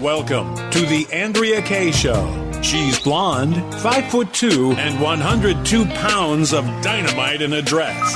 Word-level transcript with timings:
Welcome 0.00 0.54
to 0.70 0.80
the 0.82 1.08
Andrea 1.12 1.60
Kaye 1.60 1.90
Show. 1.90 2.22
She's 2.62 3.00
blonde, 3.00 3.56
five 3.82 4.08
foot 4.08 4.32
two, 4.32 4.70
and 4.78 5.00
102 5.00 5.84
pounds 5.86 6.52
of 6.52 6.64
dynamite 6.82 7.42
in 7.42 7.52
a 7.54 7.60
dress. 7.62 8.14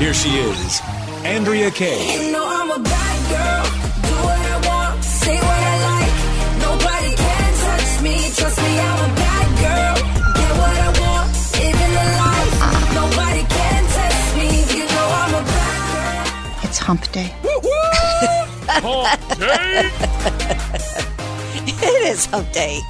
Here 0.00 0.12
she 0.14 0.30
is, 0.30 0.80
Andrea 1.24 1.70
Kaye. 1.70 2.24
You 2.24 2.32
know 2.32 2.44
I'm 2.44 2.72
a 2.72 2.82
bad 2.82 3.30
girl. 3.30 3.62
Do 4.02 4.14
what 4.18 4.36
I 4.36 4.56
want, 4.66 5.04
say 5.04 5.36
what 5.36 5.44
I 5.46 5.76
like. 5.94 6.12
Nobody 6.58 7.14
can 7.14 7.54
touch 7.54 8.02
me. 8.02 8.14
Trust 8.34 8.58
me, 8.58 8.80
I'm 8.80 8.98
a 8.98 9.14
bad 9.14 9.48
girl. 9.62 9.94
Get 10.34 10.52
what 10.58 10.74
I 10.74 10.90
want, 11.02 11.30
living 11.54 11.92
the 11.98 12.06
life. 12.18 12.54
Nobody 12.98 13.42
can 13.46 13.82
touch 13.94 14.18
me. 14.38 14.48
You 14.76 14.84
know 14.90 15.06
I'm 15.22 15.34
a 15.38 15.42
bad 15.46 15.86
girl. 15.94 16.68
It's 16.68 16.78
hump 16.78 17.06
day. 17.12 17.30
It 21.84 22.08
is 22.10 22.26
hump 22.26 22.52
day. 22.52 22.80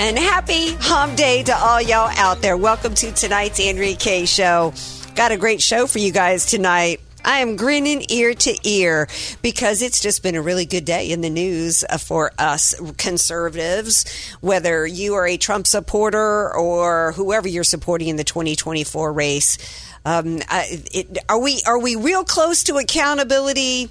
And 0.00 0.18
happy 0.18 0.72
hump 0.80 1.16
day 1.16 1.44
to 1.44 1.56
all 1.56 1.80
y'all 1.80 2.10
out 2.16 2.42
there. 2.42 2.56
Welcome 2.56 2.92
to 2.96 3.12
tonight's 3.12 3.58
Kaye 3.58 4.26
Show. 4.26 4.74
Got 5.14 5.30
a 5.30 5.36
great 5.36 5.62
show 5.62 5.86
for 5.86 6.00
you 6.00 6.10
guys 6.10 6.44
tonight. 6.44 7.00
I 7.24 7.38
am 7.38 7.54
grinning 7.54 8.04
ear 8.08 8.34
to 8.34 8.68
ear 8.68 9.06
because 9.40 9.82
it's 9.82 10.02
just 10.02 10.24
been 10.24 10.34
a 10.34 10.42
really 10.42 10.66
good 10.66 10.84
day 10.84 11.12
in 11.12 11.20
the 11.20 11.30
news 11.30 11.84
for 12.00 12.32
us 12.36 12.74
conservatives. 12.96 14.04
Whether 14.40 14.84
you 14.84 15.14
are 15.14 15.28
a 15.28 15.36
Trump 15.36 15.68
supporter 15.68 16.52
or 16.52 17.12
whoever 17.12 17.46
you're 17.46 17.62
supporting 17.62 18.08
in 18.08 18.16
the 18.16 18.24
2024 18.24 19.12
race, 19.12 19.58
um, 20.04 20.40
I, 20.48 20.82
it, 20.92 21.18
are 21.28 21.38
we 21.38 21.62
are 21.66 21.78
we 21.78 21.94
real 21.94 22.24
close 22.24 22.64
to 22.64 22.78
accountability? 22.78 23.90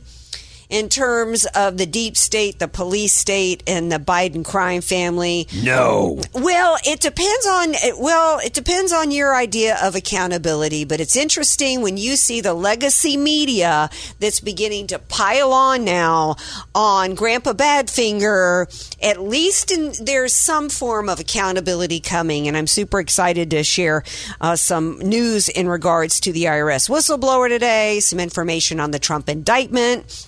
In 0.70 0.90
terms 0.90 1.46
of 1.56 1.78
the 1.78 1.86
deep 1.86 2.18
state, 2.18 2.60
the 2.60 2.68
police 2.68 3.14
state, 3.14 3.64
and 3.68 3.92
the 3.92 3.98
Biden 3.98 4.44
crime 4.44 4.82
family? 4.82 5.48
No. 5.64 6.22
Well, 6.34 6.78
it 6.86 7.00
depends 7.00 7.46
on 7.46 7.74
well, 8.00 8.40
it 8.40 8.54
depends 8.54 8.92
on 8.92 9.12
your 9.12 9.36
idea 9.36 9.78
of 9.82 9.96
accountability, 9.96 10.86
but 10.86 11.00
it's 11.00 11.16
interesting 11.16 11.82
when 11.82 11.98
you 11.98 12.16
see 12.16 12.42
the 12.42 12.54
legacy 12.54 13.18
media 13.18 13.90
that's 14.20 14.40
beginning 14.40 14.88
to 14.88 15.00
pile 15.00 15.54
on 15.54 15.84
now 15.84 16.36
on 16.74 17.16
Grandpa 17.16 17.54
Badfinger. 17.54 18.98
At 19.02 19.22
least 19.22 19.72
in, 19.72 19.94
there's 20.02 20.34
some 20.34 20.70
form 20.70 21.10
of 21.10 21.20
accountability 21.20 22.00
coming, 22.00 22.48
and 22.48 22.58
I'm 22.58 22.68
super 22.68 23.00
excited 23.00 23.52
to 23.52 23.64
share 23.64 24.04
uh, 24.42 24.56
some 24.56 25.00
news 25.00 25.50
in 25.50 25.68
regards 25.68 26.20
to 26.22 26.32
the 26.32 26.46
IRS 26.46 26.90
whistleblower 26.90 27.50
today, 27.50 28.00
some 28.00 28.20
information 28.20 28.80
on 28.80 28.92
the 28.92 29.00
Trump 29.00 29.30
indictment 29.30 30.28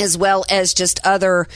as 0.00 0.16
well 0.16 0.44
as 0.48 0.74
just 0.74 1.00
other 1.04 1.46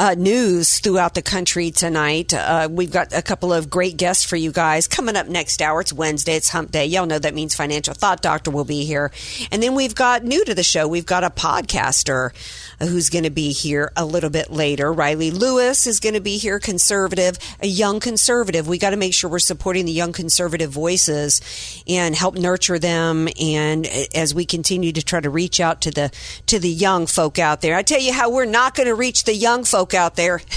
uh, 0.00 0.14
news 0.16 0.78
throughout 0.78 1.12
the 1.12 1.20
country 1.20 1.70
tonight. 1.70 2.32
Uh, 2.32 2.66
we've 2.70 2.90
got 2.90 3.12
a 3.12 3.20
couple 3.20 3.52
of 3.52 3.68
great 3.68 3.98
guests 3.98 4.24
for 4.24 4.34
you 4.34 4.50
guys 4.50 4.88
coming 4.88 5.14
up 5.14 5.28
next 5.28 5.60
hour. 5.60 5.82
It's 5.82 5.92
Wednesday, 5.92 6.36
it's 6.36 6.48
Hump 6.48 6.70
Day. 6.70 6.86
Y'all 6.86 7.04
know 7.04 7.18
that 7.18 7.34
means 7.34 7.54
Financial 7.54 7.92
Thought 7.92 8.22
Doctor 8.22 8.50
will 8.50 8.64
be 8.64 8.86
here. 8.86 9.12
And 9.52 9.62
then 9.62 9.74
we've 9.74 9.94
got 9.94 10.24
new 10.24 10.42
to 10.46 10.54
the 10.54 10.62
show, 10.62 10.88
we've 10.88 11.04
got 11.04 11.22
a 11.22 11.28
podcaster 11.28 12.30
who's 12.80 13.10
going 13.10 13.24
to 13.24 13.30
be 13.30 13.52
here 13.52 13.92
a 13.94 14.06
little 14.06 14.30
bit 14.30 14.50
later. 14.50 14.90
Riley 14.90 15.30
Lewis 15.30 15.86
is 15.86 16.00
going 16.00 16.14
to 16.14 16.20
be 16.22 16.38
here, 16.38 16.58
conservative, 16.58 17.36
a 17.60 17.66
young 17.66 18.00
conservative. 18.00 18.66
We 18.66 18.78
got 18.78 18.90
to 18.90 18.96
make 18.96 19.12
sure 19.12 19.28
we're 19.28 19.38
supporting 19.38 19.84
the 19.84 19.92
young 19.92 20.14
conservative 20.14 20.70
voices 20.70 21.82
and 21.86 22.14
help 22.14 22.36
nurture 22.36 22.78
them. 22.78 23.28
And 23.38 23.86
as 24.14 24.34
we 24.34 24.46
continue 24.46 24.92
to 24.92 25.02
try 25.02 25.20
to 25.20 25.28
reach 25.28 25.60
out 25.60 25.82
to 25.82 25.90
the 25.90 26.10
to 26.46 26.58
the 26.58 26.70
young 26.70 27.06
folk 27.06 27.38
out 27.38 27.60
there, 27.60 27.76
I 27.76 27.82
tell 27.82 28.00
you 28.00 28.14
how 28.14 28.30
we're 28.30 28.46
not 28.46 28.74
going 28.74 28.86
to 28.86 28.94
reach 28.94 29.24
the 29.24 29.34
young 29.34 29.64
folk 29.64 29.89
out 29.94 30.16
there. 30.16 30.40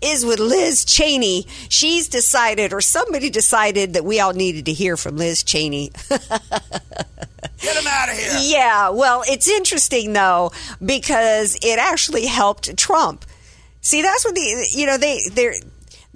is 0.00 0.24
with 0.24 0.38
Liz 0.38 0.84
Cheney. 0.84 1.46
She's 1.68 2.08
decided, 2.08 2.72
or 2.72 2.80
somebody 2.80 3.30
decided, 3.30 3.94
that 3.94 4.04
we 4.04 4.20
all 4.20 4.32
needed 4.32 4.66
to 4.66 4.72
hear 4.72 4.96
from 4.96 5.16
Liz 5.16 5.42
Cheney. 5.42 5.90
Get 6.08 7.76
him 7.76 7.86
out 7.86 8.08
of 8.08 8.16
here. 8.16 8.38
Yeah, 8.42 8.90
well, 8.90 9.22
it's 9.26 9.48
interesting 9.48 10.12
though 10.12 10.52
because 10.84 11.56
it 11.62 11.78
actually 11.78 12.26
helped 12.26 12.76
Trump. 12.76 13.24
See, 13.80 14.02
that's 14.02 14.24
what 14.24 14.34
the 14.34 14.68
you 14.72 14.86
know 14.86 14.98
they 14.98 15.20
they're. 15.32 15.54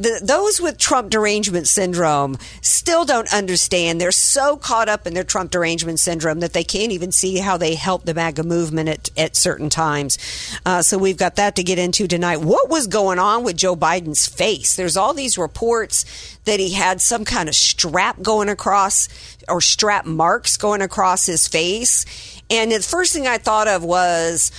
The, 0.00 0.18
those 0.22 0.62
with 0.62 0.78
Trump 0.78 1.10
derangement 1.10 1.68
syndrome 1.68 2.38
still 2.62 3.04
don't 3.04 3.30
understand. 3.34 4.00
They're 4.00 4.12
so 4.12 4.56
caught 4.56 4.88
up 4.88 5.06
in 5.06 5.12
their 5.12 5.24
Trump 5.24 5.50
derangement 5.50 6.00
syndrome 6.00 6.40
that 6.40 6.54
they 6.54 6.64
can't 6.64 6.90
even 6.90 7.12
see 7.12 7.36
how 7.36 7.58
they 7.58 7.74
help 7.74 8.06
the 8.06 8.14
MAGA 8.14 8.42
movement 8.42 8.88
at, 8.88 9.10
at 9.18 9.36
certain 9.36 9.68
times. 9.68 10.16
Uh, 10.64 10.80
so 10.80 10.96
we've 10.96 11.18
got 11.18 11.36
that 11.36 11.54
to 11.56 11.62
get 11.62 11.78
into 11.78 12.08
tonight. 12.08 12.38
What 12.38 12.70
was 12.70 12.86
going 12.86 13.18
on 13.18 13.44
with 13.44 13.58
Joe 13.58 13.76
Biden's 13.76 14.26
face? 14.26 14.74
There's 14.74 14.96
all 14.96 15.12
these 15.12 15.36
reports 15.36 16.38
that 16.46 16.60
he 16.60 16.72
had 16.72 17.02
some 17.02 17.26
kind 17.26 17.50
of 17.50 17.54
strap 17.54 18.22
going 18.22 18.48
across 18.48 19.06
or 19.50 19.60
strap 19.60 20.06
marks 20.06 20.56
going 20.56 20.80
across 20.80 21.26
his 21.26 21.46
face. 21.46 22.06
And 22.48 22.72
the 22.72 22.80
first 22.80 23.12
thing 23.12 23.26
I 23.26 23.36
thought 23.36 23.68
of 23.68 23.84
was, 23.84 24.50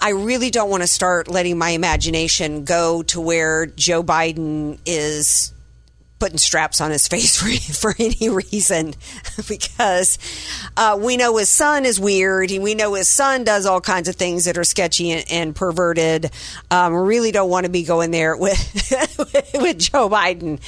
I 0.00 0.10
really 0.10 0.50
don't 0.50 0.70
want 0.70 0.82
to 0.82 0.86
start 0.86 1.28
letting 1.28 1.56
my 1.56 1.70
imagination 1.70 2.64
go 2.64 3.02
to 3.04 3.20
where 3.20 3.66
Joe 3.66 4.02
Biden 4.02 4.78
is 4.84 5.54
putting 6.24 6.38
straps 6.38 6.80
on 6.80 6.90
his 6.90 7.06
face 7.06 7.36
for, 7.76 7.90
for 7.90 7.94
any 7.98 8.30
reason 8.30 8.94
because 9.48 10.18
uh, 10.76 10.98
we 10.98 11.18
know 11.18 11.36
his 11.36 11.50
son 11.50 11.84
is 11.84 12.00
weird. 12.00 12.50
We 12.50 12.74
know 12.74 12.94
his 12.94 13.08
son 13.08 13.44
does 13.44 13.66
all 13.66 13.82
kinds 13.82 14.08
of 14.08 14.16
things 14.16 14.46
that 14.46 14.56
are 14.56 14.64
sketchy 14.64 15.10
and, 15.10 15.24
and 15.30 15.56
perverted. 15.56 16.30
Um, 16.70 16.94
really 16.94 17.30
don't 17.30 17.50
want 17.50 17.66
to 17.66 17.70
be 17.70 17.84
going 17.84 18.10
there 18.10 18.36
with 18.36 18.58
with 19.54 19.78
Joe 19.78 20.08
Biden. 20.08 20.60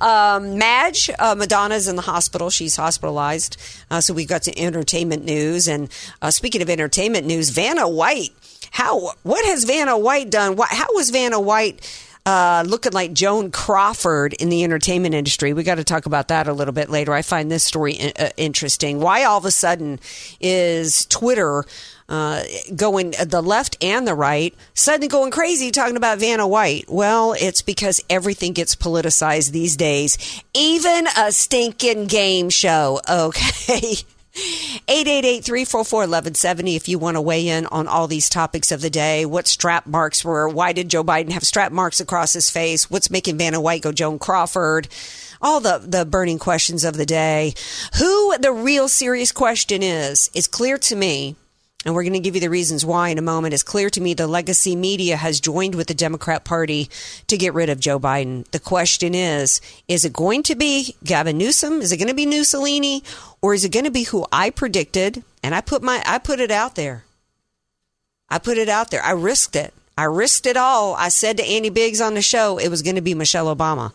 Um, 0.00 0.56
Madge, 0.58 1.10
uh, 1.18 1.34
Madonna's 1.34 1.88
in 1.88 1.96
the 1.96 2.02
hospital. 2.02 2.48
She's 2.48 2.76
hospitalized. 2.76 3.58
Uh, 3.90 4.00
so 4.00 4.14
we've 4.14 4.28
got 4.28 4.44
some 4.44 4.54
entertainment 4.56 5.24
news. 5.24 5.68
And 5.68 5.90
uh, 6.22 6.30
speaking 6.30 6.62
of 6.62 6.70
entertainment 6.70 7.26
news, 7.26 7.50
Vanna 7.50 7.86
White. 7.86 8.32
How? 8.70 9.12
What 9.22 9.44
has 9.44 9.64
Vanna 9.64 9.98
White 9.98 10.30
done? 10.30 10.56
How 10.56 10.86
was 10.94 11.10
Vanna 11.10 11.40
White? 11.40 11.80
uh, 12.24 12.62
looking 12.66 12.92
like 12.92 13.12
Joan 13.12 13.50
Crawford 13.50 14.32
in 14.34 14.48
the 14.48 14.62
entertainment 14.62 15.14
industry. 15.14 15.52
We 15.52 15.64
got 15.64 15.76
to 15.76 15.84
talk 15.84 16.06
about 16.06 16.28
that 16.28 16.46
a 16.46 16.52
little 16.52 16.74
bit 16.74 16.88
later. 16.88 17.12
I 17.12 17.22
find 17.22 17.50
this 17.50 17.64
story 17.64 17.94
in, 17.94 18.12
uh, 18.18 18.30
interesting. 18.36 19.00
Why 19.00 19.24
all 19.24 19.38
of 19.38 19.44
a 19.44 19.50
sudden 19.50 19.98
is 20.40 21.06
Twitter 21.06 21.64
uh, 22.08 22.42
going 22.76 23.14
the 23.24 23.42
left 23.42 23.82
and 23.82 24.06
the 24.06 24.14
right 24.14 24.54
suddenly 24.74 25.08
going 25.08 25.30
crazy 25.30 25.70
talking 25.70 25.96
about 25.96 26.18
Vanna 26.18 26.46
White? 26.46 26.84
Well, 26.88 27.34
it's 27.38 27.62
because 27.62 28.00
everything 28.08 28.52
gets 28.52 28.76
politicized 28.76 29.50
these 29.50 29.76
days, 29.76 30.42
even 30.54 31.08
a 31.16 31.32
stinking 31.32 32.06
game 32.06 32.50
show. 32.50 33.00
Okay. 33.12 33.98
888-344-1170 34.34 36.76
if 36.76 36.88
you 36.88 36.98
want 36.98 37.16
to 37.16 37.20
weigh 37.20 37.48
in 37.48 37.66
on 37.66 37.86
all 37.86 38.06
these 38.06 38.30
topics 38.30 38.72
of 38.72 38.80
the 38.80 38.88
day. 38.88 39.26
What 39.26 39.46
strap 39.46 39.86
marks 39.86 40.24
were? 40.24 40.48
Why 40.48 40.72
did 40.72 40.88
Joe 40.88 41.04
Biden 41.04 41.32
have 41.32 41.44
strap 41.44 41.70
marks 41.70 42.00
across 42.00 42.32
his 42.32 42.48
face? 42.50 42.90
What's 42.90 43.10
making 43.10 43.36
Vanna 43.38 43.60
White 43.60 43.82
go 43.82 43.92
Joan 43.92 44.18
Crawford? 44.18 44.88
All 45.42 45.60
the, 45.60 45.82
the 45.84 46.06
burning 46.06 46.38
questions 46.38 46.84
of 46.84 46.96
the 46.96 47.04
day. 47.04 47.52
Who 47.98 48.38
the 48.38 48.52
real 48.52 48.88
serious 48.88 49.32
question 49.32 49.82
is, 49.82 50.30
is 50.34 50.46
clear 50.46 50.78
to 50.78 50.96
me 50.96 51.36
and 51.84 51.94
we're 51.94 52.02
going 52.02 52.12
to 52.12 52.20
give 52.20 52.34
you 52.34 52.40
the 52.40 52.50
reasons 52.50 52.84
why 52.84 53.08
in 53.08 53.18
a 53.18 53.22
moment. 53.22 53.54
It's 53.54 53.62
clear 53.62 53.90
to 53.90 54.00
me 54.00 54.14
the 54.14 54.26
legacy 54.26 54.76
media 54.76 55.16
has 55.16 55.40
joined 55.40 55.74
with 55.74 55.88
the 55.88 55.94
Democrat 55.94 56.44
Party 56.44 56.88
to 57.26 57.36
get 57.36 57.54
rid 57.54 57.68
of 57.68 57.80
Joe 57.80 57.98
Biden. 57.98 58.48
The 58.50 58.60
question 58.60 59.14
is, 59.14 59.60
is 59.88 60.04
it 60.04 60.12
going 60.12 60.42
to 60.44 60.54
be 60.54 60.96
Gavin 61.04 61.38
Newsom? 61.38 61.80
Is 61.80 61.92
it 61.92 61.96
going 61.96 62.08
to 62.08 62.14
be 62.14 62.26
Mussolini? 62.26 63.02
Or 63.40 63.54
is 63.54 63.64
it 63.64 63.72
going 63.72 63.84
to 63.84 63.90
be 63.90 64.04
who 64.04 64.26
I 64.30 64.50
predicted? 64.50 65.24
And 65.42 65.54
I 65.54 65.60
put 65.60 65.82
my, 65.82 66.02
I 66.06 66.18
put 66.18 66.40
it 66.40 66.50
out 66.50 66.76
there. 66.76 67.04
I 68.28 68.38
put 68.38 68.58
it 68.58 68.68
out 68.68 68.90
there. 68.90 69.02
I 69.02 69.12
risked 69.12 69.56
it. 69.56 69.74
I 69.98 70.04
risked 70.04 70.46
it 70.46 70.56
all. 70.56 70.94
I 70.94 71.08
said 71.08 71.36
to 71.36 71.44
Andy 71.44 71.68
Biggs 71.68 72.00
on 72.00 72.14
the 72.14 72.22
show, 72.22 72.58
it 72.58 72.68
was 72.68 72.82
going 72.82 72.96
to 72.96 73.02
be 73.02 73.14
Michelle 73.14 73.54
Obama. 73.54 73.92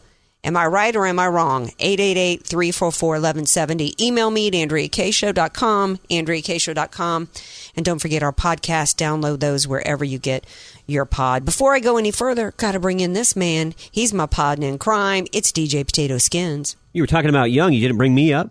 Am 0.48 0.56
I 0.56 0.66
right 0.66 0.96
or 0.96 1.06
am 1.06 1.20
I 1.20 1.28
wrong? 1.28 1.72
888-344-1170. 1.72 4.00
Email 4.00 4.32
me 4.32 4.48
at 4.48 4.54
AndreaKShow.com, 4.54 5.98
AndreaKShow.com. 6.10 7.28
And 7.76 7.86
don't 7.86 8.00
forget 8.00 8.24
our 8.24 8.32
podcast. 8.32 8.96
Download 8.96 9.42
those 9.42 9.68
wherever 9.68 10.06
you 10.06 10.18
get 10.18 10.46
your 10.86 11.04
pod. 11.04 11.44
Before 11.44 11.76
I 11.76 11.82
go 11.82 11.98
any 11.98 12.12
further, 12.12 12.54
got 12.56 12.72
to 12.72 12.80
bring 12.80 13.02
in 13.02 13.12
this 13.12 13.36
man. 13.36 13.76
He's 13.92 14.14
my 14.14 14.26
pod 14.26 14.64
in 14.64 14.78
crime. 14.78 15.28
It's 15.34 15.52
DJ 15.52 15.86
Potato 15.86 16.18
Skins. 16.18 16.78
You 16.94 17.04
were 17.04 17.08
talking 17.08 17.30
about 17.30 17.52
young. 17.52 17.74
You 17.74 17.82
didn't 17.82 17.98
bring 17.98 18.16
me 18.16 18.32
up. 18.32 18.50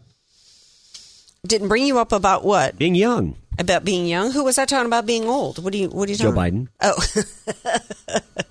Didn't 1.46 1.68
bring 1.68 1.86
you 1.86 1.98
up 1.98 2.12
about 2.12 2.44
what? 2.44 2.76
Being 2.76 2.94
young. 2.94 3.36
About 3.58 3.86
being 3.86 4.06
young? 4.06 4.32
Who 4.32 4.44
was 4.44 4.58
I 4.58 4.66
talking 4.66 4.84
about 4.84 5.06
being 5.06 5.24
old? 5.24 5.64
What 5.64 5.72
do 5.72 5.78
you 5.78 5.88
what 5.88 6.10
are 6.10 6.12
you 6.12 6.18
Joe 6.18 6.34
talking 6.34 6.68
Biden. 6.82 6.82
Oh. 6.82 7.02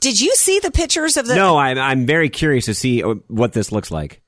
Did 0.00 0.20
you 0.20 0.34
see 0.36 0.58
the 0.60 0.70
pictures 0.70 1.16
of 1.16 1.26
the 1.26 1.34
no, 1.34 1.56
I'm, 1.56 1.78
I'm 1.78 2.06
very 2.06 2.28
curious 2.28 2.66
to 2.66 2.74
see 2.74 3.02
uh, 3.02 3.14
what 3.28 3.52
this 3.52 3.72
looks 3.72 3.90
like. 3.90 4.20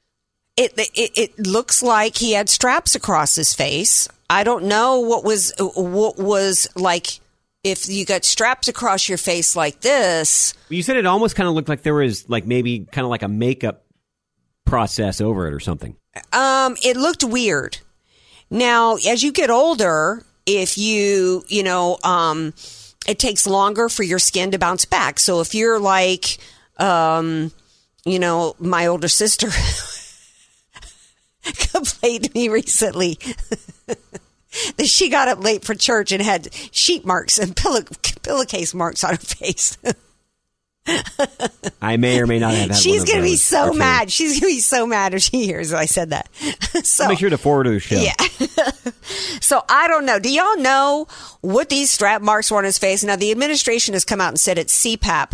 it, 0.57 0.73
it 0.77 1.11
it 1.17 1.47
looks 1.47 1.83
like 1.83 2.17
he 2.17 2.33
had 2.33 2.49
straps 2.49 2.95
across 2.95 3.35
his 3.35 3.55
face. 3.55 4.09
I 4.29 4.45
don't 4.45 4.65
know 4.65 5.01
what 5.01 5.25
was 5.25 5.53
what 5.59 6.19
was 6.19 6.69
like 6.77 7.21
if 7.65 7.89
you 7.89 8.05
got 8.05 8.25
straps 8.25 8.69
across 8.69 9.09
your 9.09 9.19
face 9.19 9.57
like 9.57 9.81
this. 9.81 10.55
You 10.69 10.83
said 10.83 10.97
it 10.97 11.07
almost 11.07 11.37
kind 11.37 11.49
of 11.49 11.55
looked 11.55 11.69
like 11.69 11.83
there 11.83 11.95
was 11.95 12.29
like 12.29 12.47
maybe 12.47 12.87
kind 12.93 13.05
of 13.05 13.11
like 13.11 13.23
a 13.23 13.29
makeup 13.29 13.85
process 14.65 15.21
over 15.21 15.47
it 15.49 15.53
or 15.53 15.61
something. 15.61 15.97
Um, 16.33 16.77
it 16.83 16.97
looked 16.97 17.25
weird. 17.25 17.79
Now, 18.51 18.97
as 18.97 19.23
you 19.23 19.33
get 19.33 19.51
older, 19.51 20.25
if 20.47 20.79
you 20.79 21.45
you 21.49 21.63
know, 21.63 21.99
um, 22.05 22.55
it 23.11 23.19
takes 23.19 23.45
longer 23.45 23.89
for 23.89 24.05
your 24.05 24.21
skin 24.21 24.53
to 24.53 24.59
bounce 24.59 24.85
back. 24.85 25.19
So 25.19 25.41
if 25.41 25.53
you're 25.53 25.81
like, 25.81 26.39
um, 26.79 27.51
you 28.05 28.21
know, 28.21 28.55
my 28.61 28.87
older 28.87 29.09
sister 29.09 29.49
complained 31.73 32.25
to 32.25 32.31
me 32.33 32.49
recently 32.49 33.15
that 34.77 34.87
she 34.87 35.09
got 35.09 35.27
up 35.27 35.43
late 35.43 35.65
for 35.65 35.75
church 35.75 36.13
and 36.13 36.23
had 36.23 36.55
sheet 36.71 37.05
marks 37.05 37.37
and 37.37 37.57
pillow 37.57 37.81
pillowcase 38.23 38.75
marks 38.75 39.03
on 39.03 39.11
her 39.11 39.17
face. 39.17 39.77
I 41.83 41.97
may 41.99 42.21
or 42.21 42.27
may 42.27 42.39
not 42.39 42.55
have 42.55 42.77
She's 42.77 43.05
gonna 43.05 43.23
be 43.23 43.31
those, 43.31 43.43
so 43.45 43.73
mad. 43.73 44.11
She's 44.11 44.41
gonna 44.41 44.53
be 44.53 44.61
so 44.61 44.87
mad 44.87 45.15
if 45.15 45.23
she 45.23 45.45
hears 45.45 45.71
that 45.71 45.79
I 45.79 45.87
said 45.87 46.11
that. 46.11 46.29
so 46.85 47.09
Make 47.09 47.19
sure 47.19 47.31
to 47.31 47.39
forward 47.39 47.65
to 47.65 47.71
the 47.71 47.81
show. 47.81 47.97
yeah. 47.97 48.15
so 49.41 49.63
I 49.69 49.89
don't 49.89 50.07
know. 50.07 50.19
Do 50.19 50.33
y'all 50.33 50.59
know 50.59 51.07
what 51.43 51.69
these 51.69 51.91
strap 51.91 52.23
marks 52.23 52.51
were 52.51 52.59
on 52.59 52.65
his 52.65 52.79
face? 52.79 53.05
Now 53.05 53.17
the 53.17 53.31
administration 53.31 53.95
has 53.95 54.05
come 54.05 54.21
out 54.21 54.29
and 54.29 54.41
said 54.41 54.59
it's 54.59 54.77
CPAP. 54.85 55.33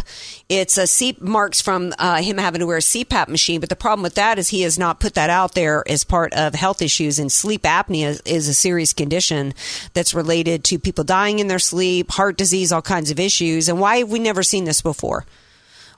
It's 0.49 0.79
a 0.79 0.87
C 0.87 1.17
marks 1.21 1.61
from 1.61 1.93
uh, 1.99 2.23
him 2.23 2.39
having 2.39 2.61
to 2.61 2.67
wear 2.67 2.77
a 2.77 2.81
CPAP 2.81 3.27
machine. 3.27 3.59
But 3.59 3.69
the 3.69 3.77
problem 3.77 4.05
with 4.05 4.15
that 4.15 4.39
is 4.39 4.49
he 4.49 4.63
has 4.63 4.79
not 4.79 5.01
put 5.01 5.15
that 5.15 5.29
out 5.29 5.55
there 5.55 5.83
as 5.89 6.05
part 6.05 6.33
of 6.35 6.55
health 6.55 6.81
issues. 6.81 7.19
And 7.19 7.33
sleep 7.33 7.63
apnea 7.63 8.21
is 8.25 8.47
a 8.47 8.55
serious 8.55 8.93
condition 8.93 9.55
that's 9.93 10.15
related 10.15 10.63
to 10.65 10.79
people 10.79 11.03
dying 11.03 11.41
in 11.41 11.49
their 11.49 11.59
sleep, 11.59 12.13
heart 12.13 12.37
disease, 12.37 12.71
all 12.71 12.83
kinds 12.83 13.11
of 13.11 13.19
issues. 13.19 13.69
And 13.69 13.81
why 13.81 13.97
have 13.97 14.11
we 14.11 14.21
never 14.21 14.45
seen 14.45 14.65
this 14.65 14.83
before? 14.83 15.25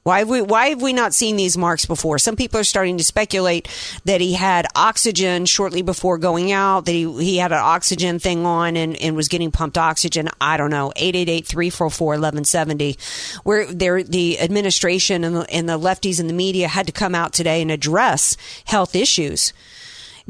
Why 0.03 0.19
have 0.21 0.29
we 0.29 0.43
why 0.43 0.69
have 0.69 0.81
we 0.81 0.93
not 0.93 1.13
seen 1.15 1.35
these 1.37 1.59
marks 1.59 1.87
before? 1.87 2.19
Some 2.19 2.37
people 2.37 2.61
are 2.61 2.65
starting 2.65 2.99
to 2.99 3.05
speculate 3.05 3.69
that 4.05 4.21
he 4.21 4.35
had 4.35 4.67
oxygen 4.75 5.47
shortly 5.47 5.83
before 5.83 6.19
going 6.19 6.53
out, 6.53 6.85
that 6.87 6.93
he, 6.93 7.13
he 7.23 7.39
had 7.39 7.53
an 7.53 7.59
oxygen 7.59 8.19
thing 8.19 8.45
on 8.47 8.77
and, 8.77 8.97
and 8.97 9.15
was 9.17 9.29
getting 9.29 9.51
pumped 9.51 9.77
oxygen. 9.77 10.31
I 10.41 10.57
don't 10.57 10.71
know. 10.71 10.93
888-344-1170. 10.97 13.41
Where 13.45 13.71
there 13.73 14.03
the 14.03 14.41
administration 14.41 15.25
and 15.25 15.37
the, 15.37 15.51
and 15.51 15.69
the 15.69 15.79
lefties 15.79 16.19
and 16.21 16.29
the 16.29 16.35
media 16.35 16.69
had 16.69 16.87
to 16.87 16.93
come 16.93 17.15
out 17.15 17.33
today 17.33 17.63
and 17.63 17.71
address 17.71 18.37
health 18.65 18.97
issues 18.97 19.53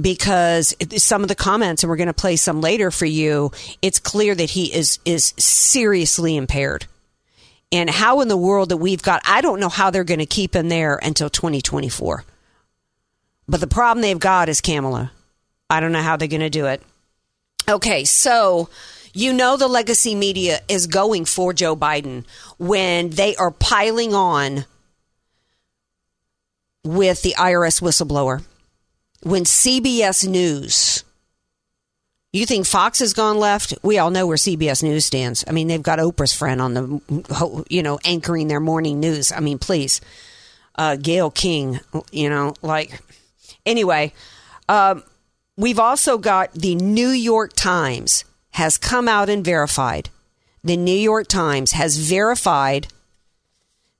because 0.01 0.75
some 0.97 1.23
of 1.23 1.29
the 1.29 1.35
comments, 1.35 1.83
and 1.83 1.91
we're 1.91 1.97
going 1.97 2.07
to 2.07 2.13
play 2.13 2.37
some 2.37 2.61
later 2.61 2.91
for 2.91 3.07
you, 3.07 3.51
it's 3.83 3.99
clear 3.99 4.35
that 4.35 4.51
he 4.51 4.73
is 4.73 4.99
is 5.05 5.35
seriously 5.37 6.37
impaired. 6.37 6.87
And 7.71 7.91
how 7.91 8.21
in 8.21 8.29
the 8.29 8.37
world 8.37 8.71
that 8.71 8.79
we've 8.79 9.03
got, 9.03 9.21
I 9.27 9.41
don't 9.41 9.61
know 9.61 9.69
how 9.69 9.91
they're 9.91 10.05
going 10.05 10.21
to 10.21 10.27
keep 10.27 10.57
him 10.57 10.69
there 10.69 10.99
until 11.03 11.29
2024. 11.29 12.25
But 13.47 13.61
the 13.61 13.67
problem 13.67 14.03
they've 14.03 14.19
got 14.19 14.49
is 14.49 14.61
Kamala. 14.61 15.13
I 15.71 15.81
don't 15.81 15.93
know 15.93 16.03
how 16.03 16.17
they're 16.17 16.29
going 16.29 16.41
to 16.41 16.51
do 16.51 16.67
it. 16.67 16.83
Okay, 17.69 18.05
so 18.05 18.71
you 19.13 19.33
know 19.33 19.57
the 19.57 19.69
legacy 19.69 20.15
media 20.15 20.61
is 20.69 20.87
going 20.87 21.27
for 21.27 21.53
Joe 21.53 21.77
Biden 21.77 22.25
when 22.59 23.11
they 23.11 23.37
are 23.37 23.51
piling 23.51 24.15
on 24.15 24.65
with 26.85 27.23
the 27.23 27.35
IRS 27.39 27.83
whistleblower. 27.83 28.43
When 29.23 29.45
CBS 29.45 30.27
News 30.27 31.05
you 32.39 32.47
think 32.47 32.67
Fox 32.67 32.99
has 33.01 33.13
gone 33.13 33.39
left? 33.39 33.75
We 33.83 33.99
all 33.99 34.11
know 34.11 34.27
where 34.27 34.37
CBS 34.37 34.83
News 34.83 35.05
stands. 35.05 35.45
I 35.47 35.53
mean, 35.53 35.69
they've 35.69 35.83
got 35.83 35.99
Oprah's 35.99 36.33
friend 36.33 36.61
on 36.61 36.75
the, 36.75 37.65
you 37.69 37.83
know, 37.83 37.99
anchoring 38.05 38.49
their 38.49 38.61
morning 38.61 39.01
news. 39.01 39.33
I 39.33 39.41
mean, 39.41 39.59
please, 39.59 40.01
uh, 40.75 40.97
Gayle 40.97 41.31
King, 41.31 41.81
you 42.13 42.29
know, 42.29 42.55
like, 42.63 43.01
anyway, 43.67 44.13
um, 44.69 45.03
we've 45.57 45.79
also 45.79 46.19
got 46.19 46.53
the 46.53 46.75
New 46.75 47.09
York 47.09 47.53
Times 47.55 48.25
has 48.51 48.79
come 48.79 49.09
out 49.09 49.29
and 49.29 49.45
verified. 49.45 50.11
The 50.65 50.77
New 50.77 50.97
York 50.97 51.29
Times 51.29 51.73
has 51.73 51.97
verified 51.97 52.89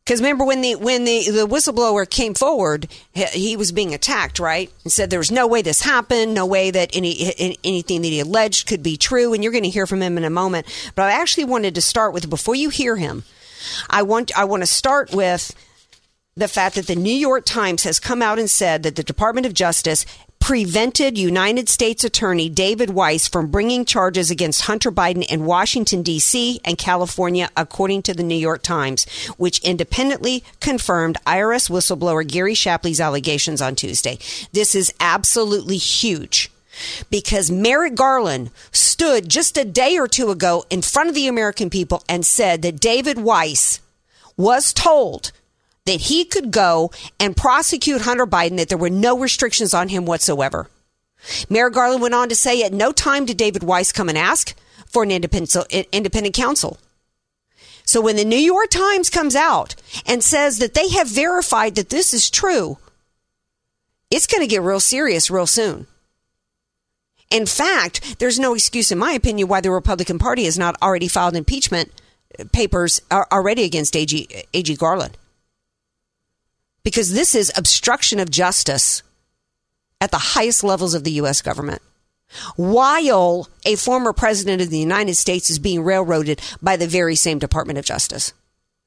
because 0.09 0.23
remember 0.23 0.47
when 0.47 0.63
the 0.63 0.75
when 0.75 1.05
the, 1.05 1.29
the 1.29 1.47
whistleblower 1.47 2.09
came 2.09 2.33
forward, 2.33 2.89
he, 3.13 3.59
was 3.59 3.73
being 3.73 3.93
attacked, 3.93 4.39
right? 4.39 4.73
And 4.83 4.91
said 4.91 5.11
there 5.11 5.19
was 5.19 5.31
no 5.31 5.47
way 5.47 5.61
this 5.61 5.83
happened, 5.83 6.33
no 6.33 6.47
way 6.47 6.71
that 6.71 6.97
any 6.97 7.35
anything 7.63 8.01
that 8.01 8.09
he 8.09 8.21
alleged 8.21 8.67
could 8.67 8.83
be 8.83 8.97
true. 8.97 9.35
And 9.35 9.43
you're 9.45 9.53
going 9.53 9.65
to 9.65 9.71
hear 9.71 9.87
from 9.87 10.01
him 10.01 10.17
in 10.17 10.25
a 10.25 10.31
moment. 10.31 10.67
But 10.95 11.11
I 11.11 11.21
actually 11.21 11.45
wanted 11.45 11.75
to 11.75 11.83
start 11.83 12.15
with 12.15 12.31
before 12.31 12.55
you 12.55 12.71
hear 12.71 12.97
him. 12.97 13.25
I 13.91 14.01
want 14.01 14.33
I 14.35 14.45
want 14.45 14.63
to 14.63 14.67
start 14.67 15.13
with 15.13 15.55
the 16.35 16.49
fact 16.49 16.77
that 16.77 16.87
the 16.87 16.97
New 16.97 17.13
York 17.13 17.45
Times 17.45 17.85
has 17.85 18.01
come 18.01 18.23
out 18.23 18.39
and 18.39 18.49
said 18.49 18.85
that 18.85 18.97
the 18.97 19.03
Department 19.03 19.45
of 19.45 19.53
Justice 19.53 20.07
prevented 20.49 21.19
United 21.19 21.69
States 21.69 22.05
Attorney 22.05 22.49
David 22.49 22.89
Weiss 22.89 23.29
from 23.29 23.49
bringing 23.49 23.85
charges 23.85 24.31
against 24.31 24.63
Hunter 24.63 24.91
Biden 24.91 25.23
in 25.31 25.45
Washington, 25.45 26.03
D.C. 26.03 26.59
and 26.65 26.79
California, 26.79 27.51
according 27.55 28.01
to 28.05 28.15
the 28.15 28.23
New 28.23 28.35
York 28.35 28.63
Times, 28.63 29.07
which 29.37 29.63
independently 29.63 30.43
confirmed 30.59 31.19
IRS 31.27 31.69
whistleblower 31.69 32.27
Gary 32.27 32.55
Shapley's 32.55 32.99
allegations 32.99 33.61
on 33.61 33.75
Tuesday. 33.75 34.19
This 34.53 34.75
is 34.75 34.91
absolutely 35.01 35.77
huge 35.77 36.51
because 37.11 37.51
Merrick 37.51 37.95
Garland 37.95 38.51
stood 38.73 39.29
just 39.29 39.59
a 39.59 39.67
day 39.67 39.99
or 39.99 40.09
two 40.09 40.31
ago 40.31 40.65
in 40.71 40.81
front 40.81 41.11
of 41.11 41.15
the 41.15 41.29
American 41.29 41.69
people 41.69 42.03
and 42.09 42.25
said 42.25 42.63
that 42.63 42.81
David 42.81 43.19
Weiss 43.19 43.81
was 44.39 44.73
told 44.73 45.31
that 45.89 46.03
he 46.03 46.25
could 46.25 46.51
go 46.51 46.91
and 47.19 47.35
prosecute 47.35 48.03
Hunter 48.03 48.27
Biden, 48.27 48.59
that 48.59 48.69
there 48.69 48.77
were 48.77 48.91
no 48.91 49.19
restrictions 49.19 49.73
on 49.73 49.89
him 49.89 50.05
whatsoever. 50.05 50.69
Merrick 51.49 51.75
Garland 51.75 52.03
went 52.03 52.15
on 52.15 52.29
to 52.29 52.35
say 52.35 52.63
at 52.63 52.75
no 52.75 52.93
time 52.93 53.25
did 53.25 53.39
David 53.39 53.63
Weiss 53.63 53.91
come 53.91 54.11
and 54.11 54.19
ask 54.19 54.55
for 54.87 55.03
an 55.03 55.11
independent, 55.11 56.35
counsel. 56.35 56.79
So 57.85 58.03
when 58.03 58.17
the 58.17 58.25
New 58.25 58.37
York 58.37 58.69
Times 58.69 59.09
comes 59.09 59.35
out 59.35 59.75
and 60.05 60.23
says 60.23 60.59
that 60.59 60.75
they 60.75 60.91
have 60.91 61.09
verified 61.09 61.75
that 61.77 61.89
this 61.89 62.13
is 62.13 62.31
true, 62.31 62.77
it's 64.11 64.27
going 64.27 64.43
to 64.43 64.47
get 64.47 64.63
real 64.63 64.81
serious 64.81 65.31
real 65.31 65.47
soon. 65.47 65.87
In 67.31 67.47
fact, 67.47 68.19
there's 68.19 68.39
no 68.39 68.55
excuse, 68.55 68.93
in 68.93 68.99
my 68.99 69.13
opinion, 69.13 69.49
why 69.49 69.63
the 69.63 69.71
Republican 69.71 70.19
Party 70.19 70.45
has 70.45 70.59
not 70.59 70.77
already 70.83 71.09
filed 71.09 71.35
impeachment 71.35 71.91
papers 72.53 73.01
uh, 73.11 73.25
already 73.33 73.65
against 73.65 73.97
AG, 73.97 74.45
AG 74.53 74.77
Garland 74.77 75.17
because 76.89 77.13
this 77.13 77.35
is 77.35 77.53
obstruction 77.55 78.19
of 78.19 78.31
justice 78.31 79.03
at 80.01 80.11
the 80.11 80.17
highest 80.17 80.65
levels 80.65 80.95
of 80.95 81.05
the 81.05 81.11
U.S. 81.21 81.43
government. 81.43 81.83
While 82.57 83.47
a 83.67 83.77
former 83.77 84.15
president 84.15 84.63
of 84.63 84.71
the 84.71 84.79
United 84.79 85.15
States 85.17 85.51
is 85.51 85.59
being 85.59 85.85
railroaded 85.85 86.41
by 86.63 86.77
the 86.77 86.87
very 86.87 87.15
same 87.15 87.39
Department 87.39 87.79
of 87.79 87.85
Justice. 87.85 88.33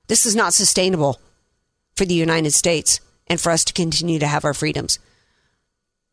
This 0.08 0.25
is 0.25 0.36
not 0.36 0.55
sustainable 0.55 1.22
for 1.96 2.05
the 2.05 2.15
United 2.15 2.55
States 2.55 3.01
and 3.27 3.39
for 3.39 3.51
us 3.51 3.63
to 3.65 3.74
continue 3.74 4.17
to 4.17 4.25
have 4.25 4.46
our 4.46 4.55
freedoms. 4.55 4.98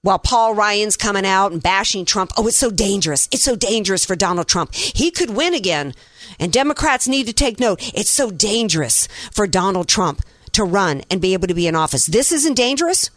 While 0.02 0.18
Paul 0.18 0.54
Ryan's 0.54 0.98
coming 0.98 1.24
out 1.24 1.52
and 1.52 1.62
bashing 1.62 2.04
Trump, 2.04 2.32
oh, 2.36 2.48
it's 2.48 2.58
so 2.58 2.70
dangerous. 2.70 3.30
It's 3.32 3.44
so 3.44 3.56
dangerous 3.56 4.04
for 4.04 4.14
Donald 4.14 4.46
Trump. 4.46 4.74
He 4.74 5.10
could 5.10 5.30
win 5.30 5.54
again. 5.54 5.94
And 6.38 6.52
Democrats 6.52 7.08
need 7.08 7.28
to 7.28 7.32
take 7.32 7.58
note. 7.58 7.80
It's 7.94 8.10
so 8.10 8.30
dangerous 8.30 9.08
for 9.32 9.46
Donald 9.46 9.88
Trump 9.88 10.20
to 10.58 10.64
run 10.64 11.02
and 11.10 11.20
be 11.20 11.32
able 11.32 11.48
to 11.48 11.54
be 11.54 11.66
in 11.66 11.74
office. 11.74 12.06
This 12.06 12.30
isn't 12.32 12.54
dangerous. 12.54 13.10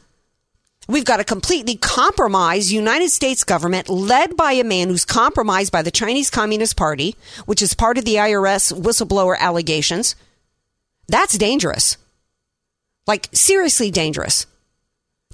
We've 0.87 1.05
got 1.05 1.19
a 1.19 1.23
completely 1.23 1.75
compromised 1.75 2.71
United 2.71 3.09
States 3.09 3.43
government 3.43 3.87
led 3.87 4.35
by 4.35 4.53
a 4.53 4.63
man 4.63 4.89
who's 4.89 5.05
compromised 5.05 5.71
by 5.71 5.83
the 5.83 5.91
Chinese 5.91 6.29
Communist 6.29 6.75
Party, 6.75 7.15
which 7.45 7.61
is 7.61 7.73
part 7.73 7.97
of 7.97 8.05
the 8.05 8.15
IRS 8.15 8.73
whistleblower 8.73 9.37
allegations. 9.37 10.15
That's 11.07 11.37
dangerous. 11.37 11.97
Like, 13.05 13.29
seriously 13.31 13.91
dangerous. 13.91 14.47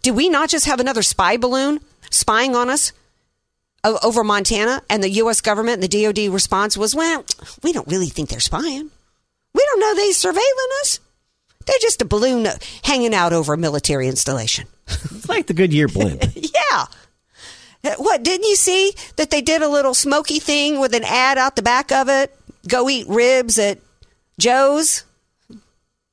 Did 0.02 0.12
we 0.12 0.30
not 0.30 0.50
just 0.50 0.66
have 0.66 0.80
another 0.80 1.04
spy 1.04 1.38
balloon 1.38 1.80
spying 2.10 2.56
on 2.56 2.70
us 2.70 2.92
over 3.84 4.24
Montana? 4.24 4.84
And 4.90 5.02
the 5.02 5.10
U.S. 5.12 5.42
government 5.42 5.82
and 5.82 5.92
the 5.92 6.04
DOD 6.04 6.34
response 6.34 6.78
was, 6.78 6.94
well, 6.94 7.26
we 7.64 7.74
don't 7.74 7.88
really 7.88 8.08
think 8.10 8.30
they're 8.30 8.40
spying. 8.40 8.92
We 9.54 9.66
don't 9.66 9.80
know 9.80 9.96
they're 9.96 10.12
surveilling 10.12 10.82
us. 10.82 11.00
They're 11.68 11.76
just 11.82 12.02
a 12.02 12.06
balloon 12.06 12.48
hanging 12.84 13.14
out 13.14 13.34
over 13.34 13.54
a 13.54 13.58
military 13.58 14.08
installation. 14.08 14.68
It's 14.88 15.30
like 15.30 15.48
the 15.48 15.54
Goodyear 15.54 15.88
blimp. 15.88 16.24
Yeah. 16.36 16.86
Uh, 17.84 17.96
What, 17.98 18.24
didn't 18.24 18.48
you 18.48 18.56
see 18.56 18.94
that 19.18 19.30
they 19.30 19.42
did 19.42 19.62
a 19.62 19.68
little 19.70 19.94
smoky 19.94 20.40
thing 20.40 20.80
with 20.80 20.94
an 20.96 21.04
ad 21.04 21.38
out 21.38 21.56
the 21.56 21.62
back 21.62 21.92
of 21.92 22.10
it? 22.10 22.36
Go 22.68 22.90
eat 22.90 23.08
ribs 23.08 23.60
at 23.60 23.80
Joe's? 24.40 25.04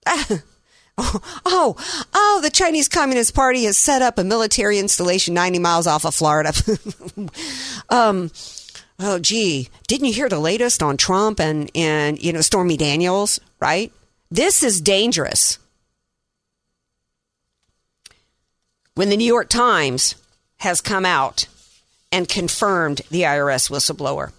Oh, 0.06 0.40
oh, 0.98 1.76
oh, 2.14 2.40
the 2.42 2.50
Chinese 2.50 2.88
Communist 2.88 3.34
Party 3.34 3.64
has 3.64 3.76
set 3.76 4.02
up 4.02 4.18
a 4.18 4.24
military 4.24 4.78
installation 4.78 5.34
90 5.34 5.58
miles 5.58 5.86
off 5.86 6.04
of 6.04 6.14
Florida. 6.14 6.52
um, 7.88 8.30
oh, 9.00 9.18
gee, 9.18 9.68
didn't 9.88 10.06
you 10.06 10.12
hear 10.12 10.28
the 10.28 10.38
latest 10.38 10.82
on 10.82 10.96
Trump 10.96 11.40
and, 11.40 11.70
and, 11.74 12.22
you 12.22 12.32
know, 12.32 12.40
Stormy 12.42 12.76
Daniels, 12.76 13.40
right? 13.60 13.92
This 14.34 14.64
is 14.64 14.80
dangerous. 14.80 15.60
When 18.96 19.08
the 19.08 19.16
New 19.16 19.24
York 19.24 19.48
Times 19.48 20.16
has 20.56 20.80
come 20.80 21.06
out 21.06 21.46
and 22.10 22.28
confirmed 22.28 23.02
the 23.12 23.22
IRS 23.22 23.70
whistleblower. 23.70 24.32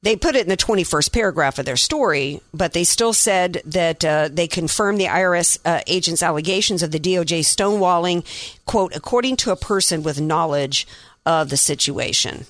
They 0.00 0.16
put 0.16 0.34
it 0.34 0.44
in 0.44 0.48
the 0.48 0.56
21st 0.56 1.12
paragraph 1.12 1.58
of 1.58 1.66
their 1.66 1.76
story, 1.76 2.40
but 2.54 2.72
they 2.72 2.84
still 2.84 3.12
said 3.12 3.60
that 3.66 4.02
uh, 4.02 4.30
they 4.32 4.48
confirmed 4.48 4.98
the 4.98 5.08
IRS 5.08 5.58
uh, 5.66 5.82
agent's 5.86 6.22
allegations 6.22 6.82
of 6.82 6.90
the 6.90 6.98
DOJ 6.98 7.40
stonewalling, 7.40 8.24
quote, 8.64 8.96
according 8.96 9.36
to 9.36 9.52
a 9.52 9.56
person 9.56 10.02
with 10.02 10.22
knowledge 10.22 10.86
of 11.26 11.50
the 11.50 11.58
situation. 11.58 12.46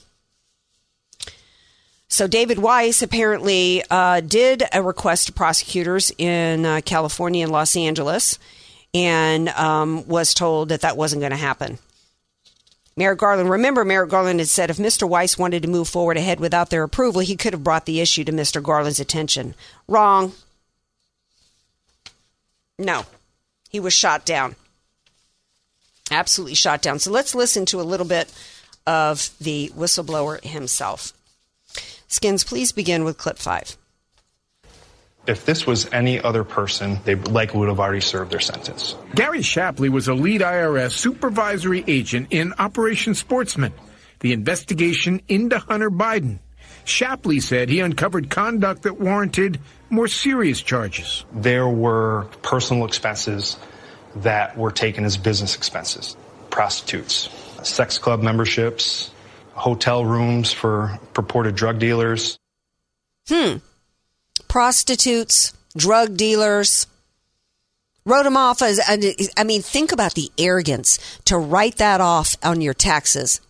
So 2.14 2.28
David 2.28 2.60
Weiss 2.60 3.02
apparently 3.02 3.82
uh, 3.90 4.20
did 4.20 4.62
a 4.72 4.80
request 4.80 5.26
to 5.26 5.32
prosecutors 5.32 6.12
in 6.16 6.64
uh, 6.64 6.80
California 6.84 7.42
and 7.42 7.50
Los 7.50 7.74
Angeles, 7.74 8.38
and 8.94 9.48
um, 9.48 10.06
was 10.06 10.32
told 10.32 10.68
that 10.68 10.82
that 10.82 10.96
wasn't 10.96 11.22
going 11.22 11.32
to 11.32 11.36
happen. 11.36 11.80
Merrick 12.96 13.18
Garland, 13.18 13.50
remember, 13.50 13.84
Merrick 13.84 14.10
Garland 14.10 14.38
had 14.38 14.46
said 14.46 14.70
if 14.70 14.76
Mr. 14.76 15.08
Weiss 15.08 15.36
wanted 15.36 15.62
to 15.62 15.68
move 15.68 15.88
forward 15.88 16.16
ahead 16.16 16.38
without 16.38 16.70
their 16.70 16.84
approval, 16.84 17.20
he 17.20 17.34
could 17.34 17.52
have 17.52 17.64
brought 17.64 17.84
the 17.84 18.00
issue 18.00 18.22
to 18.22 18.30
Mr. 18.30 18.62
Garland's 18.62 19.00
attention. 19.00 19.56
Wrong. 19.88 20.34
No, 22.78 23.06
he 23.70 23.80
was 23.80 23.92
shot 23.92 24.24
down. 24.24 24.54
Absolutely 26.12 26.54
shot 26.54 26.80
down. 26.80 27.00
So 27.00 27.10
let's 27.10 27.34
listen 27.34 27.66
to 27.66 27.80
a 27.80 27.82
little 27.82 28.06
bit 28.06 28.32
of 28.86 29.30
the 29.40 29.72
whistleblower 29.74 30.40
himself. 30.44 31.12
Skins, 32.14 32.44
please 32.44 32.70
begin 32.70 33.02
with 33.02 33.18
clip 33.18 33.38
five. 33.38 33.76
If 35.26 35.44
this 35.46 35.66
was 35.66 35.92
any 35.92 36.20
other 36.20 36.44
person, 36.44 37.00
they 37.04 37.16
likely 37.16 37.58
would 37.58 37.68
have 37.68 37.80
already 37.80 38.02
served 38.02 38.30
their 38.30 38.38
sentence. 38.38 38.94
Gary 39.16 39.42
Shapley 39.42 39.88
was 39.88 40.06
a 40.06 40.14
lead 40.14 40.40
IRS 40.40 40.92
supervisory 40.92 41.82
agent 41.88 42.28
in 42.30 42.52
Operation 42.56 43.16
Sportsman, 43.16 43.72
the 44.20 44.32
investigation 44.32 45.22
into 45.26 45.58
Hunter 45.58 45.90
Biden. 45.90 46.38
Shapley 46.84 47.40
said 47.40 47.68
he 47.68 47.80
uncovered 47.80 48.30
conduct 48.30 48.82
that 48.82 49.00
warranted 49.00 49.58
more 49.90 50.06
serious 50.06 50.62
charges. 50.62 51.24
There 51.32 51.66
were 51.66 52.28
personal 52.42 52.84
expenses 52.84 53.56
that 54.16 54.56
were 54.56 54.70
taken 54.70 55.04
as 55.04 55.16
business 55.16 55.56
expenses 55.56 56.16
prostitutes, 56.50 57.28
sex 57.64 57.98
club 57.98 58.22
memberships, 58.22 59.10
hotel 59.54 60.04
rooms 60.04 60.52
for 60.52 60.98
purported 61.12 61.54
drug 61.54 61.78
dealers. 61.78 62.38
Hmm. 63.28 63.56
Prostitutes, 64.48 65.52
drug 65.76 66.16
dealers. 66.16 66.86
Wrote 68.06 68.24
them 68.24 68.36
off 68.36 68.60
as, 68.60 68.80
I 69.36 69.44
mean, 69.44 69.62
think 69.62 69.90
about 69.90 70.14
the 70.14 70.30
arrogance 70.36 70.98
to 71.24 71.38
write 71.38 71.76
that 71.76 72.02
off 72.02 72.36
on 72.42 72.60
your 72.60 72.74
taxes 72.74 73.40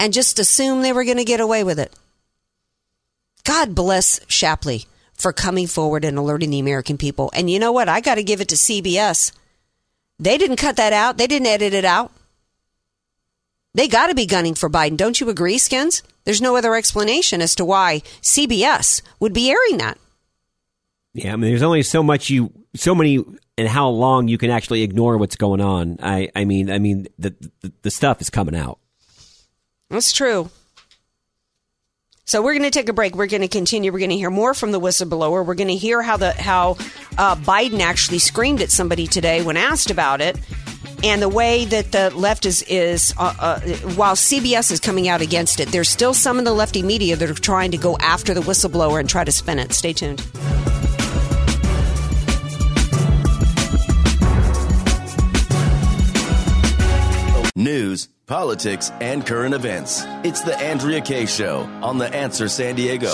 and 0.00 0.12
just 0.12 0.40
assume 0.40 0.82
they 0.82 0.92
were 0.92 1.04
going 1.04 1.18
to 1.18 1.24
get 1.24 1.38
away 1.40 1.62
with 1.62 1.78
it. 1.78 1.94
God 3.44 3.74
bless 3.74 4.20
Shapley 4.26 4.86
for 5.14 5.32
coming 5.32 5.66
forward 5.66 6.04
and 6.04 6.18
alerting 6.18 6.50
the 6.50 6.58
American 6.58 6.98
people. 6.98 7.30
And 7.34 7.48
you 7.48 7.58
know 7.58 7.72
what? 7.72 7.88
I 7.88 8.00
got 8.00 8.16
to 8.16 8.24
give 8.24 8.40
it 8.40 8.48
to 8.48 8.56
CBS. 8.56 9.32
They 10.18 10.36
didn't 10.36 10.56
cut 10.56 10.76
that 10.76 10.92
out, 10.92 11.16
they 11.16 11.26
didn't 11.26 11.46
edit 11.46 11.74
it 11.74 11.84
out. 11.84 12.12
They 13.74 13.88
got 13.88 14.08
to 14.08 14.14
be 14.14 14.26
gunning 14.26 14.54
for 14.54 14.68
Biden. 14.68 14.96
Don't 14.96 15.20
you 15.20 15.28
agree, 15.28 15.58
Skins? 15.58 16.02
There's 16.24 16.42
no 16.42 16.56
other 16.56 16.74
explanation 16.74 17.40
as 17.40 17.54
to 17.56 17.64
why 17.64 18.02
CBS 18.20 19.02
would 19.20 19.32
be 19.32 19.50
airing 19.50 19.78
that. 19.78 19.98
Yeah, 21.14 21.32
I 21.32 21.36
mean, 21.36 21.50
there's 21.50 21.62
only 21.62 21.82
so 21.82 22.02
much 22.02 22.30
you, 22.30 22.52
so 22.74 22.94
many, 22.94 23.24
and 23.58 23.68
how 23.68 23.88
long 23.88 24.28
you 24.28 24.38
can 24.38 24.50
actually 24.50 24.82
ignore 24.82 25.16
what's 25.18 25.36
going 25.36 25.60
on. 25.60 25.98
I, 26.02 26.30
I 26.36 26.44
mean, 26.44 26.70
I 26.70 26.78
mean, 26.78 27.08
the, 27.18 27.34
the 27.60 27.72
the 27.82 27.90
stuff 27.90 28.20
is 28.20 28.30
coming 28.30 28.54
out. 28.54 28.78
That's 29.88 30.12
true. 30.12 30.50
So 32.26 32.42
we're 32.42 32.52
going 32.52 32.62
to 32.62 32.70
take 32.70 32.88
a 32.88 32.92
break. 32.92 33.16
We're 33.16 33.26
going 33.26 33.40
to 33.40 33.48
continue. 33.48 33.90
We're 33.90 33.98
going 33.98 34.10
to 34.10 34.16
hear 34.16 34.30
more 34.30 34.54
from 34.54 34.70
the 34.70 34.78
whistleblower. 34.78 35.44
We're 35.44 35.56
going 35.56 35.66
to 35.66 35.74
hear 35.74 36.00
how 36.00 36.16
the 36.16 36.30
how 36.30 36.76
uh, 37.18 37.34
Biden 37.34 37.80
actually 37.80 38.20
screamed 38.20 38.62
at 38.62 38.70
somebody 38.70 39.08
today 39.08 39.42
when 39.42 39.56
asked 39.56 39.90
about 39.90 40.20
it, 40.20 40.38
and 41.02 41.22
the 41.22 41.28
way 41.28 41.64
that 41.66 41.92
the 41.92 42.10
left 42.10 42.46
is 42.46 42.62
is 42.68 43.14
uh, 43.18 43.34
uh, 43.38 43.60
while 43.94 44.14
CBS 44.14 44.70
is 44.70 44.80
coming 44.80 45.08
out 45.08 45.20
against 45.20 45.60
it, 45.60 45.68
there's 45.68 45.88
still 45.88 46.14
some 46.14 46.38
in 46.38 46.44
the 46.44 46.52
lefty 46.52 46.82
media 46.82 47.16
that 47.16 47.30
are 47.30 47.34
trying 47.34 47.70
to 47.70 47.78
go 47.78 47.96
after 47.98 48.34
the 48.34 48.40
whistleblower 48.40 49.00
and 49.00 49.08
try 49.08 49.24
to 49.24 49.32
spin 49.32 49.58
it. 49.58 49.72
Stay 49.72 49.92
tuned. 49.92 50.22
News, 57.56 58.08
politics, 58.26 58.90
and 59.00 59.26
current 59.26 59.54
events. 59.54 60.02
It's 60.24 60.42
the 60.42 60.56
Andrea 60.56 61.02
Kaye 61.02 61.26
Show 61.26 61.60
on 61.82 61.98
The 61.98 62.12
Answer 62.14 62.48
San 62.48 62.74
Diego. 62.74 63.10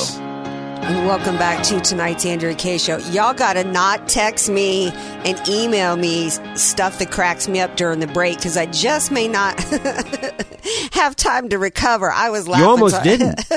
And 0.88 1.04
welcome 1.04 1.36
back 1.36 1.64
to 1.64 1.80
tonight's 1.80 2.24
Andrea 2.24 2.54
Kaye 2.54 2.78
Show. 2.78 2.98
Y'all 3.10 3.34
got 3.34 3.54
to 3.54 3.64
not 3.64 4.08
text 4.08 4.48
me 4.48 4.90
and 4.90 5.36
email 5.48 5.96
me 5.96 6.30
stuff 6.54 7.00
that 7.00 7.10
cracks 7.10 7.48
me 7.48 7.58
up 7.58 7.76
during 7.76 7.98
the 7.98 8.06
break 8.06 8.36
because 8.36 8.56
I 8.56 8.66
just 8.66 9.10
may 9.10 9.26
not 9.26 9.60
have 10.92 11.16
time 11.16 11.48
to 11.48 11.58
recover. 11.58 12.08
I 12.10 12.30
was 12.30 12.46
laughing. 12.46 12.64
You 12.64 12.70
almost 12.70 12.96
so- 12.96 13.02
didn't. 13.02 13.40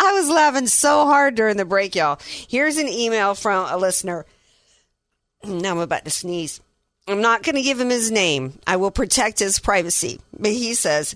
I 0.00 0.12
was 0.14 0.28
laughing 0.28 0.66
so 0.66 1.06
hard 1.06 1.36
during 1.36 1.56
the 1.56 1.64
break, 1.64 1.94
y'all. 1.94 2.18
Here's 2.48 2.76
an 2.76 2.88
email 2.88 3.36
from 3.36 3.68
a 3.70 3.76
listener. 3.76 4.26
Now 5.44 5.70
I'm 5.70 5.78
about 5.78 6.04
to 6.06 6.10
sneeze. 6.10 6.60
I'm 7.06 7.20
not 7.20 7.44
going 7.44 7.54
to 7.54 7.62
give 7.62 7.78
him 7.78 7.90
his 7.90 8.10
name. 8.10 8.58
I 8.66 8.76
will 8.76 8.90
protect 8.90 9.38
his 9.38 9.60
privacy. 9.60 10.20
But 10.36 10.50
he 10.50 10.74
says, 10.74 11.14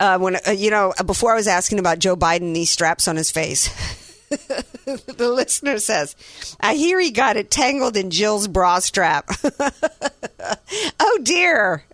uh, 0.00 0.18
when 0.18 0.36
uh, 0.46 0.52
you 0.52 0.70
know, 0.70 0.94
before 1.04 1.32
I 1.32 1.36
was 1.36 1.46
asking 1.46 1.78
about 1.78 1.98
Joe 1.98 2.16
Biden 2.16 2.54
these 2.54 2.70
straps 2.70 3.06
on 3.06 3.16
his 3.16 3.30
face, 3.30 3.68
the 4.86 5.28
listener 5.28 5.78
says, 5.78 6.14
"I 6.60 6.74
hear 6.74 7.00
he 7.00 7.10
got 7.10 7.36
it 7.36 7.50
tangled 7.50 7.96
in 7.96 8.10
Jill's 8.10 8.46
bra 8.46 8.78
strap." 8.78 9.28
oh 11.00 11.18
dear. 11.22 11.84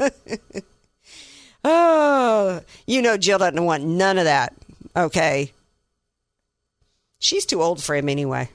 oh, 1.64 2.60
you 2.86 3.00
know, 3.00 3.16
Jill 3.16 3.38
doesn't 3.38 3.64
want 3.64 3.84
none 3.84 4.18
of 4.18 4.24
that. 4.24 4.54
Okay. 4.96 5.52
She's 7.20 7.46
too 7.46 7.62
old 7.62 7.82
for 7.82 7.94
him 7.94 8.08
anyway. 8.08 8.48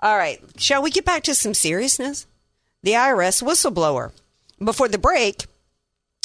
All 0.00 0.16
right. 0.16 0.40
Shall 0.58 0.82
we 0.82 0.90
get 0.90 1.04
back 1.04 1.22
to 1.24 1.34
some 1.34 1.54
seriousness? 1.54 2.26
The 2.82 2.92
IRS 2.92 3.42
whistleblower. 3.42 4.12
Before 4.62 4.88
the 4.88 4.98
break, 4.98 5.46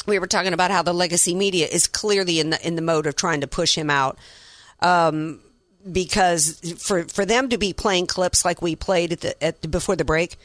we 0.06 0.18
were 0.18 0.26
talking 0.26 0.52
about 0.52 0.70
how 0.70 0.82
the 0.82 0.92
legacy 0.92 1.34
media 1.34 1.66
is 1.66 1.86
clearly 1.86 2.40
in 2.40 2.50
the 2.50 2.66
in 2.66 2.76
the 2.76 2.82
mode 2.82 3.06
of 3.06 3.16
trying 3.16 3.40
to 3.40 3.46
push 3.46 3.74
him 3.74 3.88
out. 3.88 4.18
Um, 4.80 5.40
because 5.90 6.60
for 6.78 7.04
for 7.04 7.24
them 7.24 7.48
to 7.48 7.58
be 7.58 7.72
playing 7.72 8.06
clips 8.06 8.44
like 8.44 8.62
we 8.62 8.76
played 8.76 9.12
at 9.12 9.20
the, 9.20 9.42
at 9.42 9.62
the, 9.62 9.68
before 9.68 9.96
the 9.96 10.04
break 10.04 10.36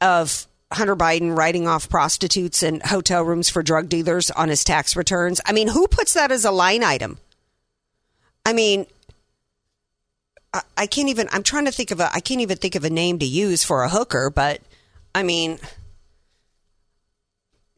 of 0.00 0.46
Hunter 0.72 0.96
Biden 0.96 1.36
writing 1.36 1.68
off 1.68 1.88
prostitutes 1.88 2.62
and 2.62 2.82
hotel 2.82 3.22
rooms 3.22 3.48
for 3.48 3.62
drug 3.62 3.88
dealers 3.88 4.30
on 4.30 4.48
his 4.48 4.64
tax 4.64 4.96
returns. 4.96 5.40
I 5.46 5.52
mean, 5.52 5.68
who 5.68 5.86
puts 5.86 6.14
that 6.14 6.32
as 6.32 6.44
a 6.44 6.50
line 6.50 6.82
item? 6.82 7.18
I 8.44 8.52
mean, 8.52 8.86
I, 10.52 10.62
I 10.76 10.86
can't 10.86 11.08
even. 11.08 11.28
I'm 11.32 11.42
trying 11.42 11.64
to 11.66 11.72
think 11.72 11.90
of 11.90 12.00
a. 12.00 12.12
I 12.12 12.20
can't 12.20 12.40
even 12.40 12.58
think 12.58 12.74
of 12.74 12.84
a 12.84 12.90
name 12.90 13.18
to 13.20 13.26
use 13.26 13.64
for 13.64 13.82
a 13.82 13.88
hooker, 13.88 14.30
but 14.30 14.60
I 15.14 15.22
mean, 15.22 15.58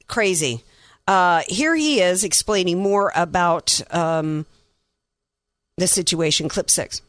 crazy. 0.09 0.63
Uh, 1.07 1.43
here 1.47 1.75
he 1.75 2.01
is 2.01 2.25
explaining 2.25 2.81
more 2.81 3.13
about 3.15 3.81
um, 3.95 4.45
the 5.77 5.87
situation. 5.87 6.49
Clip 6.49 6.71
six. 6.71 7.03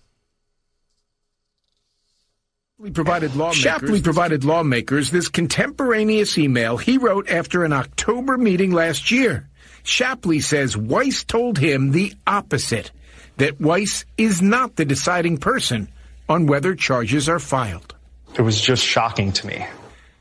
Shapley 2.80 2.92
provided 2.92 3.36
lawmakers, 3.36 3.58
Shapley 3.64 4.02
provided 4.02 4.44
lawmakers 4.44 5.10
this 5.10 5.30
contemporaneous 5.30 6.38
email 6.38 6.78
he 6.78 7.00
wrote 7.00 7.28
after 7.28 7.64
an 7.64 7.74
October 7.74 8.38
meeting 8.38 8.72
last 8.72 9.10
year. 9.10 9.50
Shapley 9.82 10.42
says 10.42 10.78
Weiss 10.78 11.24
told 11.24 11.58
him 11.58 11.92
the 11.92 12.14
opposite, 12.28 12.92
that 13.38 13.60
Weiss 13.60 14.06
is 14.18 14.42
not 14.42 14.76
the 14.76 14.86
deciding 14.86 15.38
person 15.38 15.88
on 16.30 16.46
whether 16.46 16.76
charges 16.76 17.30
are 17.30 17.40
filed. 17.40 17.96
It 18.38 18.42
was 18.42 18.62
just 18.62 18.84
shocking 18.84 19.32
to 19.34 19.48
me. 19.48 19.66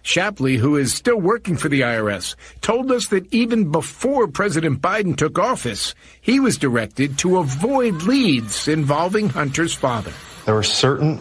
Shapley, 0.06 0.56
who 0.56 0.76
is 0.76 0.94
still 0.94 1.16
working 1.16 1.56
for 1.56 1.68
the 1.68 1.80
IRS, 1.80 2.36
told 2.60 2.92
us 2.92 3.08
that 3.08 3.26
even 3.34 3.72
before 3.72 4.28
President 4.28 4.80
Biden 4.80 5.16
took 5.16 5.36
office, 5.36 5.96
he 6.20 6.38
was 6.38 6.56
directed 6.56 7.18
to 7.18 7.38
avoid 7.38 8.02
leads 8.04 8.68
involving 8.68 9.28
Hunter's 9.30 9.74
father. 9.74 10.12
There 10.44 10.54
were 10.54 10.62
certain 10.62 11.18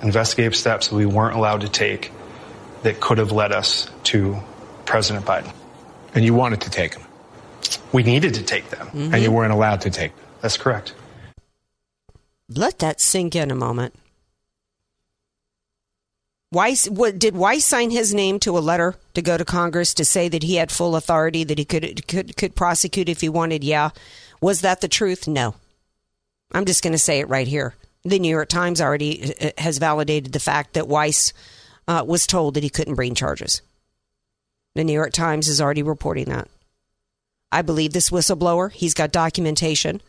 investigative 0.00 0.56
steps 0.56 0.88
that 0.88 0.96
we 0.96 1.04
weren't 1.04 1.36
allowed 1.36 1.60
to 1.60 1.68
take 1.68 2.12
that 2.82 2.98
could 2.98 3.18
have 3.18 3.30
led 3.30 3.52
us 3.52 3.90
to 4.04 4.38
President 4.86 5.26
Biden. 5.26 5.52
And 6.14 6.24
you 6.24 6.32
wanted 6.32 6.62
to 6.62 6.70
take 6.70 6.94
them? 6.94 7.04
We 7.92 8.04
needed 8.04 8.34
to 8.34 8.42
take 8.42 8.70
them. 8.70 8.88
And 8.94 9.22
you 9.22 9.32
weren't 9.32 9.52
allowed 9.52 9.82
to 9.82 9.90
take 9.90 10.16
them? 10.16 10.24
That's 10.40 10.56
correct. 10.56 10.94
Let 12.48 12.78
that 12.78 13.02
sink 13.02 13.36
in 13.36 13.50
a 13.50 13.54
moment. 13.54 13.94
Weiss, 16.54 16.88
what, 16.88 17.18
did 17.18 17.36
Weiss 17.36 17.64
sign 17.64 17.90
his 17.90 18.14
name 18.14 18.38
to 18.40 18.56
a 18.56 18.60
letter 18.60 18.94
to 19.14 19.22
go 19.22 19.36
to 19.36 19.44
Congress 19.44 19.92
to 19.94 20.04
say 20.04 20.28
that 20.28 20.44
he 20.44 20.54
had 20.54 20.70
full 20.70 20.94
authority 20.94 21.42
that 21.44 21.58
he 21.58 21.64
could 21.64 22.06
could 22.06 22.36
could 22.36 22.54
prosecute 22.54 23.08
if 23.08 23.20
he 23.20 23.28
wanted? 23.28 23.64
Yeah. 23.64 23.90
Was 24.40 24.60
that 24.60 24.80
the 24.80 24.88
truth? 24.88 25.26
No. 25.26 25.56
I'm 26.52 26.64
just 26.64 26.82
going 26.82 26.92
to 26.92 26.98
say 26.98 27.18
it 27.18 27.28
right 27.28 27.48
here. 27.48 27.74
The 28.04 28.18
New 28.18 28.28
York 28.28 28.48
Times 28.48 28.80
already 28.80 29.34
uh, 29.34 29.50
has 29.58 29.78
validated 29.78 30.32
the 30.32 30.40
fact 30.40 30.74
that 30.74 30.86
Weiss 30.86 31.32
uh, 31.88 32.04
was 32.06 32.26
told 32.26 32.54
that 32.54 32.62
he 32.62 32.70
couldn't 32.70 32.94
bring 32.94 33.14
charges. 33.14 33.60
The 34.74 34.84
New 34.84 34.92
York 34.92 35.12
Times 35.12 35.48
is 35.48 35.60
already 35.60 35.82
reporting 35.82 36.26
that. 36.26 36.48
I 37.50 37.62
believe 37.62 37.92
this 37.92 38.10
whistleblower. 38.10 38.70
He's 38.70 38.94
got 38.94 39.12
documentation 39.12 40.00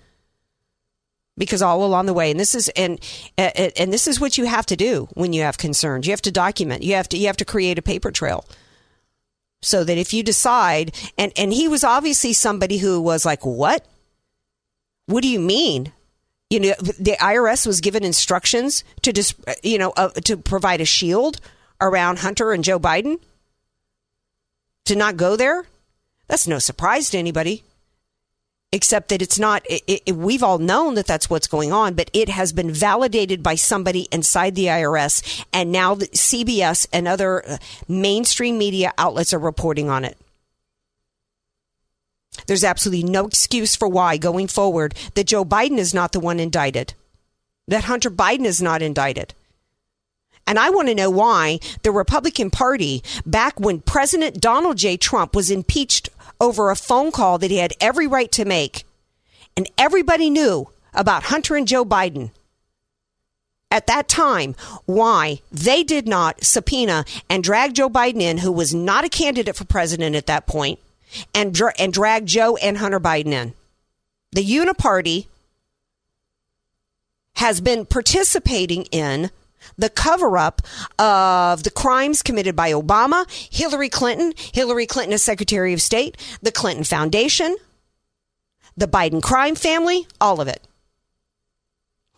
because 1.38 1.62
all 1.62 1.84
along 1.84 2.06
the 2.06 2.13
way 2.13 2.32
and 2.32 2.39
this 2.39 2.56
is 2.56 2.70
and 2.70 3.00
uh, 3.38 3.51
uh, 3.58 3.70
and 3.77 3.92
this 3.92 4.08
is 4.08 4.20
what 4.20 4.38
you 4.38 4.46
have 4.46 4.65
to 4.65 4.75
do 4.75 5.08
when 5.13 5.34
you 5.34 5.42
have 5.42 5.58
concerns. 5.58 6.08
You 6.08 6.13
have 6.13 6.22
to 6.24 6.32
document. 6.32 6.84
You 6.84 6.96
have 6.96 7.10
to 7.10 7.18
you 7.18 7.27
have 7.27 7.38
to 7.38 7.46
create 7.46 7.77
a 7.77 7.82
paper 7.82 8.12
trail 8.12 8.46
so 9.62 9.84
that 9.84 9.98
if 9.98 10.13
you 10.13 10.24
decide 10.24 10.96
and 11.18 11.32
and 11.36 11.51
he 11.51 11.68
was 11.68 11.84
obviously 11.84 12.34
somebody 12.34 12.77
who 12.77 13.01
was 13.01 13.25
like 13.25 13.46
what? 13.46 13.86
What 15.08 15.22
do 15.22 15.27
you 15.27 15.39
mean? 15.39 15.92
You 16.50 16.60
know 16.60 16.74
the 16.80 17.18
IRS 17.20 17.68
was 17.68 17.82
given 17.82 18.04
instructions 18.04 18.84
to 19.01 19.12
just 19.12 19.36
uh, 19.48 19.54
you 19.63 19.77
know 19.77 19.92
uh, 19.98 20.10
to 20.10 20.38
provide 20.38 20.82
a 20.82 20.86
shield 20.86 21.42
around 21.82 22.20
Hunter 22.20 22.54
and 22.54 22.63
Joe 22.63 22.80
Biden 22.80 23.20
to 24.86 24.96
not 24.96 25.18
go 25.18 25.36
there. 25.36 25.65
That's 26.27 26.48
no 26.48 26.60
surprise 26.60 27.10
to 27.12 27.18
anybody 27.18 27.63
except 28.75 29.08
that 29.08 29.22
it's 29.22 29.39
not 29.39 29.65
it, 29.70 30.01
it, 30.05 30.15
we've 30.17 30.44
all 30.44 30.58
known 30.58 30.96
that 30.96 31.08
that's 31.08 31.29
what's 31.29 31.48
going 31.48 31.72
on 31.72 31.94
but 31.94 32.12
it 32.12 32.27
has 32.27 32.51
been 32.51 32.70
validated 32.70 33.41
by 33.41 33.55
somebody 33.55 34.01
inside 34.12 34.53
the 34.53 34.65
IRS 34.65 35.46
and 35.53 35.72
now 35.72 35.96
the 35.96 36.08
CBS 36.08 36.86
and 36.91 37.08
other 37.08 37.48
uh, 37.48 37.58
mainstream 37.88 38.58
media 38.58 38.91
outlets 38.98 39.34
are 39.34 39.39
reporting 39.39 39.89
on 39.89 40.03
it 40.03 40.17
there's 42.48 42.65
absolutely 42.65 43.10
no 43.10 43.25
excuse 43.25 43.77
for 43.77 43.88
why 43.88 44.17
going 44.17 44.46
forward 44.46 44.94
that 45.13 45.27
Joe 45.27 45.46
Biden 45.46 45.77
is 45.77 45.94
not 45.94 46.12
the 46.12 46.20
one 46.20 46.41
indicted 46.41 46.94
that 47.70 47.86
Hunter 47.86 48.12
Biden 48.12 48.44
is 48.44 48.62
not 48.62 48.82
indicted 48.82 49.34
and 50.48 50.60
I 50.60 50.70
want 50.70 50.89
to 50.89 50.96
know 50.96 51.10
why 51.10 51.60
the 51.82 51.91
Republican 51.91 52.51
Party, 52.51 53.01
back 53.25 53.60
when 53.60 53.79
President 53.79 54.39
Donald 54.39 54.77
J. 54.77 54.96
Trump 54.96 55.36
was 55.36 55.50
impeached 55.50 56.10
over 56.39 56.70
a 56.70 56.75
phone 56.75 57.12
call 57.12 57.38
that 57.38 57.51
he 57.51 57.58
had 57.58 57.74
every 57.80 58.08
right 58.08 58.32
to 58.34 58.46
make, 58.46 58.84
and 59.56 59.70
everybody 59.77 60.30
knew 60.30 60.70
about 60.94 61.24
Hunter 61.24 61.56
and 61.56 61.68
Joe 61.68 61.86
Biden 61.86 62.32
at 63.75 63.88
that 63.88 64.08
time, 64.08 64.56
why 64.86 65.42
they 65.51 65.84
did 65.84 66.08
not 66.08 66.44
subpoena 66.44 67.04
and 67.30 67.43
drag 67.43 67.74
Joe 67.74 67.89
Biden 67.89 68.21
in, 68.21 68.38
who 68.38 68.52
was 68.52 68.74
not 68.74 69.04
a 69.04 69.10
candidate 69.10 69.56
for 69.56 69.65
president 69.65 70.15
at 70.15 70.28
that 70.28 70.48
point, 70.48 70.80
and, 71.34 71.54
dra- 71.54 71.74
and 71.78 71.91
drag 71.91 72.26
Joe 72.26 72.56
and 72.58 72.78
Hunter 72.78 73.02
Biden 73.02 73.34
in. 73.34 73.54
The 74.32 74.45
Uniparty 74.45 75.28
has 77.36 77.60
been 77.60 77.86
participating 77.86 78.84
in 78.91 79.30
the 79.78 79.89
cover 79.89 80.38
up 80.38 80.62
of 80.99 81.63
the 81.63 81.71
crimes 81.71 82.21
committed 82.21 82.56
by 82.56 82.71
Obama, 82.71 83.25
Hillary 83.51 83.89
Clinton, 83.89 84.34
Hillary 84.54 84.86
Clinton 84.86 85.13
as 85.13 85.23
Secretary 85.23 85.73
of 85.73 85.82
State, 85.82 86.17
the 86.41 86.51
Clinton 86.51 86.84
Foundation, 86.84 87.56
the 88.78 88.88
Biden 88.88 89.21
crime 89.21 89.56
family, 89.56 90.08
all 90.19 90.41
of 90.41 90.47
it. 90.47 90.67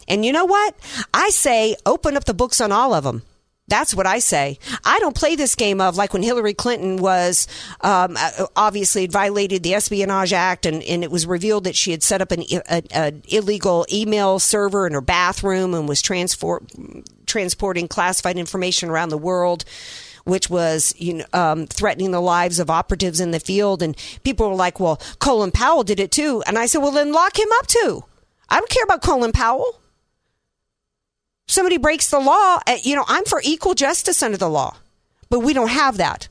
And 0.08 0.26
you 0.26 0.32
know 0.32 0.46
what? 0.46 0.76
I 1.14 1.30
say 1.30 1.76
open 1.86 2.16
up 2.16 2.26
the 2.26 2.34
books 2.34 2.62
on 2.62 2.72
all 2.72 2.94
of 2.94 3.04
them. 3.04 3.24
That's 3.70 3.94
what 3.94 4.08
I 4.08 4.20
say. 4.20 4.60
I 4.86 4.98
don't 5.00 5.16
play 5.16 5.36
this 5.36 5.56
game 5.56 5.82
of 5.82 5.98
like 5.98 6.14
when 6.14 6.24
Hillary 6.24 6.54
Clinton 6.54 6.98
was 6.98 7.50
um, 7.82 8.16
uh, 8.18 8.46
obviously 8.56 9.08
violated 9.08 9.62
the 9.62 9.74
Espionage 9.74 10.32
Act, 10.32 10.66
and, 10.66 10.82
and 10.84 11.04
it 11.04 11.12
was 11.12 11.28
revealed 11.28 11.66
that 11.66 11.76
she 11.76 11.92
had 11.92 12.02
set 12.02 12.22
up 12.22 12.32
an, 12.32 12.44
a, 12.70 13.14
illegal 13.28 13.86
email 13.92 14.40
server 14.40 14.88
in 14.88 14.94
her 14.94 15.02
bathroom 15.02 15.74
and 15.74 15.88
was 15.88 16.02
transport, 16.02 16.64
transporting 17.38 17.88
classified 17.88 18.36
information 18.36 18.90
around 18.90 19.10
the 19.10 19.18
world 19.18 19.64
which 20.24 20.50
was 20.50 20.94
you 20.98 21.14
know, 21.14 21.26
um, 21.32 21.68
threatening 21.68 22.12
the 22.12 22.20
lives 22.20 22.60
of 22.60 22.70
operatives 22.70 23.22
in 23.22 23.32
the 23.32 23.40
field. 23.40 23.82
And 23.82 23.96
people 24.26 24.50
were 24.50 24.56
like, 24.56 24.78
well, 24.78 25.00
Colin 25.20 25.52
Powell 25.52 25.84
did 25.84 26.02
it 26.02 26.12
too. 26.12 26.44
And 26.46 26.58
I 26.58 26.66
said, 26.66 26.80
well, 26.80 26.92
then 26.92 27.14
lock 27.14 27.40
him 27.40 27.48
up 27.60 27.68
too. 27.68 28.04
I 28.50 28.60
don't 28.60 28.70
care 28.70 28.84
about 28.84 29.02
Colin 29.02 29.32
Powell. 29.32 29.80
Somebody 31.48 31.78
breaks 31.78 32.10
the 32.10 32.20
law, 32.20 32.60
uh, 32.68 32.76
you 32.84 32.94
know, 32.94 33.06
I'm 33.08 33.24
for 33.24 33.42
equal 33.42 33.74
justice 33.74 34.22
under 34.22 34.36
the 34.36 34.50
law, 34.50 34.76
but 35.30 35.40
we 35.40 35.54
don't 35.54 35.70
have 35.70 35.96
that. 35.96 36.28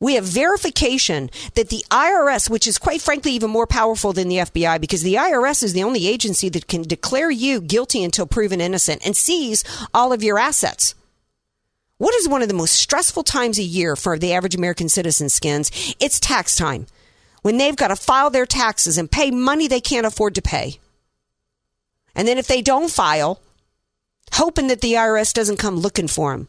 We 0.00 0.14
have 0.14 0.24
verification 0.24 1.28
that 1.54 1.70
the 1.70 1.84
IRS, 1.90 2.48
which 2.48 2.68
is 2.68 2.78
quite 2.78 3.02
frankly 3.02 3.32
even 3.32 3.50
more 3.50 3.66
powerful 3.66 4.12
than 4.12 4.28
the 4.28 4.36
FBI, 4.36 4.80
because 4.80 5.02
the 5.02 5.14
IRS 5.14 5.62
is 5.64 5.72
the 5.72 5.82
only 5.82 6.06
agency 6.06 6.48
that 6.50 6.68
can 6.68 6.82
declare 6.82 7.30
you 7.30 7.60
guilty 7.60 8.04
until 8.04 8.26
proven 8.26 8.60
innocent 8.60 9.04
and 9.04 9.16
seize 9.16 9.64
all 9.92 10.12
of 10.12 10.22
your 10.22 10.38
assets. 10.38 10.94
What 11.96 12.14
is 12.14 12.28
one 12.28 12.42
of 12.42 12.48
the 12.48 12.54
most 12.54 12.74
stressful 12.74 13.24
times 13.24 13.58
a 13.58 13.64
year 13.64 13.96
for 13.96 14.16
the 14.16 14.32
average 14.32 14.54
American 14.54 14.88
citizen, 14.88 15.28
Skins? 15.28 15.96
It's 15.98 16.20
tax 16.20 16.54
time. 16.54 16.86
When 17.42 17.58
they've 17.58 17.74
got 17.74 17.88
to 17.88 17.96
file 17.96 18.30
their 18.30 18.46
taxes 18.46 18.98
and 18.98 19.10
pay 19.10 19.32
money 19.32 19.66
they 19.66 19.80
can't 19.80 20.06
afford 20.06 20.36
to 20.36 20.42
pay. 20.42 20.78
And 22.14 22.28
then 22.28 22.38
if 22.38 22.46
they 22.46 22.62
don't 22.62 22.90
file, 22.90 23.40
hoping 24.32 24.68
that 24.68 24.80
the 24.80 24.92
IRS 24.92 25.32
doesn't 25.32 25.56
come 25.56 25.76
looking 25.76 26.06
for 26.06 26.32
them. 26.32 26.46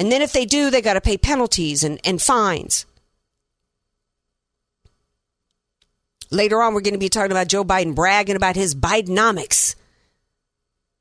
And 0.00 0.10
then 0.10 0.22
if 0.22 0.32
they 0.32 0.46
do, 0.46 0.70
they 0.70 0.80
got 0.80 0.94
to 0.94 1.00
pay 1.02 1.18
penalties 1.18 1.84
and, 1.84 2.00
and 2.06 2.22
fines. 2.22 2.86
Later 6.30 6.62
on, 6.62 6.72
we're 6.72 6.80
going 6.80 6.94
to 6.94 6.98
be 6.98 7.10
talking 7.10 7.32
about 7.32 7.48
Joe 7.48 7.64
Biden 7.64 7.94
bragging 7.94 8.34
about 8.34 8.56
his 8.56 8.74
Bidenomics. 8.74 9.74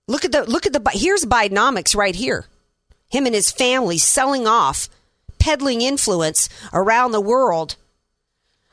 Look 0.08 0.26
at 0.26 0.34
the 0.34 0.44
look 0.44 0.66
at 0.66 0.74
the 0.74 0.82
here's 0.92 1.24
Bidenomics 1.24 1.96
right 1.96 2.14
here. 2.14 2.48
Him 3.08 3.26
and 3.26 3.34
his 3.34 3.52
family 3.52 4.00
selling 4.00 4.46
off, 4.46 4.90
peddling 5.38 5.82
influence 5.82 6.50
around 6.74 7.14
the 7.14 7.22
world. 7.22 7.78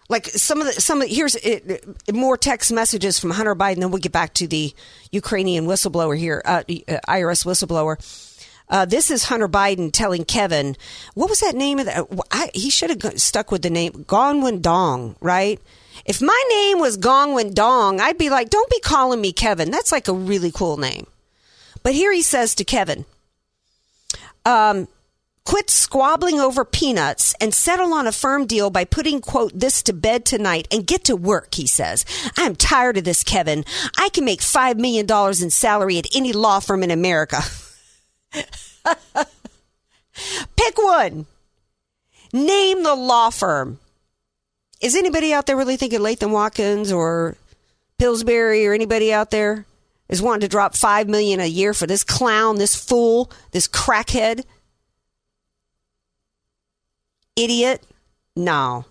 Like 0.08 0.26
some 0.26 0.60
of 0.60 0.66
the 0.66 0.80
some 0.80 1.02
of 1.02 1.08
here's 1.08 1.36
it, 1.36 1.84
more 2.12 2.36
text 2.36 2.72
messages 2.72 3.20
from 3.20 3.30
Hunter 3.30 3.54
Biden. 3.54 3.76
Then 3.76 3.92
we'll 3.92 4.00
get 4.00 4.12
back 4.12 4.34
to 4.34 4.48
the 4.48 4.74
Ukrainian 5.12 5.66
whistleblower 5.66 6.18
here, 6.18 6.42
uh, 6.44 6.64
IRS 6.66 7.44
whistleblower. 7.44 7.96
Uh, 8.68 8.85
this 8.85 9.11
is 9.11 9.24
Hunter 9.24 9.48
Biden 9.48 9.92
telling 9.92 10.24
Kevin, 10.24 10.76
what 11.14 11.31
was 11.31 11.40
that 11.40 11.55
name 11.55 11.79
of 11.79 11.87
that? 11.87 12.07
I, 12.33 12.50
he 12.52 12.70
should 12.70 12.90
have 12.90 13.20
stuck 13.20 13.52
with 13.52 13.62
the 13.62 13.70
name 13.70 13.92
Gongwen 13.92 14.61
Dong, 14.61 15.16
right? 15.20 15.61
If 16.05 16.20
my 16.20 16.44
name 16.50 16.81
was 16.81 16.98
Gongwen 16.98 17.55
Dong, 17.55 18.00
I'd 18.00 18.18
be 18.18 18.31
like, 18.31 18.50
don't 18.50 18.70
be 18.70 18.81
calling 18.81 19.20
me 19.20 19.33
Kevin. 19.33 19.70
That's 19.70 19.92
like 19.92 20.09
a 20.09 20.12
really 20.12 20.50
cool 20.50 20.76
name. 20.76 21.07
But 21.83 21.94
here 21.94 22.12
he 22.12 22.22
says 22.22 22.55
to 22.57 22.64
Kevin, 22.64 23.05
um, 24.44 24.88
quit 25.44 25.70
squabbling 25.70 26.40
over 26.40 26.64
peanuts 26.64 27.35
and 27.40 27.55
settle 27.55 27.94
on 27.94 28.09
a 28.09 28.12
firm 28.12 28.46
deal 28.46 28.70
by 28.70 28.85
putting, 28.85 29.20
quote, 29.20 29.52
this 29.55 29.83
to 29.85 29.92
bed 29.92 30.24
tonight 30.24 30.66
and 30.72 30.87
get 30.87 31.05
to 31.05 31.14
work, 31.14 31.55
he 31.55 31.66
says. 31.66 32.05
I'm 32.37 32.57
tired 32.57 32.98
of 32.98 33.05
this, 33.05 33.22
Kevin. 33.22 33.64
I 33.96 34.09
can 34.09 34.24
make 34.24 34.40
$5 34.40 34.76
million 34.76 35.07
in 35.09 35.50
salary 35.50 35.98
at 35.98 36.07
any 36.14 36.33
law 36.33 36.59
firm 36.59 36.83
in 36.83 36.90
America. 36.90 37.38
Pick 40.56 40.78
one. 40.78 41.26
Name 42.32 42.82
the 42.82 42.94
law 42.94 43.30
firm. 43.30 43.78
Is 44.80 44.94
anybody 44.94 45.32
out 45.32 45.46
there 45.46 45.56
really 45.56 45.76
thinking 45.76 46.00
Latham 46.00 46.32
Watkins 46.32 46.92
or 46.92 47.36
Pillsbury 47.98 48.66
or 48.66 48.72
anybody 48.72 49.12
out 49.12 49.30
there? 49.30 49.66
is 50.08 50.22
wanting 50.22 50.42
to 50.42 50.48
drop 50.48 50.76
five 50.76 51.08
million 51.08 51.40
a 51.40 51.46
year 51.46 51.74
for 51.74 51.86
this 51.86 52.04
clown, 52.04 52.56
this 52.56 52.74
fool, 52.74 53.30
this 53.52 53.68
crackhead, 53.68 54.44
idiot. 57.34 57.82
No. 58.34 58.84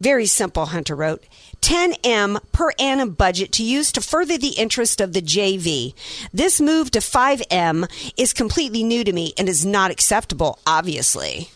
Very 0.00 0.26
simple, 0.26 0.66
Hunter 0.66 0.94
wrote. 0.94 1.24
10M 1.62 2.38
per 2.52 2.72
annum 2.78 3.12
budget 3.12 3.52
to 3.52 3.62
use 3.62 3.92
to 3.92 4.00
further 4.00 4.36
the 4.36 4.50
interest 4.58 5.00
of 5.00 5.12
the 5.12 5.22
JV. 5.22 5.94
This 6.32 6.60
move 6.60 6.90
to 6.90 6.98
5M 6.98 7.88
is 8.18 8.32
completely 8.32 8.82
new 8.82 9.04
to 9.04 9.12
me 9.12 9.32
and 9.38 9.48
is 9.48 9.64
not 9.64 9.90
acceptable, 9.90 10.58
obviously. 10.66 11.48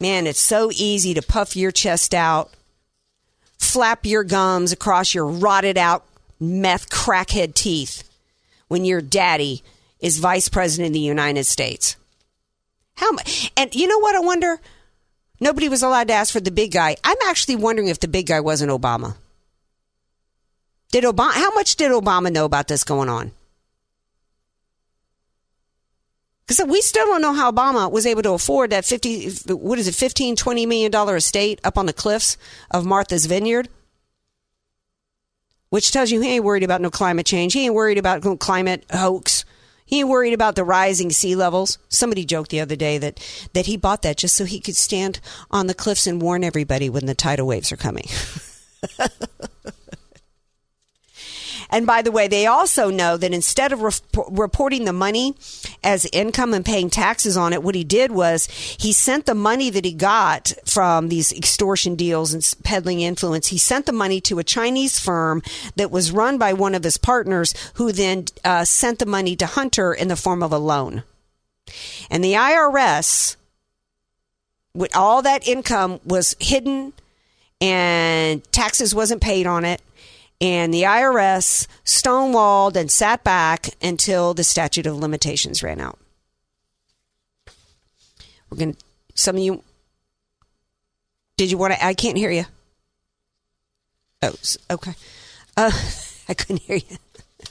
Man, 0.00 0.26
it's 0.26 0.40
so 0.40 0.70
easy 0.74 1.14
to 1.14 1.22
puff 1.22 1.56
your 1.56 1.70
chest 1.70 2.12
out, 2.12 2.50
flap 3.56 4.04
your 4.04 4.24
gums 4.24 4.72
across 4.72 5.14
your 5.14 5.26
rotted 5.26 5.78
out 5.78 6.04
meth 6.40 6.90
crackhead 6.90 7.54
teeth 7.54 8.02
when 8.66 8.84
your 8.84 9.00
daddy 9.00 9.62
is 10.00 10.18
vice 10.18 10.48
president 10.48 10.88
of 10.88 10.94
the 10.94 10.98
United 10.98 11.44
States. 11.44 11.96
How 12.96 13.12
much? 13.12 13.52
And 13.56 13.72
you 13.74 13.86
know 13.86 14.00
what 14.00 14.16
I 14.16 14.20
wonder? 14.20 14.60
Nobody 15.42 15.68
was 15.68 15.82
allowed 15.82 16.06
to 16.06 16.14
ask 16.14 16.32
for 16.32 16.38
the 16.38 16.52
big 16.52 16.70
guy. 16.70 16.94
I'm 17.02 17.16
actually 17.26 17.56
wondering 17.56 17.88
if 17.88 17.98
the 17.98 18.06
big 18.06 18.28
guy 18.28 18.38
wasn't 18.38 18.70
Obama. 18.70 19.16
Did 20.92 21.02
Obama? 21.02 21.32
How 21.32 21.52
much 21.52 21.74
did 21.74 21.90
Obama 21.90 22.30
know 22.30 22.44
about 22.44 22.68
this 22.68 22.84
going 22.84 23.08
on? 23.08 23.32
Because 26.46 26.64
we 26.64 26.80
still 26.80 27.06
don't 27.06 27.22
know 27.22 27.32
how 27.32 27.50
Obama 27.50 27.90
was 27.90 28.06
able 28.06 28.22
to 28.22 28.34
afford 28.34 28.70
that 28.70 28.84
50, 28.84 29.30
what 29.54 29.80
is 29.80 29.88
it, 29.88 29.96
15, 29.96 30.36
20 30.36 30.64
million 30.64 30.92
dollar 30.92 31.16
estate 31.16 31.60
up 31.64 31.76
on 31.76 31.86
the 31.86 31.92
cliffs 31.92 32.36
of 32.70 32.86
Martha's 32.86 33.26
Vineyard. 33.26 33.68
Which 35.70 35.90
tells 35.90 36.12
you 36.12 36.20
he 36.20 36.34
ain't 36.34 36.44
worried 36.44 36.62
about 36.62 36.80
no 36.80 36.90
climate 36.90 37.26
change. 37.26 37.52
He 37.52 37.64
ain't 37.64 37.74
worried 37.74 37.98
about 37.98 38.22
no 38.22 38.36
climate 38.36 38.84
hoax. 38.92 39.44
He 39.92 39.98
ain't 39.98 40.08
worried 40.08 40.32
about 40.32 40.54
the 40.54 40.64
rising 40.64 41.10
sea 41.10 41.36
levels. 41.36 41.76
Somebody 41.90 42.24
joked 42.24 42.50
the 42.50 42.60
other 42.60 42.76
day 42.76 42.96
that, 42.96 43.20
that 43.52 43.66
he 43.66 43.76
bought 43.76 44.00
that 44.00 44.16
just 44.16 44.34
so 44.34 44.46
he 44.46 44.58
could 44.58 44.74
stand 44.74 45.20
on 45.50 45.66
the 45.66 45.74
cliffs 45.74 46.06
and 46.06 46.22
warn 46.22 46.44
everybody 46.44 46.88
when 46.88 47.04
the 47.04 47.14
tidal 47.14 47.46
waves 47.46 47.70
are 47.72 47.76
coming. 47.76 48.06
And 51.72 51.86
by 51.86 52.02
the 52.02 52.12
way, 52.12 52.28
they 52.28 52.46
also 52.46 52.90
know 52.90 53.16
that 53.16 53.32
instead 53.32 53.72
of 53.72 53.80
re- 53.80 54.24
reporting 54.28 54.84
the 54.84 54.92
money 54.92 55.34
as 55.82 56.06
income 56.12 56.52
and 56.52 56.64
paying 56.64 56.90
taxes 56.90 57.34
on 57.34 57.54
it, 57.54 57.62
what 57.62 57.74
he 57.74 57.82
did 57.82 58.12
was 58.12 58.46
he 58.46 58.92
sent 58.92 59.24
the 59.24 59.34
money 59.34 59.70
that 59.70 59.86
he 59.86 59.94
got 59.94 60.52
from 60.66 61.08
these 61.08 61.32
extortion 61.32 61.96
deals 61.96 62.34
and 62.34 62.54
peddling 62.62 63.00
influence, 63.00 63.46
he 63.46 63.56
sent 63.56 63.86
the 63.86 63.92
money 63.92 64.20
to 64.20 64.38
a 64.38 64.44
Chinese 64.44 65.00
firm 65.00 65.42
that 65.76 65.90
was 65.90 66.12
run 66.12 66.36
by 66.36 66.52
one 66.52 66.74
of 66.74 66.84
his 66.84 66.98
partners 66.98 67.54
who 67.74 67.90
then 67.90 68.26
uh, 68.44 68.66
sent 68.66 68.98
the 68.98 69.06
money 69.06 69.34
to 69.34 69.46
Hunter 69.46 69.94
in 69.94 70.08
the 70.08 70.16
form 70.16 70.42
of 70.42 70.52
a 70.52 70.58
loan. 70.58 71.02
And 72.10 72.22
the 72.22 72.34
IRS, 72.34 73.36
with 74.74 74.94
all 74.94 75.22
that 75.22 75.48
income 75.48 76.00
was 76.04 76.36
hidden 76.38 76.92
and 77.62 78.44
taxes 78.52 78.94
wasn't 78.94 79.22
paid 79.22 79.46
on 79.46 79.64
it 79.64 79.80
and 80.42 80.74
the 80.74 80.82
IRS 80.82 81.68
stonewalled 81.84 82.74
and 82.74 82.90
sat 82.90 83.22
back 83.22 83.70
until 83.80 84.34
the 84.34 84.42
statute 84.42 84.86
of 84.86 84.96
limitations 84.96 85.62
ran 85.62 85.80
out. 85.80 86.00
We're 88.50 88.58
going 88.58 88.74
to, 88.74 88.84
some 89.14 89.36
of 89.36 89.42
you, 89.42 89.62
did 91.36 91.52
you 91.52 91.56
want 91.56 91.74
to, 91.74 91.84
I 91.84 91.94
can't 91.94 92.18
hear 92.18 92.30
you. 92.30 92.44
Oh, 94.20 94.34
okay. 94.68 94.94
Uh, 95.56 95.70
I 96.28 96.34
couldn't 96.34 96.62
hear 96.62 96.76
you. 96.76 96.96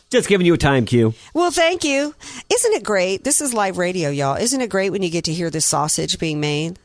Just 0.10 0.28
giving 0.28 0.46
you 0.46 0.54
a 0.54 0.58
time 0.58 0.86
cue. 0.86 1.14
Well, 1.34 1.52
thank 1.52 1.86
you. 1.86 2.14
Isn't 2.54 2.74
it 2.74 2.84
great? 2.84 3.24
This 3.24 3.40
is 3.40 3.54
live 3.54 3.78
radio, 3.78 4.10
y'all. 4.10 4.36
Isn't 4.36 4.60
it 4.60 4.70
great 4.70 4.90
when 4.90 5.02
you 5.02 5.10
get 5.10 5.24
to 5.26 5.34
hear 5.34 5.50
the 5.50 5.62
sausage 5.62 6.20
being 6.20 6.42
made? 6.42 6.78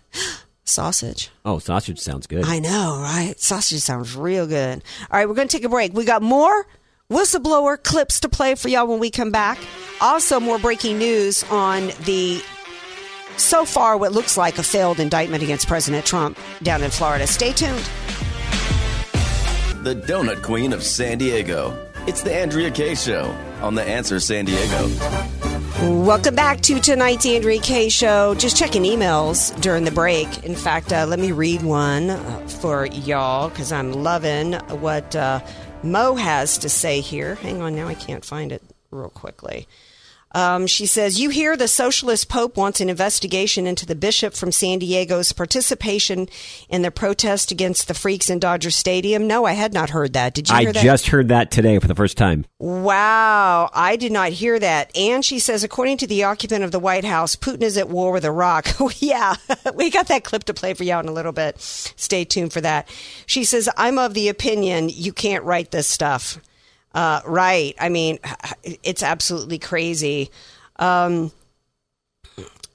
Sausage. 0.68 1.30
Oh, 1.44 1.58
sausage 1.58 1.98
sounds 1.98 2.26
good. 2.26 2.44
I 2.44 2.58
know, 2.58 2.98
right? 3.00 3.34
Sausage 3.38 3.80
sounds 3.80 4.16
real 4.16 4.46
good. 4.46 4.82
All 5.10 5.18
right, 5.18 5.28
we're 5.28 5.34
going 5.34 5.48
to 5.48 5.56
take 5.56 5.64
a 5.64 5.68
break. 5.68 5.92
We 5.92 6.04
got 6.04 6.22
more 6.22 6.66
whistleblower 7.10 7.82
clips 7.82 8.20
to 8.20 8.28
play 8.28 8.54
for 8.56 8.68
y'all 8.68 8.86
when 8.86 8.98
we 8.98 9.10
come 9.10 9.30
back. 9.30 9.58
Also, 10.00 10.40
more 10.40 10.58
breaking 10.58 10.98
news 10.98 11.44
on 11.44 11.88
the 12.04 12.42
so 13.36 13.64
far 13.64 13.96
what 13.96 14.12
looks 14.12 14.36
like 14.36 14.58
a 14.58 14.62
failed 14.62 14.98
indictment 14.98 15.42
against 15.42 15.68
President 15.68 16.04
Trump 16.04 16.38
down 16.62 16.82
in 16.82 16.90
Florida. 16.90 17.26
Stay 17.26 17.52
tuned. 17.52 17.88
The 19.84 19.94
Donut 19.94 20.42
Queen 20.42 20.72
of 20.72 20.82
San 20.82 21.18
Diego. 21.18 21.86
It's 22.06 22.22
the 22.22 22.34
Andrea 22.34 22.70
Kaye 22.70 22.94
Show 22.94 23.36
on 23.62 23.74
The 23.74 23.84
Answer 23.84 24.18
San 24.20 24.46
Diego. 24.46 25.45
Welcome 25.82 26.34
back 26.34 26.62
to 26.62 26.80
tonight's 26.80 27.24
Kaye 27.24 27.90
Show. 27.90 28.34
Just 28.36 28.56
checking 28.56 28.84
emails 28.84 29.58
during 29.60 29.84
the 29.84 29.90
break. 29.90 30.42
In 30.42 30.54
fact, 30.54 30.90
uh, 30.90 31.04
let 31.06 31.18
me 31.18 31.32
read 31.32 31.62
one 31.62 32.08
uh, 32.08 32.48
for 32.48 32.86
y'all 32.86 33.50
because 33.50 33.72
I'm 33.72 33.92
loving 33.92 34.54
what 34.80 35.14
uh, 35.14 35.40
Mo 35.82 36.14
has 36.14 36.56
to 36.58 36.70
say 36.70 37.02
here. 37.02 37.34
Hang 37.34 37.60
on, 37.60 37.76
now 37.76 37.88
I 37.88 37.94
can't 37.94 38.24
find 38.24 38.52
it 38.52 38.62
real 38.90 39.10
quickly. 39.10 39.68
Um, 40.36 40.66
she 40.66 40.84
says, 40.84 41.18
You 41.18 41.30
hear 41.30 41.56
the 41.56 41.66
socialist 41.66 42.28
pope 42.28 42.58
wants 42.58 42.82
an 42.82 42.90
investigation 42.90 43.66
into 43.66 43.86
the 43.86 43.94
bishop 43.94 44.34
from 44.34 44.52
San 44.52 44.78
Diego's 44.80 45.32
participation 45.32 46.28
in 46.68 46.82
the 46.82 46.90
protest 46.90 47.50
against 47.50 47.88
the 47.88 47.94
freaks 47.94 48.28
in 48.28 48.38
Dodger 48.38 48.70
Stadium. 48.70 49.26
No, 49.26 49.46
I 49.46 49.52
had 49.52 49.72
not 49.72 49.88
heard 49.88 50.12
that. 50.12 50.34
Did 50.34 50.50
you 50.50 50.54
I 50.54 50.60
hear 50.60 50.72
that? 50.74 50.82
just 50.82 51.06
heard 51.06 51.28
that 51.28 51.50
today 51.50 51.78
for 51.78 51.88
the 51.88 51.94
first 51.94 52.18
time. 52.18 52.44
Wow, 52.58 53.70
I 53.72 53.96
did 53.96 54.12
not 54.12 54.28
hear 54.28 54.58
that. 54.58 54.94
And 54.94 55.24
she 55.24 55.38
says, 55.38 55.64
according 55.64 55.96
to 55.98 56.06
the 56.06 56.24
occupant 56.24 56.64
of 56.64 56.70
the 56.70 56.80
White 56.80 57.06
House, 57.06 57.34
Putin 57.34 57.62
is 57.62 57.78
at 57.78 57.88
war 57.88 58.12
with 58.12 58.26
Iraq. 58.26 58.68
yeah, 58.98 59.36
we 59.74 59.88
got 59.88 60.08
that 60.08 60.24
clip 60.24 60.44
to 60.44 60.54
play 60.54 60.74
for 60.74 60.84
you 60.84 60.98
in 60.98 61.08
a 61.08 61.12
little 61.12 61.32
bit. 61.32 61.58
Stay 61.58 62.26
tuned 62.26 62.52
for 62.52 62.60
that. 62.60 62.90
She 63.24 63.44
says, 63.44 63.70
I'm 63.78 63.98
of 63.98 64.12
the 64.12 64.28
opinion 64.28 64.90
you 64.90 65.14
can't 65.14 65.44
write 65.44 65.70
this 65.70 65.86
stuff. 65.86 66.38
Uh, 66.96 67.20
right. 67.26 67.74
I 67.78 67.90
mean, 67.90 68.18
it's 68.64 69.02
absolutely 69.02 69.58
crazy. 69.58 70.30
Um, 70.78 71.30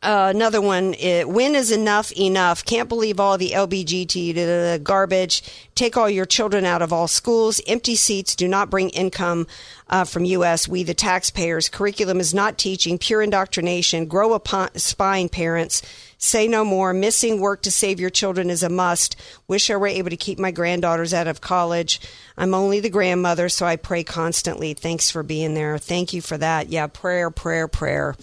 uh, 0.04 0.32
another 0.34 0.62
one. 0.62 0.96
uh 0.96 1.22
when 1.24 1.54
is 1.56 1.72
enough 1.72 2.12
enough? 2.14 2.66
Can't 2.66 2.90
believe 2.90 3.20
all 3.20 3.38
the 3.38 3.52
LBGT 3.52 4.84
garbage. 4.84 5.44
Take 5.76 5.96
all 5.96 6.10
your 6.10 6.26
children 6.26 6.66
out 6.66 6.82
of 6.82 6.92
all 6.92 7.08
schools. 7.08 7.62
Empty 7.68 7.96
seats 7.96 8.36
do 8.36 8.48
not 8.48 8.70
bring 8.70 8.90
income 8.90 9.48
uh, 9.90 10.04
from 10.04 10.26
U.S. 10.26 10.68
We, 10.68 10.84
the 10.84 10.94
taxpayers. 10.94 11.70
Curriculum 11.70 12.20
is 12.20 12.34
not 12.34 12.58
teaching. 12.58 12.98
Pure 12.98 13.24
indoctrination. 13.24 14.06
Grow 14.08 14.34
a 14.34 14.70
spine, 14.80 15.30
parents. 15.30 15.82
Say 16.18 16.48
no 16.48 16.64
more. 16.64 16.94
Missing 16.94 17.40
work 17.40 17.62
to 17.64 17.72
save 17.72 18.00
your 18.00 18.10
children 18.10 18.50
is 18.50 18.64
a 18.64 18.70
must. 18.70 19.16
Wish 19.48 19.70
I 19.70 19.76
were 19.76 19.88
able 19.88 20.10
to 20.10 20.18
keep 20.18 20.40
my 20.40 20.52
granddaughters 20.52 21.14
out 21.14 21.28
of 21.28 21.42
college. 21.42 22.00
I'm 22.38 22.54
only 22.54 22.80
the 22.80 22.90
grandmother, 22.90 23.50
so 23.50 23.66
I 23.66 23.76
pray 23.76 24.04
constantly. 24.04 24.74
Thanks 24.74 25.10
for 25.12 25.24
being 25.24 25.54
there. 25.54 25.78
Thank 25.78 26.14
you 26.14 26.22
for 26.22 26.38
that. 26.38 26.70
Yeah, 26.70 26.88
prayer, 26.88 27.30
prayer, 27.32 27.68
prayer. 27.68 28.16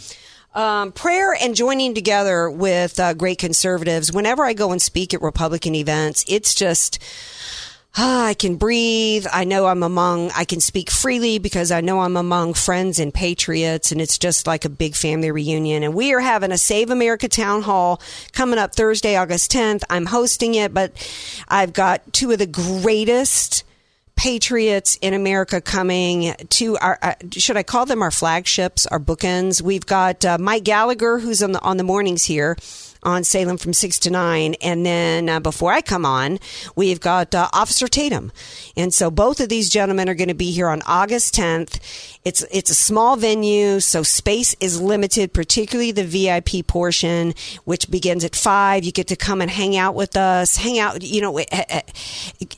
Um, 0.55 0.93
prayer 0.93 1.37
and 1.39 1.55
joining 1.55 1.95
together 1.95 2.51
with 2.51 2.99
uh, 2.99 3.15
great 3.15 3.39
conservatives. 3.39 4.13
Whenever 4.13 4.45
I 4.45 4.55
go 4.55 4.73
and 4.73 4.81
speak 4.81 5.13
at 5.13 5.23
Republican 5.23 5.75
events, 5.75 6.25
it's 6.27 6.55
just. 6.55 6.99
Ah, 8.01 8.27
I 8.27 8.35
can 8.35 8.57
breathe. 8.57 9.27
I 9.33 9.43
know 9.45 9.67
I'm 9.67 9.83
among, 9.83 10.31
I 10.37 10.45
can 10.45 10.61
speak 10.61 10.89
freely 10.89 11.39
because 11.39 11.73
I 11.73 11.81
know 11.81 12.01
I'm 12.01 12.17
among 12.17 12.55
friends 12.55 13.01
and 13.01 13.13
patriots, 13.13 13.91
and 13.91 14.01
it's 14.01 14.19
just 14.19 14.47
like 14.47 14.65
a 14.65 14.69
big 14.69 14.95
family 14.95 15.33
reunion. 15.33 15.83
And 15.83 15.95
we 15.95 16.13
are 16.13 16.21
having 16.21 16.53
a 16.53 16.59
Save 16.59 16.91
America 16.91 17.29
town 17.29 17.63
hall 17.63 18.01
coming 18.33 18.59
up 18.59 18.75
Thursday, 18.75 19.17
August 19.17 19.51
10th. 19.51 19.83
I'm 19.91 20.07
hosting 20.07 20.55
it, 20.55 20.73
but 20.73 20.93
I've 21.49 21.73
got 21.73 22.13
two 22.13 22.31
of 22.31 22.39
the 22.39 22.47
greatest 22.47 23.65
patriots 24.19 24.99
in 25.01 25.15
America 25.15 25.61
coming 25.61 26.35
to 26.51 26.77
our, 26.79 26.99
uh, 27.01 27.15
should 27.31 27.57
I 27.57 27.63
call 27.63 27.87
them 27.87 28.03
our 28.03 28.11
flagships, 28.11 28.85
our 28.89 28.99
bookends? 28.99 29.63
We've 29.63 29.87
got 29.87 30.25
uh, 30.25 30.39
Mike 30.39 30.65
Gallagher, 30.65 31.21
who's 31.21 31.41
on 31.41 31.53
the, 31.53 31.63
on 31.63 31.77
the 31.77 31.85
mornings 31.85 32.25
here 32.25 32.57
on 33.03 33.25
Salem 33.25 33.57
from 33.57 33.73
6 33.73 33.99
to 34.01 34.11
9. 34.11 34.55
And 34.61 34.85
then 34.85 35.29
uh, 35.29 35.41
before 35.41 35.73
I 35.73 35.81
come 35.81 36.05
on, 36.05 36.39
we've 36.77 37.01
got 37.01 37.35
uh, 37.35 37.49
Officer 37.53 37.89
Tatum. 37.89 38.33
And 38.77 38.93
so 38.93 39.11
both 39.11 39.41
of 39.41 39.49
these 39.49 39.69
gentlemen 39.69 40.09
are 40.09 40.15
going 40.15 40.29
to 40.29 40.35
be 40.35 40.51
here 40.51 40.69
on 40.69 40.83
August 40.87 41.35
10th. 41.35 41.81
It's, 42.25 42.45
it's 42.51 42.71
a 42.71 42.75
small 42.75 43.17
venue, 43.17 43.81
so 43.81 44.03
space 44.03 44.55
is 44.61 44.81
limited, 44.81 45.33
particularly 45.33 45.93
the 45.93 46.05
VIP 46.05 46.67
portion, 46.67 47.33
which 47.65 47.91
begins 47.91 48.25
at 48.25 48.37
5. 48.37 48.85
You 48.85 48.93
get 48.93 49.07
to 49.09 49.17
come 49.17 49.41
and 49.41 49.51
hang 49.51 49.77
out 49.77 49.95
with 49.95 50.17
us, 50.17 50.57
hang 50.57 50.79
out, 50.79 51.03
you 51.03 51.23
know, 51.23 51.39
eh, 51.39 51.45
eh, 51.51 51.81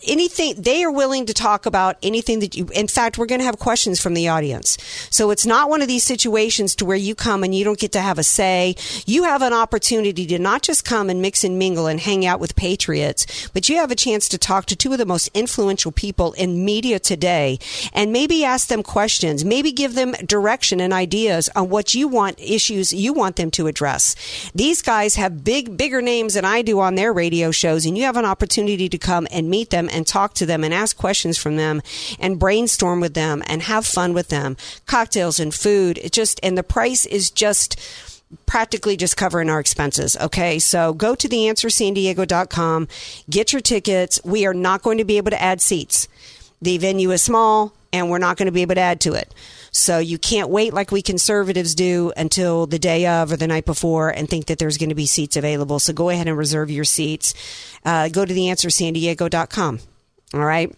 anything. 0.07 0.61
They 0.61 0.83
are 0.83 0.91
willing 0.91 1.27
to 1.27 1.35
talk 1.35 1.67
about 1.67 1.99
anything 2.03 2.41
that 2.41 2.57
you, 2.57 2.67
in 2.75 2.89
fact, 2.89 3.19
we're 3.19 3.27
going 3.27 3.41
to 3.41 3.45
have 3.45 3.59
questions 3.59 4.01
from 4.01 4.15
the 4.15 4.29
audience. 4.29 4.77
So 5.11 5.31
it's 5.31 5.47
not 5.47 5.71
one 5.71 5.83
of 5.83 5.89
these 5.89 6.05
situations 6.05 6.75
to 6.77 6.85
where 6.85 6.97
you 6.97 7.15
come 7.15 7.45
and 7.45 7.55
you 7.55 7.65
don't 7.65 7.79
get 7.79 7.93
to 7.93 8.01
have 8.01 8.19
a 8.19 8.25
say. 8.25 8.75
You 9.07 9.25
have 9.25 9.43
an 9.43 9.53
opportunity 9.53 10.27
to 10.31 10.39
not 10.39 10.63
just 10.63 10.85
come 10.85 11.11
and 11.11 11.23
mix 11.23 11.45
and 11.45 11.59
mingle 11.59 11.87
and 11.87 12.01
hang 12.01 12.25
out 12.27 12.41
with 12.41 12.57
patriots, 12.57 13.49
but 13.51 13.69
you 13.69 13.77
have 13.77 13.91
a 13.91 13.97
chance 13.97 14.29
to 14.29 14.39
talk 14.39 14.67
to 14.67 14.77
two 14.77 14.93
of 14.93 14.99
the 14.99 15.07
most 15.07 15.29
influential 15.35 15.93
people 15.93 16.33
in 16.33 16.65
media 16.65 16.99
today 16.99 17.59
and 17.93 18.13
maybe 18.13 18.45
ask 18.45 18.69
them 18.69 18.83
questions, 18.83 19.45
maybe 19.45 19.73
give 19.73 19.95
them 19.95 20.13
direction 20.25 20.81
and 20.81 20.93
ideas 20.93 21.49
on 21.55 21.69
what 21.69 21.95
you 21.95 22.09
want 22.09 22.41
issues 22.41 22.93
you 22.93 23.13
want 23.13 23.37
them 23.37 23.51
to 23.51 23.67
address. 23.67 24.17
These 24.55 24.83
guys 24.83 25.17
have 25.17 25.45
big, 25.45 25.77
bigger 25.77 26.03
names 26.03 26.35
than 26.35 26.45
I 26.45 26.63
do 26.63 26.81
on 26.81 26.95
their 26.95 27.13
radio 27.13 27.51
shows, 27.51 27.87
and 27.87 27.97
you 27.97 28.05
have 28.05 28.17
an 28.17 28.25
opportunity 28.25 28.89
to 28.89 28.99
come 28.99 29.27
and 29.31 29.51
meet 29.51 29.71
them 29.71 29.89
and 29.93 30.07
talk 30.07 30.35
to 30.35 30.47
them 30.47 30.65
and 30.65 30.73
ask 30.73 30.97
questions 30.97 31.39
from 31.39 31.57
them 31.57 31.83
and 32.19 32.39
brainstorm 32.39 33.01
with 33.01 33.15
them 33.15 33.43
and 33.47 33.63
have 33.63 33.87
fun 33.87 34.13
with 34.13 34.29
them. 34.29 34.57
Cocktails 34.87 35.41
and 35.41 35.55
food, 35.55 35.99
it 35.99 36.13
just, 36.13 36.41
and 36.43 36.57
the 36.57 36.63
price 36.63 37.07
is 37.07 37.31
just, 37.31 37.79
practically 38.47 38.97
just 38.97 39.17
covering 39.17 39.51
our 39.51 39.61
expenses. 39.61 40.17
Okay. 40.17 40.59
So 40.59 40.93
go 40.93 41.15
to 41.15 41.29
theanswersandiego.com, 41.29 42.89
get 43.29 43.53
your 43.53 43.61
tickets. 43.61 44.21
We 44.25 44.47
are 44.47 44.55
not 44.55 44.83
going 44.83 44.99
to 44.99 45.05
be 45.05 45.17
able 45.17 45.31
to 45.31 45.43
add 45.43 45.61
seats. 45.61 46.09
The 46.63 46.79
venue 46.79 47.11
is 47.11 47.23
small 47.23 47.73
and 47.93 48.11
we're 48.11 48.19
not 48.19 48.37
going 48.37 48.47
to 48.47 48.53
be 48.53 48.63
able 48.63 48.77
to 48.77 48.81
add 48.81 49.01
to 49.01 49.15
it. 49.15 49.35
So 49.73 49.99
you 49.99 50.19
can't 50.19 50.49
wait 50.49 50.75
like 50.75 50.91
we 50.91 51.03
conservatives 51.03 51.75
do 51.75 52.13
until 52.17 52.67
the 52.67 52.79
day 52.79 53.07
of 53.07 53.33
or 53.33 53.37
the 53.37 53.47
night 53.47 53.65
before 53.65 54.11
and 54.11 54.29
think 54.29 54.47
that 54.47 54.59
there's 54.59 54.79
going 54.79 54.89
to 54.89 54.95
be 54.95 55.07
seats 55.07 55.37
available. 55.37 55.79
So 55.79 55.93
go 55.93 56.09
ahead 56.09 56.29
and 56.29 56.37
reserve 56.37 56.71
your 56.71 56.85
seats. 56.85 57.35
Uh, 57.85 58.09
go 58.09 58.25
to 58.25 58.35
theanswersandiego.com. 58.35 59.81
All 60.35 60.41
right 60.41 60.75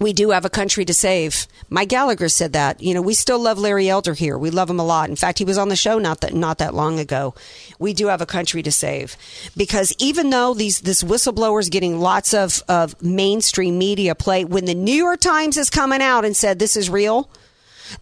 we 0.00 0.14
do 0.14 0.30
have 0.30 0.46
a 0.46 0.50
country 0.50 0.84
to 0.86 0.94
save. 0.94 1.46
Mike 1.68 1.90
Gallagher 1.90 2.30
said 2.30 2.54
that. 2.54 2.82
You 2.82 2.94
know, 2.94 3.02
we 3.02 3.12
still 3.14 3.38
love 3.38 3.58
Larry 3.58 3.88
Elder 3.88 4.14
here. 4.14 4.38
We 4.38 4.50
love 4.50 4.70
him 4.70 4.80
a 4.80 4.84
lot. 4.84 5.10
In 5.10 5.16
fact, 5.16 5.38
he 5.38 5.44
was 5.44 5.58
on 5.58 5.68
the 5.68 5.76
show 5.76 5.98
not 5.98 6.22
that 6.22 6.34
not 6.34 6.58
that 6.58 6.74
long 6.74 6.98
ago. 6.98 7.34
We 7.78 7.92
do 7.92 8.06
have 8.06 8.22
a 8.22 8.26
country 8.26 8.62
to 8.62 8.72
save 8.72 9.16
because 9.56 9.94
even 9.98 10.30
though 10.30 10.54
these 10.54 10.80
this 10.80 11.02
whistleblower 11.04 11.60
is 11.60 11.68
getting 11.68 12.00
lots 12.00 12.32
of 12.32 12.62
of 12.66 13.00
mainstream 13.02 13.78
media 13.78 14.14
play, 14.14 14.44
when 14.44 14.64
the 14.64 14.74
New 14.74 14.94
York 14.94 15.20
Times 15.20 15.58
is 15.58 15.68
coming 15.68 16.00
out 16.00 16.24
and 16.24 16.34
said 16.34 16.58
this 16.58 16.76
is 16.76 16.88
real, 16.88 17.28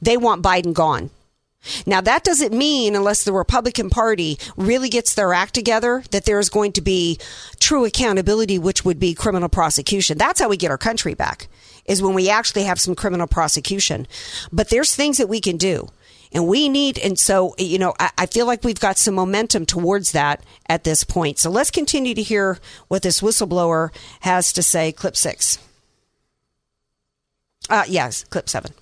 they 0.01 0.17
want 0.17 0.43
Biden 0.43 0.73
gone. 0.73 1.11
Now, 1.87 2.01
that 2.01 2.25
doesn't 2.25 2.53
mean, 2.53 2.95
unless 2.95 3.25
the 3.25 3.33
Republican 3.33 3.91
Party 3.91 4.39
really 4.57 4.89
gets 4.89 5.15
their 5.15 5.35
act 5.35 5.55
together, 5.55 6.05
that 6.13 6.25
there's 6.25 6.49
going 6.49 6.73
to 6.73 6.81
be 6.81 7.19
true 7.61 7.85
accountability, 7.85 8.59
which 8.59 8.85
would 8.85 8.99
be 8.99 9.15
criminal 9.15 9.49
prosecution. 9.49 10.19
That's 10.19 10.41
how 10.41 10.49
we 10.49 10.57
get 10.57 10.71
our 10.71 10.79
country 10.79 11.15
back 11.15 11.49
is 11.85 12.03
when 12.03 12.15
we 12.15 12.29
actually 12.29 12.65
have 12.65 12.81
some 12.81 12.95
criminal 12.95 13.27
prosecution. 13.27 14.07
But 14.53 14.69
there's 14.69 14.95
things 14.95 15.17
that 15.19 15.29
we 15.29 15.41
can 15.41 15.57
do. 15.57 15.89
And 16.31 16.47
we 16.47 16.69
need, 16.69 16.99
and 16.99 17.19
so, 17.19 17.55
you 17.57 17.79
know, 17.79 17.95
I, 17.99 18.11
I, 18.19 18.27
feel 18.27 18.45
like 18.45 18.63
we've 18.63 18.79
got 18.79 18.99
some 18.99 19.15
momentum 19.15 19.65
towards 19.65 20.13
that 20.13 20.45
at 20.69 20.85
this 20.85 21.03
point. 21.03 21.39
So 21.39 21.49
let's 21.49 21.71
continue 21.71 22.15
to 22.15 22.23
hear 22.23 22.59
what 22.89 23.01
this 23.01 23.23
whistleblower 23.23 23.89
has 24.21 24.53
to 24.53 24.63
say. 24.63 24.93
Clip 24.93 25.17
six. 25.17 25.59
Uh, 27.71 27.85
yes, 27.89 28.25
clip 28.25 28.47
seven. 28.51 28.73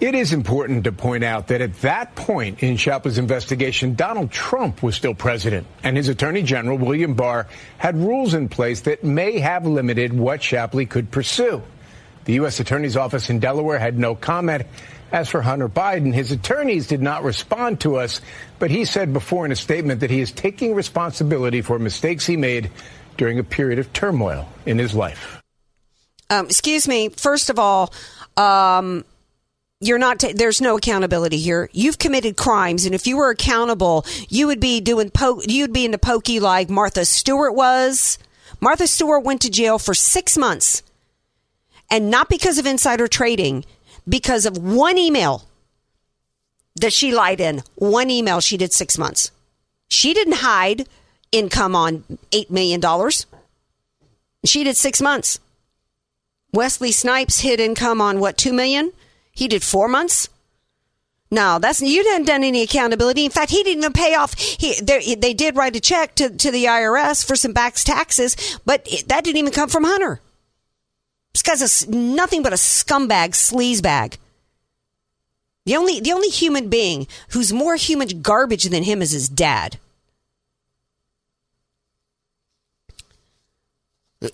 It 0.00 0.14
is 0.14 0.32
important 0.32 0.84
to 0.84 0.92
point 0.92 1.24
out 1.24 1.48
that 1.48 1.60
at 1.60 1.80
that 1.80 2.14
point 2.14 2.62
in 2.62 2.76
Shapley's 2.76 3.18
investigation, 3.18 3.96
Donald 3.96 4.30
Trump 4.30 4.80
was 4.80 4.94
still 4.94 5.14
president, 5.14 5.66
and 5.82 5.96
his 5.96 6.08
attorney 6.08 6.42
general, 6.42 6.78
William 6.78 7.14
Barr, 7.14 7.48
had 7.78 7.96
rules 7.96 8.32
in 8.32 8.48
place 8.48 8.82
that 8.82 9.02
may 9.02 9.40
have 9.40 9.66
limited 9.66 10.12
what 10.12 10.40
Shapley 10.40 10.86
could 10.86 11.10
pursue. 11.10 11.62
The 12.26 12.34
U.S. 12.34 12.60
Attorney's 12.60 12.96
Office 12.96 13.28
in 13.28 13.40
Delaware 13.40 13.80
had 13.80 13.98
no 13.98 14.14
comment. 14.14 14.66
As 15.10 15.28
for 15.28 15.42
Hunter 15.42 15.68
Biden, 15.68 16.14
his 16.14 16.30
attorneys 16.30 16.86
did 16.86 17.02
not 17.02 17.24
respond 17.24 17.80
to 17.80 17.96
us, 17.96 18.20
but 18.60 18.70
he 18.70 18.84
said 18.84 19.12
before 19.12 19.46
in 19.46 19.52
a 19.52 19.56
statement 19.56 20.00
that 20.00 20.10
he 20.10 20.20
is 20.20 20.30
taking 20.30 20.74
responsibility 20.74 21.60
for 21.60 21.78
mistakes 21.78 22.24
he 22.24 22.36
made 22.36 22.70
during 23.16 23.40
a 23.40 23.44
period 23.44 23.80
of 23.80 23.92
turmoil 23.92 24.48
in 24.64 24.78
his 24.78 24.94
life. 24.94 25.42
Um, 26.30 26.46
excuse 26.46 26.86
me. 26.86 27.08
First 27.08 27.50
of 27.50 27.58
all, 27.58 27.92
um, 28.36 29.04
you're 29.80 29.98
not 29.98 30.18
ta- 30.18 30.32
there's 30.34 30.60
no 30.60 30.76
accountability 30.76 31.38
here 31.38 31.70
you've 31.72 31.98
committed 31.98 32.36
crimes 32.36 32.84
and 32.84 32.94
if 32.94 33.06
you 33.06 33.16
were 33.16 33.30
accountable 33.30 34.04
you 34.28 34.46
would 34.46 34.60
be 34.60 34.80
doing 34.80 35.10
po- 35.10 35.42
you'd 35.46 35.72
be 35.72 35.84
in 35.84 35.92
the 35.92 35.98
pokey 35.98 36.40
like 36.40 36.68
martha 36.68 37.04
stewart 37.04 37.54
was 37.54 38.18
martha 38.60 38.86
stewart 38.86 39.24
went 39.24 39.40
to 39.40 39.50
jail 39.50 39.78
for 39.78 39.94
six 39.94 40.36
months 40.36 40.82
and 41.90 42.10
not 42.10 42.28
because 42.28 42.58
of 42.58 42.66
insider 42.66 43.08
trading, 43.08 43.64
because 44.08 44.46
of 44.46 44.58
one 44.58 44.98
email 44.98 45.44
that 46.76 46.92
she 46.92 47.12
lied 47.12 47.40
in. 47.40 47.62
One 47.76 48.10
email 48.10 48.40
she 48.40 48.56
did 48.56 48.72
six 48.72 48.98
months. 48.98 49.30
She 49.88 50.14
didn't 50.14 50.36
hide 50.36 50.86
income 51.32 51.74
on 51.74 52.04
$8 52.30 52.50
million. 52.50 52.80
She 54.44 54.64
did 54.64 54.76
six 54.76 55.00
months. 55.00 55.40
Wesley 56.52 56.92
Snipes 56.92 57.40
hid 57.40 57.60
income 57.60 58.00
on 58.00 58.20
what, 58.20 58.36
$2 58.36 58.54
million? 58.54 58.92
He 59.38 59.46
did 59.46 59.62
four 59.62 59.86
months. 59.86 60.28
No, 61.30 61.60
that's 61.60 61.80
you 61.80 62.02
didn't 62.02 62.26
done 62.26 62.42
any 62.42 62.62
accountability. 62.62 63.24
In 63.24 63.30
fact, 63.30 63.52
he 63.52 63.62
didn't 63.62 63.84
even 63.84 63.92
pay 63.92 64.16
off. 64.16 64.36
He 64.36 64.74
they, 64.80 65.14
they 65.14 65.32
did 65.32 65.54
write 65.54 65.76
a 65.76 65.80
check 65.80 66.16
to, 66.16 66.28
to 66.28 66.50
the 66.50 66.64
IRS 66.64 67.24
for 67.24 67.36
some 67.36 67.52
back 67.52 67.74
taxes, 67.74 68.58
but 68.66 68.82
it, 68.90 69.06
that 69.06 69.22
didn't 69.22 69.36
even 69.36 69.52
come 69.52 69.68
from 69.68 69.84
Hunter. 69.84 70.20
This 71.32 71.42
guy's 71.42 71.86
a, 71.86 71.90
nothing 71.94 72.42
but 72.42 72.52
a 72.52 72.56
scumbag, 72.56 73.30
sleazebag. 73.30 74.16
The 75.66 75.76
only, 75.76 76.00
the 76.00 76.12
only 76.12 76.30
human 76.30 76.68
being 76.68 77.06
who's 77.28 77.52
more 77.52 77.76
human 77.76 78.20
garbage 78.20 78.64
than 78.64 78.82
him 78.82 79.00
is 79.02 79.12
his 79.12 79.28
dad. 79.28 79.78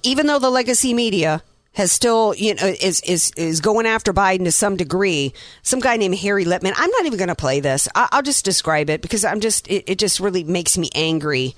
Even 0.02 0.28
though 0.28 0.38
the 0.38 0.48
legacy 0.48 0.94
media 0.94 1.42
has 1.74 1.92
still, 1.92 2.34
you 2.34 2.54
know, 2.54 2.66
is, 2.66 3.00
is, 3.02 3.32
is 3.36 3.60
going 3.60 3.86
after 3.86 4.12
Biden 4.12 4.44
to 4.44 4.52
some 4.52 4.76
degree, 4.76 5.34
some 5.62 5.80
guy 5.80 5.96
named 5.96 6.18
Harry 6.18 6.44
Litman, 6.44 6.72
I'm 6.76 6.90
not 6.90 7.04
even 7.04 7.18
going 7.18 7.28
to 7.28 7.34
play 7.34 7.60
this. 7.60 7.88
I, 7.94 8.08
will 8.12 8.22
just 8.22 8.44
describe 8.44 8.90
it 8.90 9.02
because 9.02 9.24
I'm 9.24 9.40
just, 9.40 9.68
it, 9.68 9.84
it 9.86 9.98
just 9.98 10.20
really 10.20 10.44
makes 10.44 10.78
me 10.78 10.88
angry. 10.94 11.54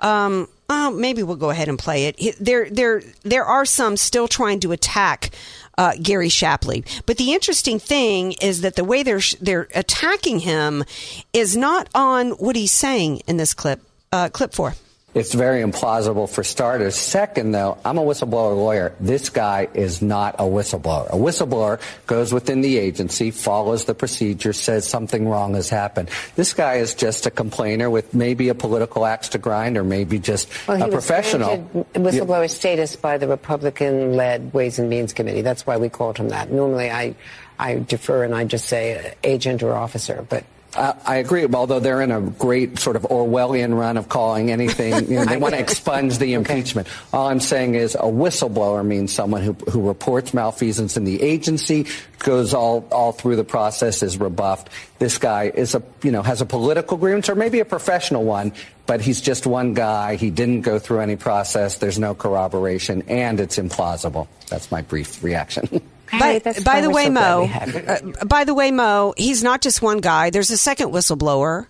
Um, 0.00 0.48
well, 0.68 0.90
maybe 0.92 1.22
we'll 1.22 1.36
go 1.36 1.50
ahead 1.50 1.68
and 1.68 1.78
play 1.78 2.06
it. 2.06 2.36
There, 2.38 2.68
there, 2.70 3.02
there 3.22 3.44
are 3.44 3.64
some 3.64 3.96
still 3.96 4.28
trying 4.28 4.60
to 4.60 4.72
attack 4.72 5.30
uh, 5.78 5.94
Gary 6.00 6.28
Shapley, 6.28 6.84
but 7.06 7.16
the 7.16 7.32
interesting 7.32 7.78
thing 7.78 8.32
is 8.42 8.60
that 8.60 8.76
the 8.76 8.84
way 8.84 9.02
they're 9.02 9.22
they're 9.40 9.66
attacking 9.74 10.40
him 10.40 10.84
is 11.32 11.56
not 11.56 11.88
on 11.94 12.32
what 12.32 12.54
he's 12.54 12.72
saying 12.72 13.22
in 13.26 13.38
this 13.38 13.54
clip. 13.54 13.80
Uh, 14.12 14.28
clip 14.28 14.52
four. 14.52 14.74
It's 15.12 15.34
very 15.34 15.62
implausible 15.62 16.30
for 16.30 16.44
starters. 16.44 16.94
Second, 16.94 17.50
though, 17.50 17.78
I'm 17.84 17.98
a 17.98 18.02
whistleblower 18.02 18.56
lawyer. 18.56 18.94
This 19.00 19.28
guy 19.28 19.66
is 19.74 20.00
not 20.00 20.36
a 20.38 20.44
whistleblower. 20.44 21.08
A 21.08 21.16
whistleblower 21.16 21.80
goes 22.06 22.32
within 22.32 22.60
the 22.60 22.78
agency, 22.78 23.32
follows 23.32 23.86
the 23.86 23.94
procedure, 23.94 24.52
says 24.52 24.88
something 24.88 25.26
wrong 25.26 25.54
has 25.54 25.68
happened. 25.68 26.10
This 26.36 26.52
guy 26.52 26.74
is 26.74 26.94
just 26.94 27.26
a 27.26 27.30
complainer 27.30 27.90
with 27.90 28.14
maybe 28.14 28.50
a 28.50 28.54
political 28.54 29.04
axe 29.04 29.30
to 29.30 29.38
grind 29.38 29.76
or 29.76 29.82
maybe 29.82 30.20
just 30.20 30.48
well, 30.68 30.80
a 30.80 30.88
professional. 30.88 31.58
whistleblower 31.94 32.48
status 32.48 32.94
by 32.94 33.18
the 33.18 33.26
Republican-led 33.26 34.54
Ways 34.54 34.78
and 34.78 34.88
Means 34.88 35.12
Committee. 35.12 35.42
That's 35.42 35.66
why 35.66 35.76
we 35.76 35.88
called 35.88 36.18
him 36.18 36.28
that. 36.28 36.52
Normally, 36.52 36.88
I, 36.88 37.16
I 37.58 37.80
defer 37.80 38.22
and 38.22 38.32
I 38.32 38.44
just 38.44 38.66
say 38.66 39.14
agent 39.24 39.64
or 39.64 39.74
officer, 39.74 40.24
but 40.28 40.44
I 40.76 41.16
agree, 41.16 41.44
although 41.52 41.80
they're 41.80 42.00
in 42.00 42.12
a 42.12 42.20
great 42.20 42.78
sort 42.78 42.94
of 42.94 43.02
Orwellian 43.02 43.76
run 43.76 43.96
of 43.96 44.08
calling 44.08 44.52
anything, 44.52 45.10
you 45.10 45.16
know, 45.16 45.24
they 45.24 45.36
want 45.36 45.54
to 45.54 45.60
expunge 45.66 46.18
the 46.18 46.34
impeachment. 46.34 46.86
Okay. 46.86 46.96
All 47.12 47.26
I'm 47.26 47.40
saying 47.40 47.74
is 47.74 47.96
a 47.96 48.02
whistleblower 48.02 48.86
means 48.86 49.12
someone 49.12 49.42
who, 49.42 49.54
who 49.54 49.86
reports 49.86 50.32
malfeasance 50.32 50.96
in 50.96 51.04
the 51.04 51.20
agency, 51.22 51.86
goes 52.20 52.54
all, 52.54 52.86
all 52.92 53.10
through 53.10 53.34
the 53.34 53.44
process, 53.44 54.04
is 54.04 54.18
rebuffed. 54.18 54.68
This 55.00 55.18
guy 55.18 55.50
is 55.52 55.74
a, 55.74 55.82
you 56.04 56.12
know, 56.12 56.22
has 56.22 56.40
a 56.40 56.46
political 56.46 56.96
grievance 56.96 57.28
or 57.28 57.34
maybe 57.34 57.58
a 57.58 57.64
professional 57.64 58.22
one, 58.24 58.52
but 58.86 59.00
he's 59.00 59.20
just 59.20 59.46
one 59.46 59.74
guy. 59.74 60.14
He 60.14 60.30
didn't 60.30 60.60
go 60.60 60.78
through 60.78 61.00
any 61.00 61.16
process. 61.16 61.78
There's 61.78 61.98
no 61.98 62.14
corroboration, 62.14 63.02
and 63.08 63.40
it's 63.40 63.58
implausible. 63.58 64.28
That's 64.48 64.70
my 64.70 64.82
brief 64.82 65.22
reaction. 65.24 65.80
By, 66.10 66.40
by 66.64 66.80
the 66.80 66.90
way, 66.90 67.06
so 67.06 67.10
Mo, 67.10 67.50
uh, 67.86 68.24
by 68.24 68.44
the 68.44 68.54
way, 68.54 68.70
Mo, 68.70 69.14
he's 69.16 69.42
not 69.42 69.60
just 69.62 69.80
one 69.80 69.98
guy. 69.98 70.30
There's 70.30 70.50
a 70.50 70.56
second 70.56 70.90
whistleblower. 70.90 71.66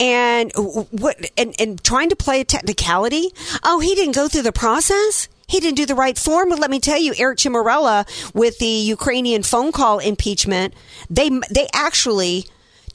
And 0.00 0.52
what 0.54 1.16
and, 1.36 1.54
and 1.58 1.82
trying 1.82 2.10
to 2.10 2.16
play 2.16 2.40
a 2.40 2.44
technicality? 2.44 3.30
Oh, 3.64 3.80
he 3.80 3.94
didn't 3.94 4.14
go 4.14 4.28
through 4.28 4.42
the 4.42 4.52
process. 4.52 5.28
He 5.48 5.60
didn't 5.60 5.76
do 5.76 5.86
the 5.86 5.94
right 5.94 6.16
form. 6.16 6.50
But 6.50 6.60
let 6.60 6.70
me 6.70 6.78
tell 6.78 6.98
you, 6.98 7.14
Eric 7.16 7.38
Ciaramella 7.38 8.06
with 8.34 8.58
the 8.58 8.66
Ukrainian 8.66 9.42
phone 9.42 9.72
call 9.72 9.98
impeachment, 9.98 10.74
they 11.10 11.30
they 11.50 11.68
actually 11.72 12.46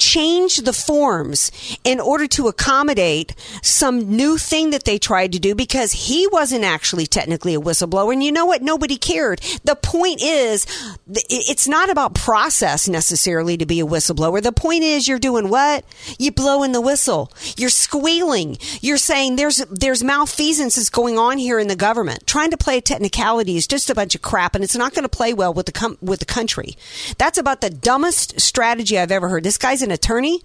changed 0.03 0.65
the 0.65 0.73
forms 0.73 1.49
in 1.85 1.99
order 1.99 2.27
to 2.27 2.49
accommodate 2.49 3.33
some 3.61 4.15
new 4.17 4.37
thing 4.37 4.71
that 4.71 4.83
they 4.83 4.99
tried 4.99 5.31
to 5.31 5.39
do 5.39 5.55
because 5.55 5.93
he 5.93 6.27
wasn't 6.27 6.63
actually 6.63 7.07
technically 7.07 7.55
a 7.55 7.61
whistleblower. 7.61 8.11
And 8.11 8.21
you 8.21 8.31
know 8.31 8.45
what? 8.45 8.61
Nobody 8.61 8.97
cared. 8.97 9.39
The 9.63 9.75
point 9.75 10.21
is, 10.21 10.67
it's 11.07 11.67
not 11.67 11.89
about 11.89 12.15
process 12.15 12.89
necessarily 12.89 13.55
to 13.57 13.65
be 13.65 13.79
a 13.79 13.85
whistleblower. 13.85 14.43
The 14.43 14.51
point 14.51 14.83
is, 14.83 15.07
you're 15.07 15.19
doing 15.19 15.49
what? 15.49 15.85
You 16.19 16.31
blowing 16.31 16.73
the 16.73 16.81
whistle. 16.81 17.31
You're 17.55 17.69
squealing. 17.69 18.57
You're 18.81 18.97
saying 18.97 19.37
there's 19.37 19.57
there's 19.71 20.03
malfeasance 20.03 20.77
is 20.77 20.89
going 20.89 21.17
on 21.17 21.37
here 21.37 21.59
in 21.59 21.69
the 21.69 21.75
government. 21.77 22.27
Trying 22.27 22.51
to 22.51 22.57
play 22.57 22.81
technicality 22.81 23.55
is 23.55 23.67
just 23.67 23.89
a 23.89 23.95
bunch 23.95 24.15
of 24.15 24.21
crap, 24.21 24.53
and 24.53 24.63
it's 24.63 24.75
not 24.75 24.93
going 24.93 25.03
to 25.03 25.09
play 25.09 25.33
well 25.33 25.53
with 25.53 25.67
the 25.67 25.71
com- 25.71 25.97
with 26.01 26.19
the 26.19 26.25
country. 26.25 26.75
That's 27.17 27.37
about 27.37 27.61
the 27.61 27.69
dumbest 27.69 28.41
strategy 28.41 28.99
I've 28.99 29.11
ever 29.11 29.29
heard. 29.29 29.43
This 29.43 29.57
guy's 29.57 29.81
an 29.81 29.92
attorney. 29.93 30.41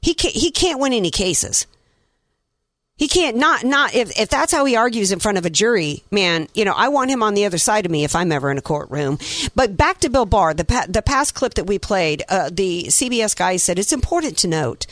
He 0.00 0.14
can't, 0.14 0.34
he 0.34 0.50
can't 0.50 0.80
win 0.80 0.92
any 0.92 1.10
cases. 1.10 1.66
He 2.98 3.08
can't 3.08 3.36
not 3.36 3.62
not 3.62 3.94
if 3.94 4.18
if 4.18 4.30
that's 4.30 4.52
how 4.52 4.64
he 4.64 4.74
argues 4.74 5.12
in 5.12 5.18
front 5.18 5.36
of 5.36 5.44
a 5.44 5.50
jury, 5.50 6.02
man. 6.10 6.48
You 6.54 6.64
know, 6.64 6.72
I 6.72 6.88
want 6.88 7.10
him 7.10 7.22
on 7.22 7.34
the 7.34 7.44
other 7.44 7.58
side 7.58 7.84
of 7.84 7.92
me 7.92 8.04
if 8.04 8.16
I'm 8.16 8.32
ever 8.32 8.50
in 8.50 8.56
a 8.56 8.62
courtroom. 8.62 9.18
But 9.54 9.76
back 9.76 9.98
to 10.00 10.08
Bill 10.08 10.24
Barr, 10.24 10.54
the 10.54 10.64
pa- 10.64 10.86
the 10.88 11.02
past 11.02 11.34
clip 11.34 11.54
that 11.54 11.66
we 11.66 11.78
played, 11.78 12.22
uh, 12.30 12.48
the 12.50 12.84
CBS 12.84 13.36
guy 13.36 13.58
said 13.58 13.78
it's 13.78 13.92
important 13.92 14.38
to 14.38 14.48
note 14.48 14.86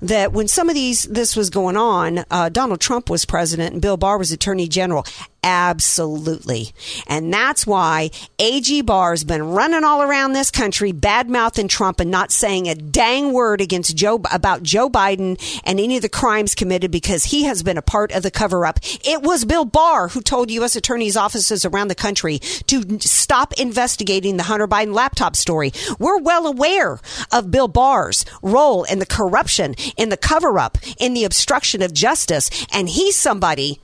that 0.00 0.32
when 0.32 0.48
some 0.48 0.70
of 0.70 0.74
these 0.74 1.02
this 1.02 1.36
was 1.36 1.50
going 1.50 1.76
on, 1.76 2.24
uh, 2.30 2.48
Donald 2.48 2.80
Trump 2.80 3.10
was 3.10 3.26
president 3.26 3.74
and 3.74 3.82
Bill 3.82 3.98
Barr 3.98 4.16
was 4.16 4.32
Attorney 4.32 4.66
General. 4.66 5.04
Absolutely. 5.42 6.72
And 7.06 7.32
that's 7.32 7.66
why 7.66 8.10
AG 8.38 8.82
Barr's 8.82 9.24
been 9.24 9.42
running 9.52 9.84
all 9.84 10.02
around 10.02 10.32
this 10.32 10.50
country, 10.50 10.92
bad 10.92 11.30
mouthing 11.30 11.66
Trump 11.66 11.98
and 11.98 12.10
not 12.10 12.30
saying 12.30 12.68
a 12.68 12.74
dang 12.74 13.32
word 13.32 13.62
against 13.62 13.96
Joe 13.96 14.20
about 14.30 14.62
Joe 14.62 14.90
Biden 14.90 15.40
and 15.64 15.80
any 15.80 15.96
of 15.96 16.02
the 16.02 16.10
crimes 16.10 16.54
committed 16.54 16.90
because 16.90 17.24
he 17.24 17.44
has 17.44 17.62
been 17.62 17.78
a 17.78 17.82
part 17.82 18.12
of 18.12 18.22
the 18.22 18.30
cover 18.30 18.66
up. 18.66 18.80
It 19.02 19.22
was 19.22 19.46
Bill 19.46 19.64
Barr 19.64 20.08
who 20.08 20.20
told 20.20 20.50
U.S. 20.50 20.76
attorneys' 20.76 21.16
offices 21.16 21.64
around 21.64 21.88
the 21.88 21.94
country 21.94 22.38
to 22.66 23.00
stop 23.00 23.54
investigating 23.54 24.36
the 24.36 24.42
Hunter 24.42 24.68
Biden 24.68 24.92
laptop 24.92 25.36
story. 25.36 25.72
We're 25.98 26.20
well 26.20 26.46
aware 26.46 27.00
of 27.32 27.50
Bill 27.50 27.68
Barr's 27.68 28.26
role 28.42 28.84
in 28.84 28.98
the 28.98 29.06
corruption, 29.06 29.74
in 29.96 30.10
the 30.10 30.18
cover 30.18 30.58
up, 30.58 30.76
in 30.98 31.14
the 31.14 31.24
obstruction 31.24 31.80
of 31.80 31.94
justice. 31.94 32.50
And 32.72 32.90
he's 32.90 33.16
somebody 33.16 33.80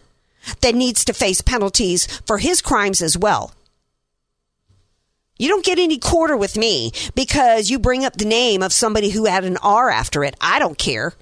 that 0.60 0.74
needs 0.74 1.04
to 1.04 1.12
face 1.12 1.40
penalties 1.40 2.06
for 2.26 2.38
his 2.38 2.62
crimes 2.62 3.02
as 3.02 3.16
well. 3.16 3.52
You 5.38 5.48
don't 5.48 5.64
get 5.64 5.78
any 5.78 5.98
quarter 5.98 6.36
with 6.36 6.56
me 6.56 6.92
because 7.14 7.68
you 7.68 7.78
bring 7.78 8.04
up 8.04 8.16
the 8.16 8.24
name 8.24 8.62
of 8.62 8.72
somebody 8.72 9.10
who 9.10 9.26
had 9.26 9.44
an 9.44 9.58
R 9.58 9.90
after 9.90 10.24
it. 10.24 10.34
I 10.40 10.58
don't 10.58 10.78
care. 10.78 11.12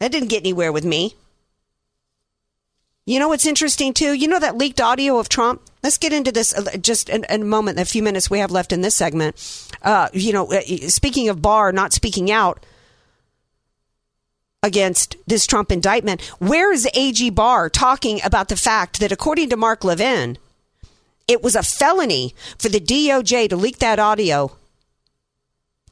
That 0.00 0.12
didn't 0.12 0.30
get 0.30 0.42
anywhere 0.42 0.72
with 0.72 0.84
me. 0.84 1.14
You 3.06 3.18
know 3.18 3.28
what's 3.28 3.46
interesting 3.46 3.92
too? 3.92 4.14
You 4.14 4.28
know 4.28 4.38
that 4.38 4.56
leaked 4.56 4.80
audio 4.80 5.18
of 5.18 5.28
Trump? 5.28 5.60
Let's 5.82 5.98
get 5.98 6.14
into 6.14 6.32
this 6.32 6.54
uh, 6.54 6.78
just 6.78 7.10
in, 7.10 7.24
in 7.28 7.42
a 7.42 7.44
moment, 7.44 7.78
a 7.78 7.84
few 7.84 8.02
minutes 8.02 8.30
we 8.30 8.38
have 8.38 8.50
left 8.50 8.72
in 8.72 8.80
this 8.80 8.94
segment. 8.94 9.36
Uh, 9.82 10.08
you 10.14 10.32
know, 10.32 10.50
uh, 10.50 10.62
speaking 10.88 11.28
of 11.28 11.42
Barr 11.42 11.70
not 11.70 11.92
speaking 11.92 12.30
out, 12.30 12.64
against 14.64 15.16
this 15.26 15.46
Trump 15.46 15.70
indictment. 15.70 16.22
Where 16.40 16.72
is 16.72 16.88
AG 16.94 17.30
Barr 17.30 17.68
talking 17.68 18.20
about 18.24 18.48
the 18.48 18.56
fact 18.56 18.98
that, 18.98 19.12
according 19.12 19.50
to 19.50 19.56
Mark 19.56 19.84
Levin, 19.84 20.38
it 21.28 21.42
was 21.42 21.54
a 21.54 21.62
felony 21.62 22.34
for 22.58 22.70
the 22.70 22.80
DOJ 22.80 23.50
to 23.50 23.56
leak 23.56 23.78
that 23.78 23.98
audio 23.98 24.52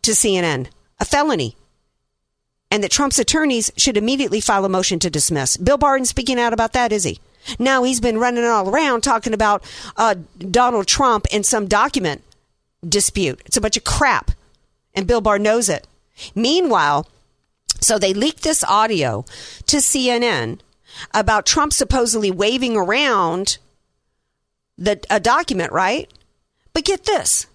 to 0.00 0.12
CNN? 0.12 0.68
A 0.98 1.04
felony. 1.04 1.54
And 2.70 2.82
that 2.82 2.90
Trump's 2.90 3.18
attorneys 3.18 3.70
should 3.76 3.98
immediately 3.98 4.40
file 4.40 4.64
a 4.64 4.70
motion 4.70 4.98
to 5.00 5.10
dismiss. 5.10 5.58
Bill 5.58 5.76
Barr 5.76 5.96
isn't 5.96 6.06
speaking 6.06 6.40
out 6.40 6.54
about 6.54 6.72
that, 6.72 6.92
is 6.92 7.04
he? 7.04 7.20
Now 7.58 7.82
he's 7.82 8.00
been 8.00 8.16
running 8.16 8.44
all 8.44 8.70
around 8.70 9.02
talking 9.02 9.34
about 9.34 9.62
uh, 9.98 10.14
Donald 10.38 10.86
Trump 10.86 11.26
and 11.30 11.44
some 11.44 11.68
document 11.68 12.22
dispute. 12.88 13.42
It's 13.44 13.58
a 13.58 13.60
bunch 13.60 13.76
of 13.76 13.84
crap. 13.84 14.30
And 14.94 15.06
Bill 15.06 15.20
Barr 15.20 15.38
knows 15.38 15.68
it. 15.68 15.86
Meanwhile, 16.34 17.06
so 17.80 17.98
they 17.98 18.14
leaked 18.14 18.42
this 18.42 18.62
audio 18.64 19.24
to 19.66 19.78
CNN 19.78 20.60
about 21.14 21.46
Trump 21.46 21.72
supposedly 21.72 22.30
waving 22.30 22.76
around 22.76 23.58
the 24.78 25.00
a 25.10 25.20
document, 25.20 25.72
right? 25.72 26.10
But 26.72 26.84
get 26.84 27.04
this. 27.04 27.46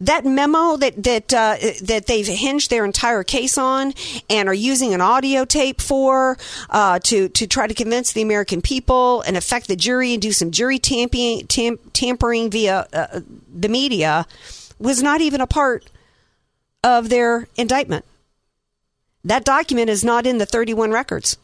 That 0.00 0.24
memo 0.24 0.76
that 0.76 1.02
that 1.04 1.32
uh, 1.32 1.56
that 1.82 2.06
they've 2.06 2.26
hinged 2.26 2.68
their 2.68 2.84
entire 2.84 3.22
case 3.22 3.56
on 3.56 3.94
and 4.28 4.48
are 4.48 4.54
using 4.54 4.92
an 4.92 5.00
audio 5.00 5.44
tape 5.44 5.80
for 5.80 6.36
uh, 6.68 6.98
to 7.04 7.28
to 7.28 7.46
try 7.46 7.66
to 7.66 7.74
convince 7.74 8.12
the 8.12 8.20
American 8.20 8.60
people 8.60 9.22
and 9.22 9.36
affect 9.36 9.68
the 9.68 9.76
jury 9.76 10.12
and 10.12 10.20
do 10.20 10.32
some 10.32 10.50
jury 10.50 10.78
tampering, 10.78 11.46
tam- 11.46 11.78
tampering 11.92 12.50
via 12.50 12.86
uh, 12.92 13.20
the 13.54 13.68
media 13.68 14.26
was 14.78 15.02
not 15.02 15.20
even 15.20 15.40
a 15.40 15.46
part 15.46 15.88
of 16.82 17.08
their 17.08 17.46
indictment. 17.56 18.04
That 19.24 19.44
document 19.44 19.88
is 19.88 20.04
not 20.04 20.26
in 20.26 20.38
the 20.38 20.46
31 20.46 20.90
records. 20.90 21.38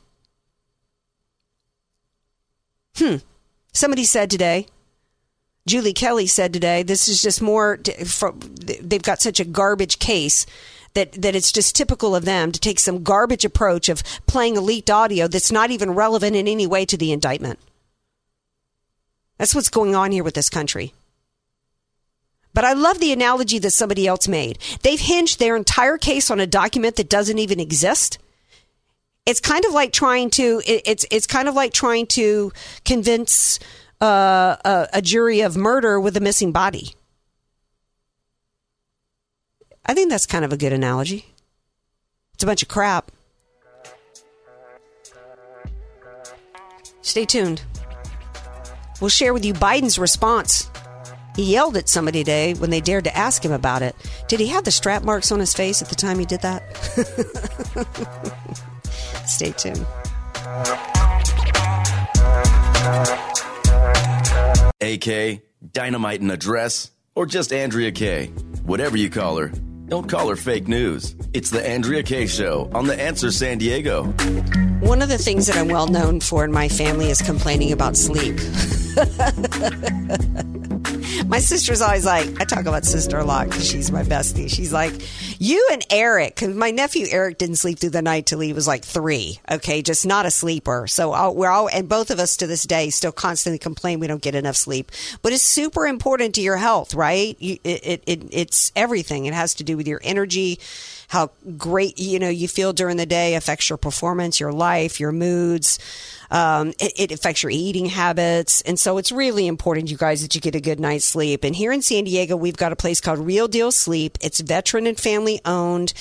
Hmm. 2.96 3.16
Somebody 3.72 4.04
said 4.04 4.30
today, 4.30 4.66
Julie 5.66 5.92
Kelly 5.92 6.26
said 6.26 6.52
today, 6.52 6.82
this 6.82 7.08
is 7.08 7.22
just 7.22 7.40
more, 7.40 7.78
they've 7.82 9.02
got 9.02 9.22
such 9.22 9.40
a 9.40 9.44
garbage 9.44 9.98
case 9.98 10.44
that, 10.94 11.12
that 11.12 11.36
it's 11.36 11.52
just 11.52 11.76
typical 11.76 12.16
of 12.16 12.24
them 12.24 12.52
to 12.52 12.60
take 12.60 12.78
some 12.80 13.02
garbage 13.02 13.44
approach 13.44 13.88
of 13.88 14.02
playing 14.26 14.60
leaked 14.60 14.90
audio 14.90 15.28
that's 15.28 15.52
not 15.52 15.70
even 15.70 15.92
relevant 15.92 16.36
in 16.36 16.48
any 16.48 16.66
way 16.66 16.84
to 16.84 16.96
the 16.96 17.12
indictment. 17.12 17.58
That's 19.38 19.54
what's 19.54 19.70
going 19.70 19.94
on 19.94 20.12
here 20.12 20.24
with 20.24 20.34
this 20.34 20.50
country. 20.50 20.92
But 22.52 22.64
I 22.64 22.72
love 22.72 22.98
the 22.98 23.12
analogy 23.12 23.58
that 23.60 23.70
somebody 23.70 24.06
else 24.06 24.26
made. 24.26 24.58
They've 24.82 25.00
hinged 25.00 25.38
their 25.38 25.56
entire 25.56 25.98
case 25.98 26.30
on 26.30 26.40
a 26.40 26.46
document 26.46 26.96
that 26.96 27.08
doesn't 27.08 27.38
even 27.38 27.60
exist. 27.60 28.18
It's 29.26 29.40
kind 29.40 29.64
of 29.64 29.72
like 29.72 29.92
trying 29.92 30.30
to. 30.30 30.60
It's 30.66 31.06
it's 31.10 31.26
kind 31.26 31.48
of 31.48 31.54
like 31.54 31.72
trying 31.72 32.06
to 32.08 32.52
convince 32.84 33.60
uh, 34.00 34.56
a, 34.64 34.88
a 34.94 35.02
jury 35.02 35.42
of 35.42 35.56
murder 35.56 36.00
with 36.00 36.16
a 36.16 36.20
missing 36.20 36.52
body. 36.52 36.94
I 39.84 39.94
think 39.94 40.10
that's 40.10 40.26
kind 40.26 40.44
of 40.44 40.52
a 40.52 40.56
good 40.56 40.72
analogy. 40.72 41.26
It's 42.34 42.42
a 42.42 42.46
bunch 42.46 42.62
of 42.62 42.68
crap. 42.68 43.12
Stay 47.02 47.24
tuned. 47.24 47.62
We'll 49.00 49.10
share 49.10 49.32
with 49.32 49.44
you 49.44 49.54
Biden's 49.54 49.98
response 49.98 50.69
he 51.40 51.52
yelled 51.52 51.76
at 51.78 51.88
somebody 51.88 52.20
today 52.20 52.52
when 52.54 52.68
they 52.68 52.80
dared 52.82 53.04
to 53.04 53.16
ask 53.16 53.42
him 53.42 53.52
about 53.52 53.80
it. 53.80 53.96
Did 54.28 54.40
he 54.40 54.48
have 54.48 54.64
the 54.64 54.70
strap 54.70 55.04
marks 55.04 55.32
on 55.32 55.40
his 55.40 55.54
face 55.54 55.80
at 55.80 55.88
the 55.88 55.94
time 55.94 56.18
he 56.18 56.26
did 56.26 56.42
that? 56.42 56.76
Stay 59.26 59.52
tuned. 59.52 59.86
AK, 64.82 65.40
Dynamite 65.72 66.20
in 66.20 66.30
a 66.30 66.36
Dress, 66.36 66.90
or 67.14 67.24
just 67.24 67.54
Andrea 67.54 67.90
Kaye. 67.90 68.26
Whatever 68.64 68.98
you 68.98 69.08
call 69.08 69.38
her, 69.38 69.48
don't 69.88 70.10
call 70.10 70.28
her 70.28 70.36
fake 70.36 70.68
news. 70.68 71.16
It's 71.32 71.48
the 71.48 71.66
Andrea 71.66 72.02
Kaye 72.02 72.26
Show 72.26 72.70
on 72.74 72.86
The 72.86 73.00
Answer 73.00 73.30
San 73.30 73.56
Diego. 73.56 74.04
One 74.80 75.00
of 75.00 75.08
the 75.08 75.18
things 75.18 75.46
that 75.46 75.56
I'm 75.56 75.68
well 75.68 75.86
known 75.86 76.20
for 76.20 76.44
in 76.44 76.52
my 76.52 76.68
family 76.68 77.08
is 77.08 77.22
complaining 77.22 77.72
about 77.72 77.96
sleep. 77.96 78.38
my 81.30 81.38
sister's 81.38 81.80
always 81.80 82.04
like, 82.04 82.40
I 82.40 82.44
talk 82.44 82.66
about 82.66 82.84
sister 82.84 83.16
a 83.16 83.24
lot 83.24 83.48
because 83.48 83.64
she's 83.64 83.92
my 83.92 84.02
bestie. 84.02 84.50
She's 84.50 84.72
like, 84.72 84.92
you 85.38 85.64
and 85.70 85.86
Eric, 85.88 86.34
'cause 86.34 86.48
my 86.48 86.72
nephew 86.72 87.06
Eric 87.08 87.38
didn't 87.38 87.54
sleep 87.56 87.78
through 87.78 87.90
the 87.90 88.02
night 88.02 88.26
till 88.26 88.40
he 88.40 88.52
was 88.52 88.66
like 88.66 88.84
three. 88.84 89.38
Okay, 89.48 89.80
just 89.80 90.04
not 90.04 90.26
a 90.26 90.30
sleeper. 90.32 90.88
So 90.88 91.12
I'll, 91.12 91.32
we're 91.32 91.48
all, 91.48 91.68
and 91.68 91.88
both 91.88 92.10
of 92.10 92.18
us 92.18 92.36
to 92.38 92.48
this 92.48 92.64
day 92.64 92.90
still 92.90 93.12
constantly 93.12 93.60
complain 93.60 94.00
we 94.00 94.08
don't 94.08 94.20
get 94.20 94.34
enough 94.34 94.56
sleep. 94.56 94.90
But 95.22 95.32
it's 95.32 95.44
super 95.44 95.86
important 95.86 96.34
to 96.34 96.40
your 96.40 96.56
health, 96.56 96.94
right? 96.94 97.36
You, 97.38 97.58
it, 97.62 98.02
it, 98.06 98.28
it's 98.32 98.72
everything. 98.74 99.26
It 99.26 99.34
has 99.34 99.54
to 99.54 99.64
do 99.64 99.76
with 99.76 99.86
your 99.86 100.00
energy 100.02 100.58
how 101.10 101.30
great 101.58 101.98
you 101.98 102.20
know 102.20 102.28
you 102.28 102.46
feel 102.46 102.72
during 102.72 102.96
the 102.96 103.06
day 103.06 103.34
affects 103.34 103.68
your 103.68 103.76
performance, 103.76 104.38
your 104.38 104.52
life, 104.52 105.00
your 105.00 105.10
moods. 105.10 105.78
Um, 106.30 106.68
it, 106.78 106.92
it 106.96 107.12
affects 107.12 107.42
your 107.42 107.50
eating 107.50 107.86
habits, 107.86 108.60
and 108.62 108.78
so 108.78 108.98
it's 108.98 109.12
really 109.12 109.46
important, 109.46 109.90
you 109.90 109.96
guys, 109.96 110.22
that 110.22 110.34
you 110.34 110.40
get 110.40 110.54
a 110.54 110.60
good 110.60 110.80
night's 110.80 111.04
sleep. 111.04 111.44
And 111.44 111.54
here 111.54 111.72
in 111.72 111.82
San 111.82 112.04
Diego, 112.04 112.36
we've 112.36 112.56
got 112.56 112.72
a 112.72 112.76
place 112.76 113.00
called 113.00 113.18
Real 113.18 113.48
Deal 113.48 113.72
Sleep. 113.72 114.18
It's 114.20 114.40
veteran 114.40 114.86
and 114.86 114.98
family 114.98 115.40
owned 115.44 115.92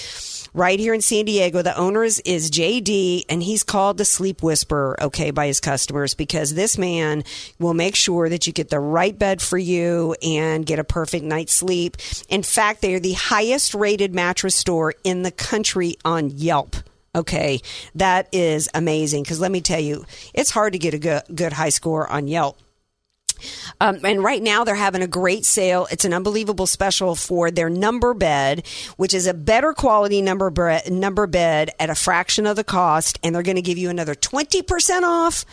right 0.53 0.79
here 0.79 0.93
in 0.93 1.01
San 1.01 1.25
Diego. 1.25 1.61
The 1.61 1.77
owner 1.77 2.03
is, 2.03 2.19
is 2.25 2.51
JD, 2.51 3.25
and 3.29 3.41
he's 3.41 3.63
called 3.63 3.97
the 3.97 4.05
sleep 4.05 4.41
whisperer, 4.43 5.01
okay, 5.01 5.31
by 5.31 5.47
his 5.47 5.59
customers 5.59 6.13
because 6.13 6.53
this 6.53 6.77
man 6.77 7.23
will 7.59 7.73
make 7.73 7.95
sure 7.95 8.29
that 8.29 8.47
you 8.47 8.53
get 8.53 8.69
the 8.69 8.79
right 8.79 9.17
bed 9.17 9.41
for 9.41 9.57
you 9.57 10.15
and 10.21 10.65
get 10.65 10.79
a 10.79 10.83
perfect 10.83 11.25
night's 11.25 11.53
sleep. 11.53 11.97
In 12.29 12.43
fact, 12.43 12.81
they 12.81 12.93
are 12.93 12.99
the 12.99 13.13
highest 13.13 13.73
rated 13.73 14.13
mattress 14.13 14.55
store 14.55 14.93
in 15.03 15.23
the 15.23 15.31
country 15.31 15.97
on 16.03 16.29
Yelp. 16.29 16.75
Okay, 17.15 17.61
that 17.95 18.29
is 18.31 18.69
amazing 18.73 19.23
because 19.23 19.39
let 19.39 19.51
me 19.51 19.61
tell 19.61 19.79
you, 19.79 20.05
it's 20.33 20.51
hard 20.51 20.73
to 20.73 20.79
get 20.79 20.93
a 20.93 20.99
good, 20.99 21.23
good 21.33 21.53
high 21.53 21.69
score 21.69 22.07
on 22.07 22.27
Yelp. 22.27 22.57
Um, 23.81 23.99
and 24.03 24.23
right 24.23 24.41
now 24.41 24.63
they're 24.63 24.75
having 24.75 25.01
a 25.01 25.07
great 25.07 25.45
sale. 25.45 25.87
It's 25.91 26.05
an 26.05 26.13
unbelievable 26.13 26.67
special 26.67 27.15
for 27.15 27.51
their 27.51 27.69
number 27.69 28.13
bed, 28.13 28.65
which 28.97 29.13
is 29.13 29.27
a 29.27 29.33
better 29.33 29.73
quality 29.73 30.21
number 30.21 30.49
bre- 30.49 30.89
number 30.89 31.27
bed 31.27 31.71
at 31.79 31.89
a 31.89 31.95
fraction 31.95 32.45
of 32.45 32.55
the 32.55 32.63
cost. 32.63 33.19
And 33.23 33.33
they're 33.33 33.43
going 33.43 33.55
to 33.55 33.61
give 33.61 33.77
you 33.77 33.89
another 33.89 34.15
20% 34.15 35.03
off 35.03 35.45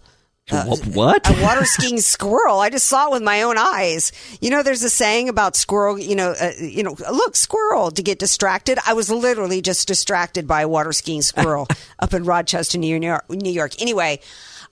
Uh, 0.50 0.64
what? 0.92 1.28
A 1.30 1.42
water 1.42 1.64
skiing 1.64 2.00
squirrel. 2.00 2.58
I 2.58 2.68
just 2.68 2.86
saw 2.86 3.08
it 3.08 3.12
with 3.12 3.22
my 3.22 3.42
own 3.42 3.56
eyes. 3.56 4.10
You 4.40 4.50
know, 4.50 4.62
there's 4.62 4.82
a 4.82 4.90
saying 4.90 5.28
about 5.28 5.54
squirrel. 5.54 5.98
You 5.98 6.16
know, 6.16 6.34
uh, 6.38 6.50
you 6.60 6.82
know, 6.82 6.96
look, 7.12 7.36
squirrel 7.36 7.92
to 7.92 8.02
get 8.02 8.18
distracted. 8.18 8.78
I 8.86 8.94
was 8.94 9.08
literally 9.08 9.62
just 9.62 9.86
distracted 9.86 10.48
by 10.48 10.62
a 10.62 10.68
water 10.68 10.92
skiing 10.92 11.22
squirrel 11.22 11.68
up 12.00 12.12
in 12.12 12.24
Rochester, 12.24 12.76
New 12.76 13.00
York. 13.00 13.30
New 13.30 13.52
York. 13.52 13.80
Anyway, 13.80 14.20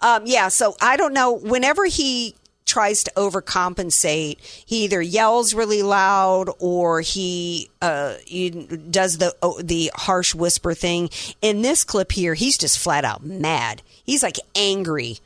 um, 0.01 0.25
yeah. 0.27 0.49
So 0.49 0.75
I 0.81 0.97
don't 0.97 1.13
know. 1.13 1.33
Whenever 1.33 1.87
he 1.87 2.35
tries 2.67 3.05
to 3.05 3.13
overcompensate, 3.17 4.41
he 4.67 4.85
either 4.85 5.01
yells 5.01 5.55
really 5.55 5.83
loud 5.83 6.51
or 6.59 7.01
he 7.01 7.71
uh, 7.81 8.15
he 8.27 8.51
does 8.51 9.19
the 9.19 9.37
oh, 9.41 9.63
the 9.63 9.93
harsh 9.95 10.35
whisper 10.35 10.75
thing. 10.75 11.11
In 11.41 11.63
this 11.63 11.85
clip 11.85 12.11
here, 12.11 12.35
he's 12.35 12.59
just 12.59 12.77
flat 12.77 13.05
out 13.05 13.25
mad. 13.25 13.83
He's 14.05 14.25
like 14.25 14.37
angry 14.57 15.21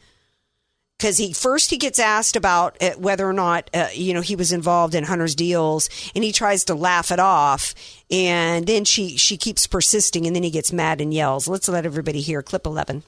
because 1.05 1.19
he 1.19 1.35
first 1.35 1.69
he 1.69 1.77
gets 1.77 1.99
asked 1.99 2.35
about 2.35 2.83
uh, 2.83 2.93
whether 2.93 3.29
or 3.29 3.35
not 3.35 3.69
uh, 3.75 3.89
you 3.93 4.15
know 4.15 4.23
he 4.23 4.37
was 4.37 4.53
involved 4.53 4.95
in 4.95 5.05
Hunter's 5.05 5.35
deals, 5.35 5.91
and 6.15 6.25
he 6.25 6.33
tries 6.33 6.65
to 6.65 6.75
laugh 6.75 7.13
it 7.13 7.21
off, 7.21 7.75
and 8.11 8.67
then 8.67 8.87
she 8.87 9.19
she 9.19 9.37
keeps 9.37 9.67
persisting, 9.67 10.27
and 10.27 10.35
then 10.35 10.43
he 10.43 10.49
gets 10.51 10.73
mad 10.73 11.03
and 11.03 11.13
yells. 11.13 11.47
Let's 11.47 11.69
let 11.69 11.85
everybody 11.85 12.23
hear 12.23 12.43
clip 12.43 12.65
eleven. 12.65 13.03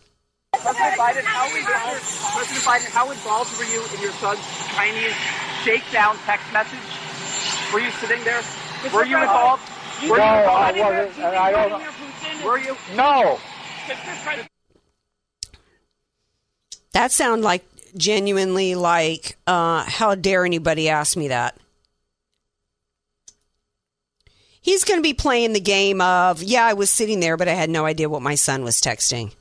President 0.52 0.98
Biden, 0.98 1.22
how 1.24 1.46
involved, 1.56 2.02
President 2.36 2.64
Biden, 2.66 2.90
how 2.90 3.10
involved 3.10 3.58
were 3.58 3.64
you 3.64 3.82
in 3.96 4.02
your 4.02 4.12
son's 4.12 4.44
Chinese 4.74 5.14
shakedown 5.64 6.18
text 6.26 6.52
message? 6.52 6.78
Were 7.72 7.80
you 7.80 7.90
sitting 7.92 8.22
there? 8.24 8.42
Were 8.92 9.06
you 9.06 9.16
involved? 9.16 9.62
Were 10.02 10.18
No, 10.18 10.22
you 10.22 10.28
I 10.28 10.68
involved? 10.68 10.78
wasn't, 10.78 11.24
and 11.24 11.34
I 11.34 11.50
don't. 11.50 12.44
Were 12.44 12.58
you? 12.58 12.76
No. 12.94 13.38
That 16.92 17.10
sound 17.12 17.42
like 17.42 17.64
genuinely 17.96 18.74
like 18.74 19.36
uh, 19.46 19.84
how 19.84 20.14
dare 20.14 20.44
anybody 20.44 20.88
ask 20.88 21.16
me 21.16 21.28
that? 21.28 21.56
He's 24.60 24.84
going 24.84 24.98
to 24.98 25.02
be 25.02 25.14
playing 25.14 25.52
the 25.52 25.60
game 25.60 26.00
of 26.00 26.42
yeah, 26.42 26.64
I 26.64 26.72
was 26.72 26.90
sitting 26.90 27.20
there, 27.20 27.36
but 27.36 27.48
I 27.48 27.54
had 27.54 27.70
no 27.70 27.86
idea 27.86 28.08
what 28.08 28.22
my 28.22 28.34
son 28.34 28.64
was 28.64 28.80
texting. 28.80 29.34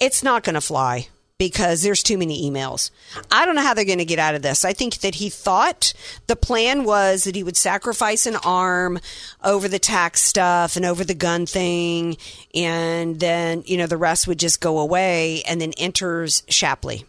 It's 0.00 0.22
not 0.22 0.42
going 0.42 0.54
to 0.54 0.60
fly 0.60 1.08
because 1.40 1.82
there's 1.82 2.02
too 2.02 2.18
many 2.18 2.50
emails. 2.50 2.90
I 3.30 3.46
don't 3.46 3.54
know 3.54 3.62
how 3.62 3.72
they're 3.72 3.86
going 3.86 3.96
to 3.96 4.04
get 4.04 4.18
out 4.18 4.34
of 4.34 4.42
this. 4.42 4.62
I 4.62 4.74
think 4.74 4.96
that 4.98 5.14
he 5.14 5.30
thought 5.30 5.94
the 6.26 6.36
plan 6.36 6.84
was 6.84 7.24
that 7.24 7.34
he 7.34 7.42
would 7.42 7.56
sacrifice 7.56 8.26
an 8.26 8.36
arm 8.36 9.00
over 9.42 9.66
the 9.66 9.78
tax 9.78 10.20
stuff 10.20 10.76
and 10.76 10.84
over 10.84 11.02
the 11.02 11.14
gun 11.14 11.46
thing, 11.46 12.18
and 12.54 13.18
then, 13.18 13.62
you 13.64 13.78
know, 13.78 13.86
the 13.86 13.96
rest 13.96 14.28
would 14.28 14.38
just 14.38 14.60
go 14.60 14.78
away, 14.78 15.42
and 15.48 15.62
then 15.62 15.72
enters 15.78 16.42
Shapley. 16.50 17.06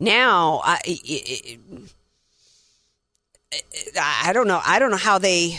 Now, 0.00 0.60
I, 0.64 0.80
it, 0.84 1.58
I 4.00 4.32
don't 4.32 4.46
know. 4.46 4.60
I 4.64 4.78
don't 4.78 4.90
know 4.90 4.96
how 4.96 5.18
they. 5.18 5.58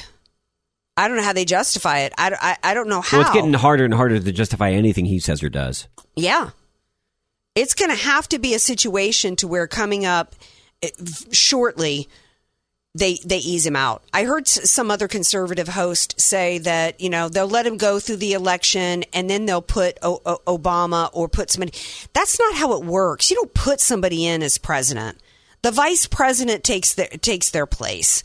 I 0.95 1.07
don't 1.07 1.15
know 1.15 1.23
how 1.23 1.33
they 1.33 1.45
justify 1.45 1.99
it. 1.99 2.13
I, 2.17 2.35
I, 2.41 2.71
I 2.71 2.73
don't 2.73 2.89
know 2.89 3.01
how. 3.01 3.19
Well, 3.19 3.27
it's 3.27 3.35
getting 3.35 3.53
harder 3.53 3.85
and 3.85 3.93
harder 3.93 4.19
to 4.19 4.31
justify 4.31 4.71
anything 4.71 5.05
he 5.05 5.19
says 5.19 5.41
or 5.41 5.49
does. 5.49 5.87
Yeah. 6.15 6.49
It's 7.55 7.73
going 7.73 7.89
to 7.89 7.95
have 7.95 8.27
to 8.29 8.39
be 8.39 8.53
a 8.53 8.59
situation 8.59 9.35
to 9.37 9.47
where 9.47 9.65
coming 9.65 10.05
up 10.05 10.35
eh, 10.81 10.89
shortly 11.31 12.09
they 12.95 13.19
they 13.23 13.37
ease 13.37 13.65
him 13.65 13.75
out. 13.75 14.03
I 14.13 14.23
heard 14.23 14.47
some 14.47 14.89
other 14.89 15.07
conservative 15.07 15.67
host 15.67 16.19
say 16.19 16.57
that, 16.59 16.99
you 16.99 17.09
know, 17.09 17.29
they'll 17.29 17.47
let 17.47 17.67
him 17.67 17.77
go 17.77 17.99
through 17.99 18.17
the 18.17 18.33
election 18.33 19.03
and 19.13 19.29
then 19.29 19.45
they'll 19.45 19.61
put 19.61 19.99
o- 20.01 20.21
o- 20.25 20.57
Obama 20.57 21.09
or 21.13 21.29
put 21.29 21.51
somebody. 21.51 21.73
That's 22.13 22.39
not 22.39 22.55
how 22.55 22.73
it 22.73 22.83
works. 22.83 23.29
You 23.29 23.35
don't 23.35 23.53
put 23.53 23.79
somebody 23.79 24.25
in 24.25 24.41
as 24.41 24.57
president. 24.57 25.19
The 25.61 25.71
vice 25.71 26.07
president 26.07 26.63
takes 26.63 26.95
their 26.95 27.07
takes 27.07 27.51
their 27.51 27.65
place. 27.65 28.23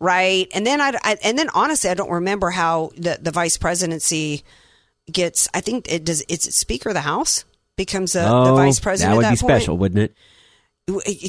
Right? 0.00 0.48
And 0.54 0.66
then 0.66 0.80
I, 0.80 0.92
I 1.04 1.16
and 1.22 1.38
then 1.38 1.48
honestly 1.50 1.88
I 1.90 1.94
don't 1.94 2.10
remember 2.10 2.50
how 2.50 2.90
the 2.96 3.18
the 3.20 3.30
vice 3.30 3.58
presidency 3.58 4.42
gets 5.10 5.48
I 5.54 5.60
think 5.60 5.90
it 5.90 6.04
does 6.04 6.24
it's 6.28 6.54
Speaker 6.56 6.88
of 6.88 6.94
the 6.94 7.00
House 7.02 7.44
becomes 7.76 8.16
a, 8.16 8.28
oh, 8.28 8.44
the 8.44 8.52
vice 8.54 8.80
president 8.80 9.12
that 9.12 9.16
would 9.16 9.26
at 9.26 9.30
be 9.30 9.40
point? 9.40 9.62
special, 9.62 9.78
wouldn't 9.78 10.00
it? 10.00 10.14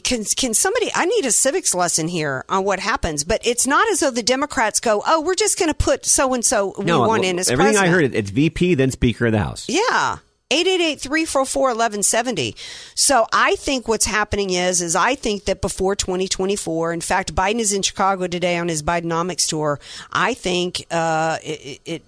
Can 0.04 0.24
can 0.26 0.54
somebody 0.54 0.90
I 0.96 1.06
need 1.06 1.26
a 1.26 1.32
civics 1.32 1.74
lesson 1.76 2.08
here 2.08 2.44
on 2.50 2.64
what 2.64 2.80
happens 2.80 3.24
but 3.24 3.46
it's 3.46 3.68
not 3.68 3.88
as 3.90 4.00
though 4.00 4.12
the 4.12 4.24
democrats 4.24 4.80
go 4.80 5.04
oh 5.06 5.22
we're 5.22 5.36
just 5.36 5.60
going 5.60 5.70
to 5.70 5.74
put 5.76 6.06
so 6.06 6.34
and 6.34 6.44
so 6.44 6.74
we 6.78 6.86
no, 6.86 7.08
want 7.08 7.24
in 7.26 7.40
as 7.40 7.50
everything 7.50 7.74
president 7.74 7.94
I 7.94 7.96
heard, 7.96 8.16
it's 8.16 8.30
VP 8.30 8.76
then 8.76 8.92
Speaker 8.92 9.28
of 9.28 9.32
the 9.34 9.40
House. 9.40 9.68
yeah. 9.70 10.18
888-344-1170 10.52 12.56
so 12.94 13.26
i 13.32 13.56
think 13.56 13.88
what's 13.88 14.06
happening 14.06 14.50
is 14.50 14.82
is 14.82 14.98
i 14.98 15.16
think 15.16 15.46
that 15.46 15.62
before 15.62 15.96
2024 15.96 16.92
in 16.92 17.00
fact 17.00 17.34
biden 17.34 17.60
is 17.60 17.72
in 17.72 17.82
chicago 17.82 18.28
today 18.28 18.58
on 18.58 18.68
his 18.68 18.84
bidenomics 18.84 19.48
tour 19.48 19.80
i 20.12 20.34
think 20.34 20.86
uh, 20.92 21.38
it, 21.42 21.80
it 21.86 22.04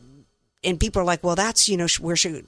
and 0.64 0.78
people 0.80 1.02
are 1.02 1.06
like 1.06 1.24
well 1.24 1.36
that's 1.36 1.70
you 1.70 1.78
know 1.78 1.88
where 2.02 2.16
should 2.18 2.46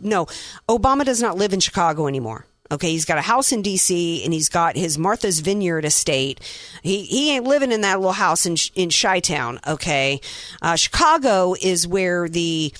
no 0.00 0.26
obama 0.68 1.04
does 1.04 1.22
not 1.22 1.36
live 1.36 1.52
in 1.52 1.60
chicago 1.60 2.08
anymore 2.08 2.44
Okay, 2.70 2.90
he's 2.90 3.04
got 3.04 3.18
a 3.18 3.22
house 3.22 3.52
in 3.52 3.62
D.C. 3.62 4.24
and 4.24 4.32
he's 4.32 4.48
got 4.48 4.76
his 4.76 4.98
Martha's 4.98 5.40
Vineyard 5.40 5.84
estate. 5.84 6.40
He 6.82 7.04
he 7.04 7.32
ain't 7.32 7.44
living 7.44 7.72
in 7.72 7.82
that 7.82 7.98
little 7.98 8.12
house 8.12 8.46
in 8.46 8.56
in 8.74 8.90
Chi 8.90 9.20
Town. 9.20 9.60
Okay, 9.66 10.20
uh, 10.62 10.76
Chicago 10.76 11.54
is 11.60 11.86
where 11.86 12.28
the 12.28 12.72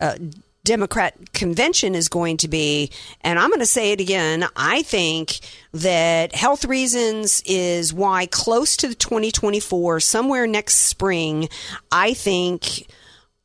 uh, 0.00 0.16
Democrat 0.62 1.32
convention 1.32 1.94
is 1.94 2.08
going 2.08 2.36
to 2.36 2.48
be, 2.48 2.90
and 3.22 3.38
I'm 3.38 3.48
going 3.48 3.60
to 3.60 3.66
say 3.66 3.92
it 3.92 4.00
again. 4.00 4.46
I 4.56 4.82
think 4.82 5.38
that 5.72 6.34
health 6.34 6.66
reasons 6.66 7.42
is 7.46 7.94
why 7.94 8.26
close 8.26 8.76
to 8.76 8.88
the 8.88 8.94
2024, 8.94 10.00
somewhere 10.00 10.46
next 10.46 10.74
spring, 10.76 11.48
I 11.90 12.12
think 12.14 12.86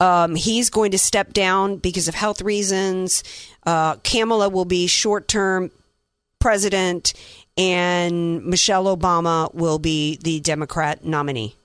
Um, 0.01 0.35
he's 0.35 0.69
going 0.69 0.91
to 0.91 0.97
step 0.97 1.31
down 1.31 1.77
because 1.77 2.09
of 2.09 2.15
health 2.15 2.41
reasons. 2.41 3.23
Uh, 3.65 3.95
Kamala 4.03 4.49
will 4.49 4.65
be 4.65 4.87
short 4.87 5.29
term 5.29 5.71
president, 6.45 7.15
and 7.57 8.45
Michelle 8.45 8.85
Obama 8.95 9.51
will 9.55 9.79
be 9.79 10.19
the 10.21 10.39
Democrat 10.41 11.03
nominee. 11.03 11.55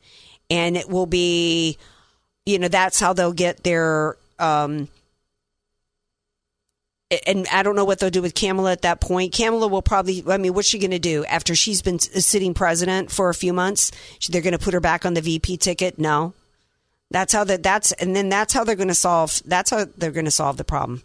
And 0.48 0.74
it 0.74 0.88
will 0.88 1.04
be, 1.04 1.76
you 2.46 2.58
know, 2.58 2.68
that's 2.68 2.98
how 2.98 3.12
they'll 3.12 3.34
get 3.34 3.62
their. 3.62 4.16
Um, 4.38 4.88
and 7.26 7.46
I 7.52 7.62
don't 7.62 7.76
know 7.76 7.84
what 7.84 7.98
they'll 7.98 8.08
do 8.08 8.22
with 8.22 8.34
Kamala 8.34 8.72
at 8.72 8.80
that 8.80 9.02
point. 9.02 9.34
Kamala 9.34 9.68
will 9.68 9.82
probably, 9.82 10.24
I 10.26 10.38
mean, 10.38 10.54
what's 10.54 10.68
she 10.68 10.78
going 10.78 10.92
to 10.92 10.98
do 10.98 11.26
after 11.26 11.54
she's 11.54 11.82
been 11.82 11.98
sitting 11.98 12.54
president 12.54 13.10
for 13.10 13.28
a 13.28 13.34
few 13.34 13.52
months? 13.52 13.92
They're 14.30 14.40
going 14.40 14.56
to 14.56 14.58
put 14.58 14.72
her 14.72 14.80
back 14.80 15.04
on 15.04 15.12
the 15.12 15.20
VP 15.20 15.58
ticket? 15.58 15.98
No. 15.98 16.32
That's 17.12 17.32
how 17.32 17.42
that 17.44 17.62
that's 17.62 17.92
and 17.92 18.14
then 18.14 18.28
that's 18.28 18.52
how 18.52 18.62
they're 18.62 18.76
going 18.76 18.88
to 18.88 18.94
solve 18.94 19.42
that's 19.44 19.70
how 19.70 19.86
they're 19.96 20.12
going 20.12 20.26
to 20.26 20.30
solve 20.30 20.56
the 20.56 20.64
problem. 20.64 21.02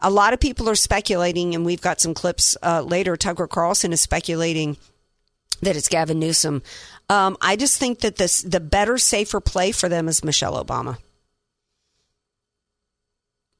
A 0.00 0.10
lot 0.10 0.32
of 0.32 0.40
people 0.40 0.68
are 0.68 0.74
speculating, 0.74 1.54
and 1.54 1.64
we've 1.64 1.80
got 1.80 2.00
some 2.00 2.12
clips 2.12 2.56
uh, 2.62 2.82
later. 2.82 3.16
Tucker 3.16 3.46
Carlson 3.46 3.92
is 3.92 4.00
speculating 4.00 4.76
that 5.62 5.76
it's 5.76 5.88
Gavin 5.88 6.18
Newsom. 6.18 6.62
Um, 7.08 7.36
I 7.40 7.54
just 7.54 7.78
think 7.78 8.00
that 8.00 8.16
this 8.16 8.42
the 8.42 8.58
better, 8.58 8.98
safer 8.98 9.40
play 9.40 9.70
for 9.70 9.88
them 9.88 10.08
is 10.08 10.24
Michelle 10.24 10.62
Obama. 10.62 10.98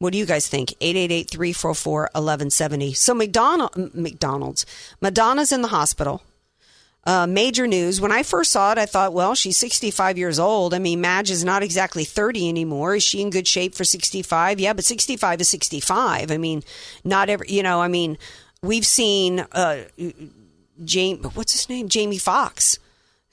What 0.01 0.13
do 0.13 0.19
you 0.19 0.27
guys 0.27 0.49
think? 0.49 0.71
888-344-1170. 0.81 2.97
So 2.97 3.15
McDonald, 3.15 3.95
McDonald's, 3.95 4.67
Madonna's 5.01 5.53
in 5.53 5.63
the 5.63 5.69
hospital. 5.69 6.21
Uh, 7.07 7.27
major 7.27 7.67
news. 7.67 8.01
When 8.01 8.13
I 8.13 8.23
first 8.23 8.51
saw 8.51 8.73
it, 8.73 8.79
I 8.79 8.87
thought, 8.87 9.13
well, 9.13 9.35
she's 9.35 9.59
65 9.59 10.17
years 10.17 10.39
old. 10.39 10.73
I 10.73 10.79
mean, 10.79 11.03
Madge 11.03 11.31
is 11.31 11.45
not 11.45 11.63
exactly 11.63 12.05
30 12.05 12.49
anymore. 12.49 12.95
Is 12.95 13.03
she 13.03 13.21
in 13.21 13.29
good 13.29 13.47
shape 13.47 13.75
for 13.75 13.85
65? 13.85 14.59
Yeah, 14.59 14.73
but 14.73 14.85
65 14.85 15.43
is 15.43 15.49
65. 15.49 16.31
I 16.31 16.39
mean, 16.39 16.63
not 17.05 17.29
every, 17.29 17.51
you 17.51 17.63
know, 17.63 17.83
I 17.83 17.89
mean, 17.89 18.17
we've 18.63 18.87
seen, 18.87 19.41
uh, 19.53 19.83
James, 20.83 21.25
what's 21.35 21.53
his 21.53 21.69
name? 21.69 21.91
Jamie 21.91 22.17
Foxx, 22.17 22.79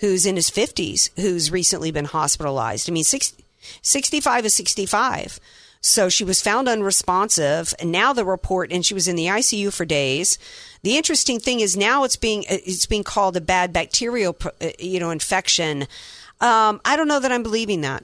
who's 0.01 0.25
in 0.25 0.35
his 0.35 0.49
50s, 0.49 1.09
who's 1.15 1.49
recently 1.49 1.91
been 1.91 2.05
hospitalized. 2.05 2.89
I 2.89 2.93
mean, 2.93 3.05
60, 3.05 3.43
65 3.81 4.45
is 4.45 4.53
65. 4.53 5.39
So 5.83 6.09
she 6.09 6.23
was 6.23 6.41
found 6.41 6.69
unresponsive, 6.69 7.73
and 7.79 7.91
now 7.91 8.13
the 8.13 8.23
report, 8.23 8.71
and 8.71 8.85
she 8.85 8.93
was 8.93 9.07
in 9.07 9.15
the 9.15 9.25
ICU 9.25 9.73
for 9.73 9.83
days. 9.83 10.37
The 10.83 10.97
interesting 10.97 11.39
thing 11.39 11.59
is 11.59 11.77
now 11.77 12.03
it's 12.03 12.15
being 12.15 12.43
it's 12.49 12.85
being 12.85 13.03
called 13.03 13.37
a 13.37 13.41
bad 13.41 13.71
bacterial, 13.71 14.35
uh, 14.43 14.69
you 14.79 14.99
know, 14.99 15.11
infection. 15.11 15.83
Um, 16.39 16.81
I 16.83 16.95
don't 16.95 17.07
know 17.07 17.19
that 17.19 17.31
I'm 17.31 17.43
believing 17.43 17.81
that. 17.81 18.03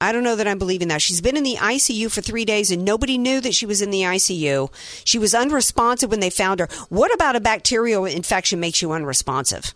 I 0.00 0.10
don't 0.10 0.24
know 0.24 0.34
that 0.34 0.48
I'm 0.48 0.58
believing 0.58 0.88
that. 0.88 1.00
She's 1.00 1.20
been 1.20 1.36
in 1.36 1.44
the 1.44 1.56
ICU 1.56 2.10
for 2.12 2.20
three 2.20 2.44
days 2.44 2.72
and 2.72 2.84
nobody 2.84 3.16
knew 3.16 3.40
that 3.40 3.54
she 3.54 3.66
was 3.66 3.80
in 3.80 3.90
the 3.90 4.02
ICU. 4.02 4.68
She 5.04 5.18
was 5.18 5.32
unresponsive 5.32 6.10
when 6.10 6.18
they 6.18 6.28
found 6.28 6.58
her. 6.58 6.68
What 6.88 7.14
about 7.14 7.36
a 7.36 7.40
bacterial 7.40 8.04
infection 8.04 8.58
makes 8.58 8.82
you 8.82 8.90
unresponsive? 8.90 9.74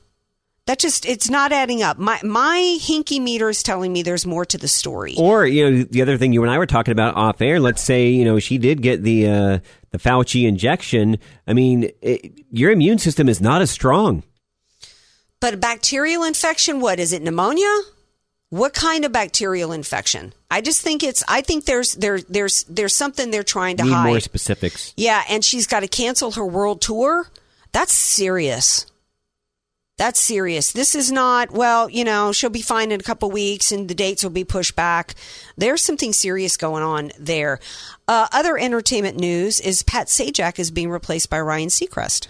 That 0.67 0.81
just 0.81 1.07
it's 1.07 1.31
not 1.31 1.53
adding 1.53 1.83
up. 1.83 1.97
My 1.97 2.19
my 2.25 2.79
hinky 2.81 3.21
meter 3.21 3.49
is 3.49 3.63
telling 3.63 3.93
me 3.93 4.03
there's 4.03 4.27
more 4.27 4.45
to 4.47 4.59
the 4.59 4.67
story. 4.67 5.15
Or 5.17 5.47
you 5.47 5.71
know, 5.71 5.83
the 5.85 6.03
other 6.03 6.19
thing 6.19 6.33
you 6.33 6.43
and 6.43 6.51
I 6.51 6.59
were 6.59 6.67
talking 6.67 6.91
about 6.93 7.15
off 7.15 7.41
air. 7.41 7.61
Let's 7.61 7.83
say 7.83 8.09
you 8.09 8.25
know 8.25 8.41
she 8.41 8.59
did 8.59 8.83
get 8.83 9.05
the 9.05 9.29
uh, 9.29 9.59
the 9.93 9.99
Fauci 9.99 10.49
injection. 10.49 11.19
I 11.47 11.53
mean, 11.53 11.91
it, 12.03 12.33
your 12.51 12.73
immune 12.73 12.99
system 12.99 13.29
is 13.29 13.41
not 13.41 13.63
as 13.63 13.71
strong. 13.71 14.25
But 15.39 15.55
a 15.55 15.57
bacterial 15.57 16.25
infection, 16.25 16.81
what 16.81 16.99
is 16.99 17.13
it? 17.13 17.23
Pneumonia? 17.23 17.73
What 18.51 18.75
kind 18.75 19.05
of 19.05 19.13
bacterial 19.13 19.71
infection? 19.73 20.33
I 20.51 20.61
just 20.63 20.81
think 20.81 21.05
it's. 21.05 21.23
I 21.29 21.43
think 21.43 21.65
there's 21.65 21.95
there 21.95 22.21
there's 22.23 22.65
there's 22.65 22.95
something 22.97 23.31
they're 23.31 23.45
trying 23.45 23.77
to 23.77 23.85
Need 23.85 23.93
hide. 23.93 24.07
more 24.09 24.21
specifics. 24.21 24.93
Yeah, 24.97 25.23
and 25.29 25.45
she's 25.45 25.67
got 25.69 25.81
to 25.81 25.89
cancel 25.89 26.33
her 26.33 26.47
world 26.47 26.81
tour. 26.81 27.29
That's 27.73 27.93
serious. 27.93 28.87
That's 29.99 30.21
serious. 30.21 30.73
This 30.73 30.95
is 30.95 31.11
not, 31.11 31.53
well, 31.53 31.89
you 31.89 32.05
know, 32.05 32.31
she'll 32.31 32.51
be 32.51 32.61
fine 32.61 32.93
in 32.93 33.01
a 33.01 33.03
couple 33.03 33.31
weeks 33.31 33.73
and 33.73 33.89
the 33.89 33.95
dates 33.95 34.23
will 34.23 34.31
be 34.31 34.45
pushed 34.45 34.77
back. 34.77 35.15
There's 35.57 35.83
something 35.83 36.13
serious 36.13 36.59
going 36.59 36.83
on 36.83 37.13
there. 37.19 37.61
Uh, 38.07 38.29
other 38.31 38.59
entertainment 38.59 39.17
news 39.17 39.59
is 39.59 39.83
Pat 39.83 40.09
Sajak 40.09 40.59
is 40.59 40.71
being 40.71 40.91
replaced 40.91 41.31
by 41.31 41.41
Ryan 41.41 41.71
Seacrest. 41.71 42.29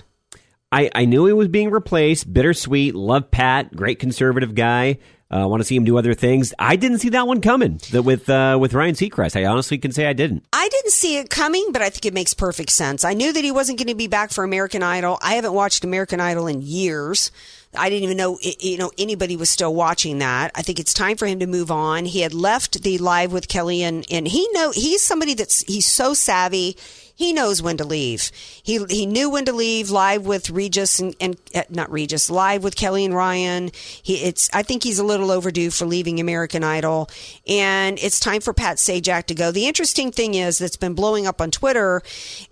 I, 0.71 0.91
I 0.95 1.05
knew 1.07 1.27
he 1.27 1.33
was 1.33 1.49
being 1.49 1.71
replaced. 1.71 2.33
Bittersweet. 2.33 2.95
Love 2.95 3.33
Pat. 3.33 3.75
Great 3.75 3.99
conservative 3.99 4.55
guy. 4.55 4.99
I 5.29 5.41
uh, 5.41 5.49
want 5.49 5.59
to 5.61 5.65
see 5.65 5.75
him 5.75 5.85
do 5.85 5.99
other 5.99 6.15
things. 6.15 6.55
I 6.57 6.77
didn't 6.77 6.99
see 6.99 7.09
that 7.09 7.27
one 7.27 7.41
coming. 7.41 7.81
That 7.91 8.03
with 8.03 8.31
uh, 8.31 8.59
with 8.61 8.75
Ryan 8.75 8.95
Seacrest, 8.95 9.35
I 9.35 9.47
honestly 9.47 9.77
can 9.77 9.91
say 9.91 10.07
I 10.07 10.13
didn't. 10.13 10.45
I 10.53 10.69
didn't 10.69 10.93
see 10.93 11.19
it 11.19 11.31
coming, 11.31 11.71
but 11.73 11.83
I 11.83 11.91
think 11.91 12.07
it 12.07 12.15
makes 12.15 12.33
perfect 12.33 12.71
sense. 12.71 13.05
I 13.05 13.13
knew 13.15 13.33
that 13.33 13.43
he 13.43 13.51
wasn't 13.51 13.79
going 13.79 13.89
to 13.89 13.97
be 13.97 14.07
back 14.07 14.31
for 14.31 14.45
American 14.45 14.85
Idol. 14.85 15.19
I 15.21 15.35
haven't 15.35 15.53
watched 15.53 15.83
American 15.83 16.21
Idol 16.21 16.47
in 16.47 16.63
years. 16.63 17.33
I 17.77 17.89
didn't 17.89 18.05
even 18.05 18.17
know 18.17 18.39
you 18.41 18.79
know 18.79 18.91
anybody 18.99 19.37
was 19.37 19.51
still 19.51 19.75
watching 19.75 20.19
that. 20.19 20.51
I 20.55 20.63
think 20.63 20.79
it's 20.79 20.95
time 20.95 21.17
for 21.17 21.27
him 21.27 21.41
to 21.41 21.47
move 21.47 21.71
on. 21.71 22.05
He 22.05 22.21
had 22.21 22.35
left 22.35 22.83
the 22.83 22.99
live 22.99 23.33
with 23.33 23.49
Kelly 23.49 23.83
and 23.83 24.07
and 24.11 24.27
he 24.27 24.49
know 24.53 24.71
he's 24.73 25.05
somebody 25.05 25.35
that's 25.35 25.63
he's 25.63 25.87
so 25.87 26.15
savvy. 26.15 26.77
He 27.17 27.33
knows 27.33 27.63
when 27.63 27.79
to 27.79 27.85
leave. 27.85 28.31
He 28.63 28.85
he 28.91 29.07
knew 29.07 29.31
when 29.31 29.47
to 29.47 29.53
leave 29.53 29.91
live 29.91 30.27
with 30.27 30.51
Regis 30.51 30.99
and, 30.99 31.17
and 31.19 31.37
uh, 31.55 31.63
not 31.71 31.91
Regis 31.91 32.29
live 32.29 32.63
with 32.63 32.77
Kelly 32.77 33.07
and 33.07 33.15
Ryan. 33.15 33.71
He 34.03 34.17
it's 34.17 34.51
I 34.53 34.63
think 34.63 34.83
he's 34.83 34.99
a 34.99 35.05
little 35.05 35.31
overdue 35.31 35.71
for 35.71 35.87
leaving 35.87 36.21
American 36.21 36.63
Idol, 36.63 37.09
and 37.49 37.99
it's 37.99 38.21
time 38.21 38.43
for 38.43 38.53
Pat 38.53 38.77
Sajak 38.77 39.25
to 39.27 39.35
go. 39.35 39.51
The 39.51 39.67
interesting 39.67 40.13
thing 40.13 40.35
is 40.35 40.59
that's 40.59 40.77
been 40.77 40.93
blowing 40.93 41.27
up 41.27 41.41
on 41.41 41.51
Twitter 41.51 42.03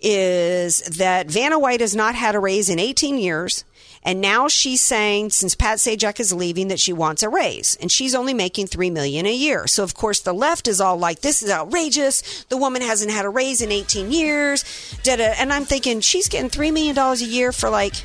is 0.01 0.79
that 0.97 1.29
Vanna 1.29 1.59
White 1.59 1.81
has 1.81 1.95
not 1.95 2.15
had 2.15 2.33
a 2.33 2.39
raise 2.39 2.67
in 2.67 2.79
18 2.79 3.19
years. 3.19 3.65
And 4.05 4.21
now 4.21 4.47
she's 4.47 4.83
saying, 4.83 5.31
since 5.31 5.55
Pat 5.55 5.79
Sajak 5.79 6.19
is 6.19 6.31
leaving, 6.31 6.67
that 6.67 6.79
she 6.79 6.93
wants 6.93 7.23
a 7.23 7.29
raise, 7.29 7.75
and 7.81 7.91
she's 7.91 8.13
only 8.13 8.35
making 8.35 8.67
three 8.67 8.91
million 8.91 9.25
a 9.25 9.33
year. 9.33 9.65
So 9.65 9.83
of 9.83 9.95
course 9.95 10.19
the 10.21 10.31
left 10.31 10.67
is 10.67 10.79
all 10.79 10.97
like, 10.97 11.21
"This 11.21 11.41
is 11.41 11.49
outrageous. 11.49 12.45
The 12.49 12.57
woman 12.57 12.83
hasn't 12.83 13.11
had 13.11 13.25
a 13.25 13.29
raise 13.29 13.61
in 13.61 13.71
18 13.71 14.11
years." 14.11 14.63
Da-da. 15.03 15.33
And 15.39 15.51
I'm 15.51 15.65
thinking 15.65 16.01
she's 16.01 16.29
getting 16.29 16.49
three 16.51 16.69
million 16.69 16.95
dollars 16.95 17.23
a 17.23 17.25
year 17.25 17.51
for 17.51 17.69
like. 17.69 17.95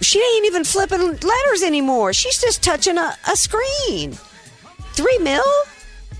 She 0.00 0.20
ain't 0.20 0.46
even 0.46 0.64
flipping 0.64 1.00
letters 1.00 1.62
anymore. 1.64 2.12
She's 2.12 2.40
just 2.40 2.62
touching 2.62 2.98
a, 2.98 3.14
a 3.28 3.36
screen. 3.36 4.12
Three 4.92 5.18
mil? 5.18 5.42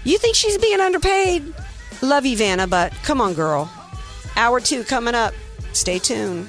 You 0.04 0.18
think 0.18 0.36
she's 0.36 0.58
being 0.58 0.80
underpaid? 0.80 1.54
Love 2.02 2.24
you, 2.24 2.36
Vanna, 2.36 2.66
but 2.66 2.92
come 3.02 3.20
on, 3.20 3.34
girl. 3.34 3.70
Hour 4.36 4.60
two 4.60 4.84
coming 4.84 5.14
up. 5.14 5.34
Stay 5.72 5.98
tuned. 5.98 6.48